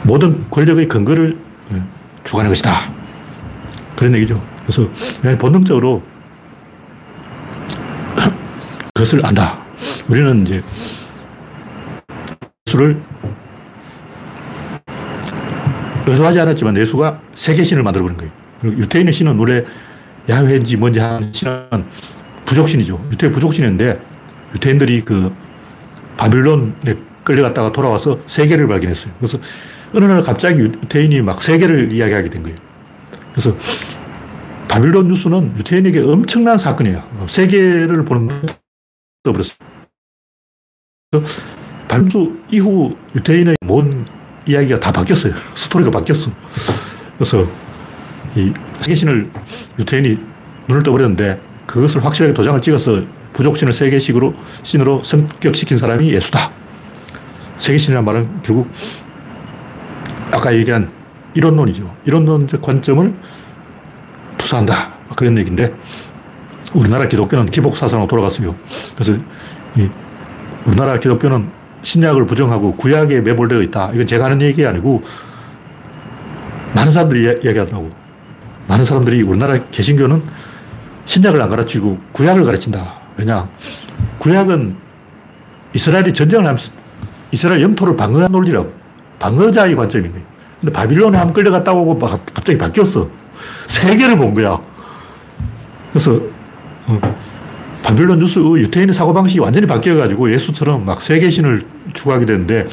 모든 0.03 0.49
권력의 0.49 0.87
근거를 0.87 1.37
예, 1.73 1.83
주관하는 2.23 2.51
것이다. 2.51 2.71
그런 3.97 4.15
얘기죠. 4.15 4.41
그래서 4.61 4.87
본능적으로 5.37 6.01
그것을 8.93 9.25
안다. 9.25 9.59
우리는 10.09 10.43
이제 10.45 10.61
예수를 12.67 13.01
의도하지 16.07 16.39
않았지만 16.39 16.77
예수가 16.77 17.21
세계 17.33 17.63
신을 17.63 17.83
만들어 17.83 18.03
버린 18.03 18.17
거예요. 18.17 18.31
유태인의 18.63 19.13
신은 19.13 19.37
원래 19.37 19.63
야훼인지 20.29 20.77
뭔지 20.77 20.99
하는 20.99 21.31
신은 21.31 21.85
부족신이죠. 22.45 23.07
유태 23.11 23.31
부족신인데 23.31 23.99
유태인들이 24.55 25.01
그 25.01 25.33
바빌론에 26.17 26.95
끌려갔다가 27.23 27.71
돌아와서 27.71 28.19
세계를 28.25 28.67
발견했어요. 28.67 29.13
그래서 29.19 29.39
어느 29.93 30.05
날 30.05 30.21
갑자기 30.21 30.59
유태인이 30.59 31.21
막 31.21 31.41
세계를 31.41 31.91
이야기하게 31.91 32.29
된 32.29 32.43
거예요. 32.43 32.57
그래서 33.31 33.55
바빌론 34.67 35.07
뉴스는 35.07 35.53
유태인에게 35.57 36.01
엄청난 36.01 36.57
사건이에요. 36.57 37.27
세계를 37.27 38.05
보는 38.05 38.29
떠버렸어요. 39.23 39.57
발주 41.89 42.39
이후 42.49 42.95
유태인의 43.13 43.57
뭔 43.65 44.05
이야기가 44.45 44.79
다 44.79 44.93
바뀌었어요. 44.93 45.33
스토리가 45.55 45.91
바뀌었어. 45.91 46.31
그래서 47.17 47.45
이 48.33 48.53
세계신을 48.79 49.29
유태인이 49.77 50.17
눈을 50.69 50.83
떠버렸는데 50.83 51.41
그것을 51.67 52.05
확실하게 52.05 52.33
도장을 52.33 52.61
찍어서 52.61 53.01
부족신을 53.33 53.73
세계식으로 53.73 54.33
신으로 54.63 55.03
성격시킨 55.03 55.77
사람이 55.77 56.13
예수다. 56.13 56.49
세계신이라는 57.57 58.05
말은 58.05 58.41
결국 58.41 58.71
아까 60.31 60.55
얘기한 60.55 60.89
이론론이죠. 61.33 61.93
이론론적 62.05 62.61
관점을 62.61 63.13
투사한다. 64.37 64.93
그런 65.17 65.37
얘기인데 65.37 65.73
우리나라 66.73 67.05
기독교는 67.05 67.47
기복사상으로 67.47 68.07
돌아갔어요. 68.07 68.55
그래서 68.95 69.21
우리나라 70.65 70.97
기독교는 70.99 71.49
신약을 71.81 72.25
부정하고 72.25 72.75
구약에 72.75 73.21
매몰되어 73.21 73.61
있다. 73.63 73.91
이건 73.93 74.05
제가 74.05 74.25
하는 74.25 74.41
얘기 74.41 74.65
아니고 74.65 75.01
많은 76.73 76.91
사람들이 76.91 77.23
이야기하더라고. 77.43 77.89
많은 78.67 78.85
사람들이 78.85 79.21
우리나라 79.23 79.57
개신교는 79.57 80.23
신약을 81.05 81.41
안 81.41 81.49
가르치고 81.49 81.99
구약을 82.13 82.43
가르친다. 82.43 82.99
왜냐? 83.17 83.49
구약은 84.19 84.75
이스라엘이 85.73 86.13
전쟁을 86.13 86.45
하면서 86.45 86.73
이스라엘 87.31 87.61
영토를 87.61 87.95
방어한 87.95 88.31
논리라고. 88.31 88.71
방어자의 89.19 89.75
관점인 89.75 90.11
거예요. 90.11 90.25
근데 90.59 90.73
바빌론에 90.73 91.17
한번 91.17 91.33
끌려갔다 91.33 91.73
오고 91.73 91.97
갑자기 91.99 92.57
바뀌었어. 92.57 93.09
세계를 93.67 94.15
본 94.17 94.33
거야. 94.33 94.59
그래서 95.91 96.19
어, 96.87 96.99
바빌론 97.83 98.19
뉴스 98.19 98.39
유태인의 98.39 98.93
사고방식이 98.93 99.39
완전히 99.39 99.67
바뀌어가지고 99.67 100.31
예수처럼 100.31 100.85
막 100.85 101.01
세계신을 101.01 101.63
추구하게 101.93 102.25
되는데 102.25 102.65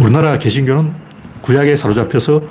우리나라 0.00 0.38
개신교는 0.38 0.92
구약에 1.40 1.76
사로잡혀서 1.76 2.42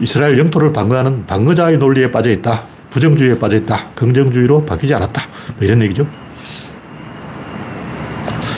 이스라엘 0.00 0.38
영토를 0.38 0.72
방어하는 0.72 1.26
방어자의 1.26 1.78
논리에 1.78 2.10
빠져 2.10 2.30
있다. 2.30 2.64
부정주의에 2.90 3.38
빠져 3.38 3.56
있다. 3.56 3.88
긍정주의로 3.94 4.64
바뀌지 4.64 4.94
않았다. 4.94 5.22
뭐 5.56 5.66
이런 5.66 5.82
얘기죠. 5.82 6.06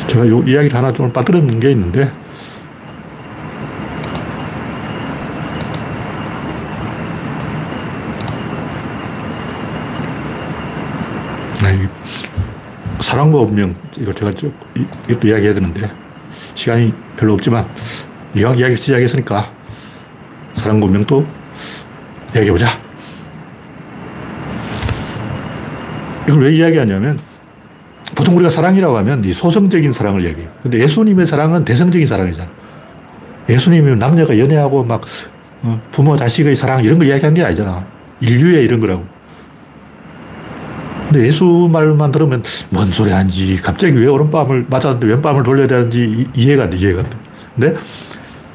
제가 0.06 0.28
요 0.28 0.42
이야기를 0.46 0.76
하나 0.76 0.92
좀 0.92 1.12
빠뜨리는 1.12 1.58
게 1.60 1.70
있는데 1.70 2.10
사랑과 13.22 13.38
운명, 13.38 13.72
이거 14.00 14.12
제가 14.12 14.34
쭉, 14.34 14.52
이것도 15.08 15.28
이야기해야 15.28 15.54
되는데, 15.54 15.88
시간이 16.56 16.92
별로 17.16 17.34
없지만, 17.34 17.64
이왕 18.34 18.58
이야기 18.58 18.74
시작했으니까, 18.74 19.48
사랑과 20.54 20.86
운명도 20.86 21.24
이야기해보자. 22.34 22.66
이걸 26.26 26.40
왜 26.40 26.52
이야기하냐면, 26.56 27.20
보통 28.16 28.34
우리가 28.34 28.50
사랑이라고 28.50 28.96
하면 28.96 29.24
이 29.24 29.32
소성적인 29.32 29.92
사랑을 29.92 30.22
이야기해요. 30.22 30.50
근데 30.60 30.80
예수님의 30.80 31.24
사랑은 31.24 31.64
대성적인 31.64 32.04
사랑이잖아. 32.04 32.50
예수님이 33.48 33.94
남녀가 33.94 34.36
연애하고 34.36 34.82
막 34.82 35.02
어, 35.62 35.80
부모 35.92 36.16
자식의 36.16 36.56
사랑 36.56 36.82
이런 36.82 36.98
걸 36.98 37.06
이야기한 37.06 37.34
게 37.34 37.44
아니잖아. 37.44 37.86
인류의 38.20 38.64
이런 38.64 38.80
거라고. 38.80 39.06
근데 41.12 41.26
예수 41.26 41.68
말만 41.70 42.10
들으면 42.10 42.42
뭔 42.70 42.90
소리 42.90 43.10
하는지 43.10 43.60
갑자기 43.62 43.94
왜 43.98 44.06
오른밤을 44.06 44.64
맞았는데 44.70 45.08
왼밤을 45.08 45.42
돌려야 45.42 45.66
되는지 45.66 46.26
이, 46.34 46.50
해가안 46.50 46.70
돼, 46.70 46.78
이해가 46.78 47.00
안 47.00 47.10
돼. 47.10 47.16
근데 47.54 47.76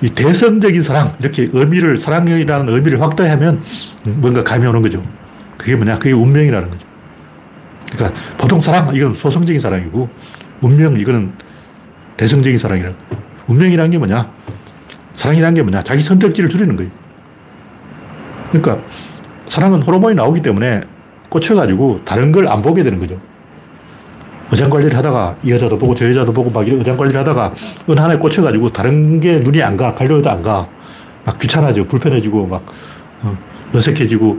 이 0.01 0.10
대성적인 0.10 0.82
사랑, 0.82 1.14
이렇게 1.20 1.47
의미를, 1.53 1.97
사랑이라는 1.97 2.74
의미를 2.74 2.99
확대하면 2.99 3.62
뭔가 4.16 4.43
감이 4.43 4.66
오는 4.66 4.82
거죠. 4.82 5.03
그게 5.55 5.76
뭐냐? 5.76 5.99
그게 5.99 6.14
운명이라는 6.14 6.72
거죠. 6.72 6.88
그러니까 7.93 8.20
보통 8.38 8.60
사랑, 8.60 8.95
이건 8.95 9.14
소성적인 9.14 9.60
사랑이고, 9.60 10.10
운명, 10.62 10.97
이거는 10.97 11.34
대성적인 12.18 12.58
사랑이라 12.58 12.91
운명이라는 13.45 13.91
게 13.91 13.97
뭐냐? 13.99 14.32
사랑이라는 15.14 15.53
게 15.53 15.62
뭐냐? 15.62 15.84
자기 15.84 16.01
선택지를 16.01 16.49
줄이는 16.49 16.76
거예요. 16.76 16.91
그러니까 18.49 18.80
사랑은 19.47 19.84
호르몬이 19.84 20.16
나오기 20.16 20.41
때문에 20.41 20.82
꽂혀가지고 21.38 22.01
다른 22.03 22.31
걸 22.31 22.47
안 22.47 22.61
보게 22.61 22.83
되는 22.83 22.99
거죠. 22.99 23.19
의장 24.51 24.69
관리를 24.69 24.97
하다가 24.97 25.35
이 25.43 25.51
여자도 25.51 25.77
보고 25.77 25.93
저 25.93 26.07
여자도 26.07 26.31
보고 26.31 26.49
막 26.49 26.65
이런 26.65 26.79
의장 26.79 26.95
관리를 26.95 27.19
하다가 27.19 27.53
은 27.89 27.97
하나에 27.97 28.17
꽂혀가지고 28.17 28.69
다른 28.71 29.19
게 29.19 29.39
눈이 29.39 29.61
안 29.61 29.75
가. 29.75 29.93
가려도 29.93 30.29
안 30.29 30.41
가. 30.41 30.67
막 31.25 31.38
귀찮아지고 31.38 31.88
불편해지고 31.88 32.47
막 32.47 32.63
어, 33.23 33.38
어색해지고 33.75 34.38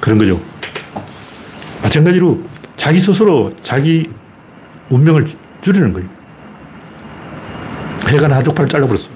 그런 0.00 0.18
거죠. 0.18 0.38
마찬가지로 1.82 2.38
자기 2.76 3.00
스스로 3.00 3.52
자기 3.62 4.10
운명을 4.90 5.24
줄이는 5.62 5.92
거예요. 5.94 6.08
해간 8.08 8.30
한쪽 8.32 8.54
팔을 8.54 8.68
잘라버렸어. 8.68 9.08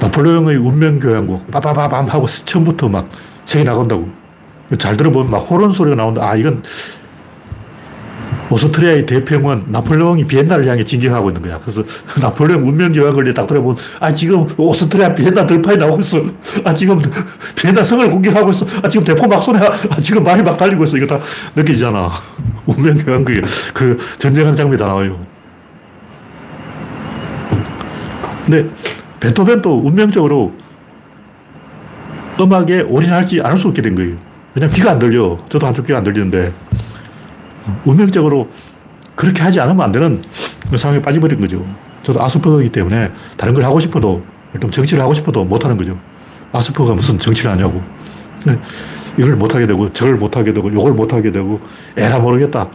나폴레옹의 0.00 0.56
운명교향곡 0.56 1.50
빠바바밤 1.50 2.06
하고 2.06 2.26
처음부터 2.26 2.88
막 2.88 3.06
색이 3.44 3.64
나간다고. 3.64 4.08
잘 4.78 4.96
들어보면 4.96 5.30
막 5.30 5.38
호런 5.38 5.72
소리가 5.72 5.96
나온다. 5.96 6.28
아, 6.28 6.36
이건 6.36 6.62
오스트리아의 8.50 9.06
대평원 9.06 9.64
나폴레옹이 9.68 10.26
비엔나를 10.26 10.66
향해 10.66 10.84
진격하고 10.84 11.30
있는 11.30 11.42
거야. 11.42 11.58
그래서 11.58 11.82
나폴레옹 12.20 12.68
운명 12.68 12.92
기왕을 12.92 13.34
딱 13.34 13.46
들어보면 13.46 13.76
아 14.00 14.12
지금 14.12 14.46
오스트리아 14.56 15.14
비엔나 15.14 15.46
들판이 15.46 15.78
나오고 15.78 16.00
있어. 16.00 16.22
아 16.64 16.72
지금 16.72 17.00
비엔나 17.56 17.82
성을 17.82 18.08
공격하고 18.10 18.50
있어. 18.50 18.66
아 18.82 18.88
지금 18.88 19.04
대포 19.04 19.26
막 19.26 19.42
쏘네. 19.42 19.58
아 19.58 20.00
지금 20.00 20.22
말이 20.22 20.42
막 20.42 20.56
달리고 20.56 20.84
있어. 20.84 20.96
이거 20.96 21.06
다 21.06 21.20
느끼잖아. 21.54 22.10
운명 22.66 22.94
기왕그 22.94 23.42
그 23.74 23.98
전쟁하는 24.18 24.54
장면이 24.54 24.78
다 24.78 24.86
나와요. 24.86 25.18
근데 28.44 28.68
베토벤도 29.18 29.80
운명적으로 29.84 30.54
음악에 32.38 32.82
올인하지 32.82 33.40
않을 33.40 33.56
수 33.56 33.68
없게 33.68 33.82
된 33.82 33.96
거예요. 33.96 34.25
왜냐면 34.56 34.74
귀가 34.74 34.92
안 34.92 34.98
들려. 34.98 35.36
저도 35.50 35.66
한쪽 35.66 35.84
귀가 35.84 35.98
안 35.98 36.04
들리는데 36.04 36.50
운명적으로 37.84 38.48
그렇게 39.14 39.42
하지 39.42 39.60
않으면 39.60 39.82
안 39.82 39.92
되는 39.92 40.22
상황에 40.74 41.00
빠져버린 41.00 41.38
거죠. 41.38 41.64
저도 42.02 42.22
아스퍼거이기 42.22 42.70
때문에 42.70 43.12
다른 43.36 43.52
걸 43.52 43.64
하고 43.64 43.78
싶어도, 43.78 44.22
좀 44.60 44.70
정치를 44.70 45.02
하고 45.02 45.12
싶어도 45.12 45.44
못 45.44 45.62
하는 45.64 45.76
거죠. 45.76 45.98
아스퍼가 46.52 46.94
무슨 46.94 47.18
정치를 47.18 47.50
하냐고. 47.52 47.82
이걸 49.18 49.36
못 49.36 49.54
하게 49.54 49.66
되고, 49.66 49.92
저걸 49.92 50.14
못 50.16 50.36
하게 50.36 50.52
되고, 50.52 50.72
요걸 50.72 50.92
못 50.92 51.12
하게 51.12 51.32
되고, 51.32 51.60
에라 51.96 52.18
모르겠다. 52.18 52.70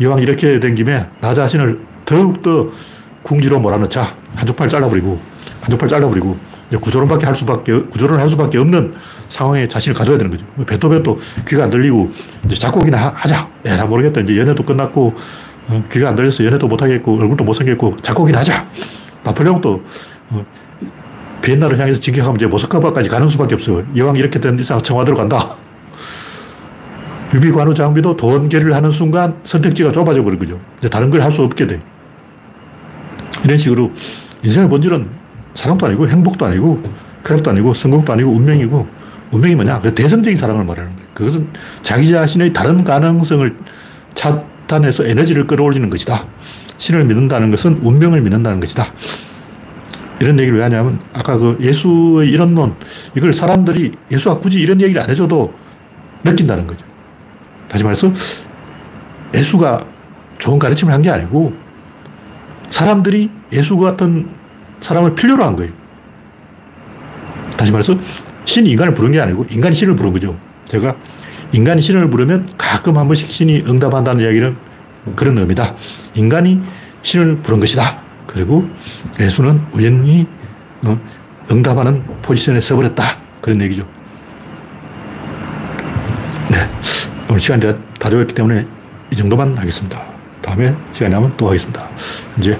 이왕 0.00 0.20
이렇게 0.20 0.60
된 0.60 0.74
김에 0.74 1.06
나 1.20 1.34
자신을 1.34 1.80
더욱더 2.04 2.68
궁지로 3.22 3.58
몰아넣자. 3.60 4.14
한쪽 4.36 4.56
팔 4.56 4.68
잘라버리고, 4.68 5.18
한쪽 5.62 5.78
팔 5.78 5.88
잘라버리고, 5.88 6.36
구조론밖에 6.80 7.26
할 7.26 7.34
수밖에, 7.34 7.72
구조론을 7.72 8.20
할 8.20 8.28
수밖에 8.28 8.58
없는 8.58 8.94
상황에 9.34 9.66
자신을 9.66 9.96
가져야 9.96 10.16
되는 10.16 10.30
거죠. 10.30 10.46
베토벤도 10.64 11.18
귀가 11.48 11.64
안 11.64 11.70
들리고, 11.70 12.08
이제 12.44 12.54
작곡이나 12.54 13.12
하자. 13.16 13.48
에라 13.64 13.84
모르겠다. 13.86 14.20
이제 14.20 14.38
연애도 14.38 14.64
끝났고, 14.64 15.12
어, 15.66 15.84
귀가 15.90 16.08
안 16.10 16.14
들려서 16.14 16.44
연애도 16.44 16.68
못 16.68 16.80
하겠고, 16.80 17.18
얼굴도 17.18 17.42
못 17.42 17.52
생겼고, 17.52 17.96
작곡이나 17.96 18.38
하자. 18.38 18.64
나폴레옹도 19.24 19.82
어, 20.30 20.46
비엔나를 21.42 21.78
향해서 21.80 21.98
진격하면 22.00 22.36
이제 22.36 22.46
모스크바까지 22.46 23.08
가는 23.08 23.26
수밖에 23.26 23.54
없어요. 23.56 23.84
이왕 23.94 24.16
이렇게 24.16 24.38
된 24.38 24.56
이상 24.58 24.80
청와대로 24.80 25.16
간다. 25.16 25.56
유비 27.34 27.50
관우 27.50 27.74
장비도 27.74 28.16
도원결의를 28.16 28.72
하는 28.74 28.92
순간 28.92 29.34
선택지가 29.44 29.90
좁아져 29.90 30.22
버린 30.22 30.38
거죠. 30.38 30.60
이제 30.78 30.88
다른 30.88 31.10
걸 31.10 31.20
할 31.20 31.30
수 31.32 31.42
없게 31.42 31.66
돼. 31.66 31.80
이런 33.44 33.56
식으로 33.58 33.90
인생의 34.44 34.68
본질은 34.68 35.08
사랑도 35.54 35.86
아니고 35.86 36.08
행복도 36.08 36.46
아니고 36.46 36.82
쾌락도 37.24 37.50
아니고 37.50 37.74
성공도 37.74 38.12
아니고 38.12 38.30
운명이고 38.30 38.86
운명이 39.34 39.56
뭐냐? 39.56 39.80
그 39.80 39.94
대성적인 39.94 40.36
사랑을 40.36 40.64
말하는 40.64 40.94
거예요. 40.94 41.08
그것은 41.12 41.48
자기 41.82 42.08
자신의 42.08 42.52
다른 42.52 42.84
가능성을 42.84 43.56
차단해서 44.14 45.06
에너지를 45.06 45.46
끌어올리는 45.46 45.88
것이다. 45.90 46.24
신을 46.78 47.04
믿는다는 47.04 47.50
것은 47.50 47.78
운명을 47.82 48.20
믿는다는 48.20 48.60
것이다. 48.60 48.86
이런 50.20 50.38
얘기를 50.38 50.58
왜 50.58 50.62
하냐면 50.64 51.00
아까 51.12 51.36
그 51.36 51.58
예수의 51.60 52.30
이런 52.30 52.54
논 52.54 52.76
이걸 53.16 53.32
사람들이 53.32 53.90
예수가 54.12 54.38
굳이 54.38 54.60
이런 54.60 54.80
얘기를 54.80 55.02
안 55.02 55.10
해줘도 55.10 55.52
느낀다는 56.22 56.66
거죠. 56.68 56.86
다시 57.68 57.82
말해서 57.82 58.12
예수가 59.34 59.84
좋은 60.38 60.58
가르침을 60.60 60.92
한 60.94 61.02
게 61.02 61.10
아니고 61.10 61.52
사람들이 62.70 63.30
예수 63.52 63.76
같은 63.76 64.28
사람을 64.80 65.14
필요로 65.16 65.44
한 65.44 65.56
거예요. 65.56 65.72
다시 67.56 67.72
말해서 67.72 67.96
신이 68.44 68.70
인간을 68.70 68.94
부른 68.94 69.12
게 69.12 69.20
아니고 69.20 69.46
인간이 69.50 69.74
신을 69.74 69.96
부른 69.96 70.12
거죠. 70.12 70.36
제가 70.68 70.96
인간이 71.52 71.80
신을 71.80 72.10
부르면 72.10 72.48
가끔 72.58 72.98
한 72.98 73.06
번씩 73.06 73.28
신이 73.28 73.64
응답한다는 73.68 74.24
이야기는 74.24 74.56
그런 75.14 75.38
의미다. 75.38 75.74
인간이 76.14 76.60
신을 77.02 77.38
부른 77.38 77.60
것이다. 77.60 78.02
그리고 78.26 78.68
예수는 79.20 79.60
우연히 79.72 80.26
어, 80.86 80.98
응답하는 81.50 82.02
포지션에 82.22 82.60
서버렸다. 82.60 83.04
그런 83.40 83.60
얘기죠. 83.62 83.86
네. 86.50 86.58
오늘 87.28 87.40
시간이 87.40 87.62
다 87.98 88.10
되었기 88.10 88.34
때문에 88.34 88.66
이 89.12 89.16
정도만 89.16 89.56
하겠습니다. 89.56 90.02
다음에 90.42 90.74
시간이 90.92 91.12
나면 91.14 91.34
또 91.36 91.48
하겠습니다. 91.48 91.88
이제 92.38 92.58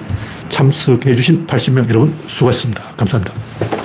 참석해 0.48 1.14
주신 1.14 1.46
80명 1.46 1.88
여러분 1.88 2.14
수고하셨습니다. 2.26 2.82
감사합니다. 2.96 3.83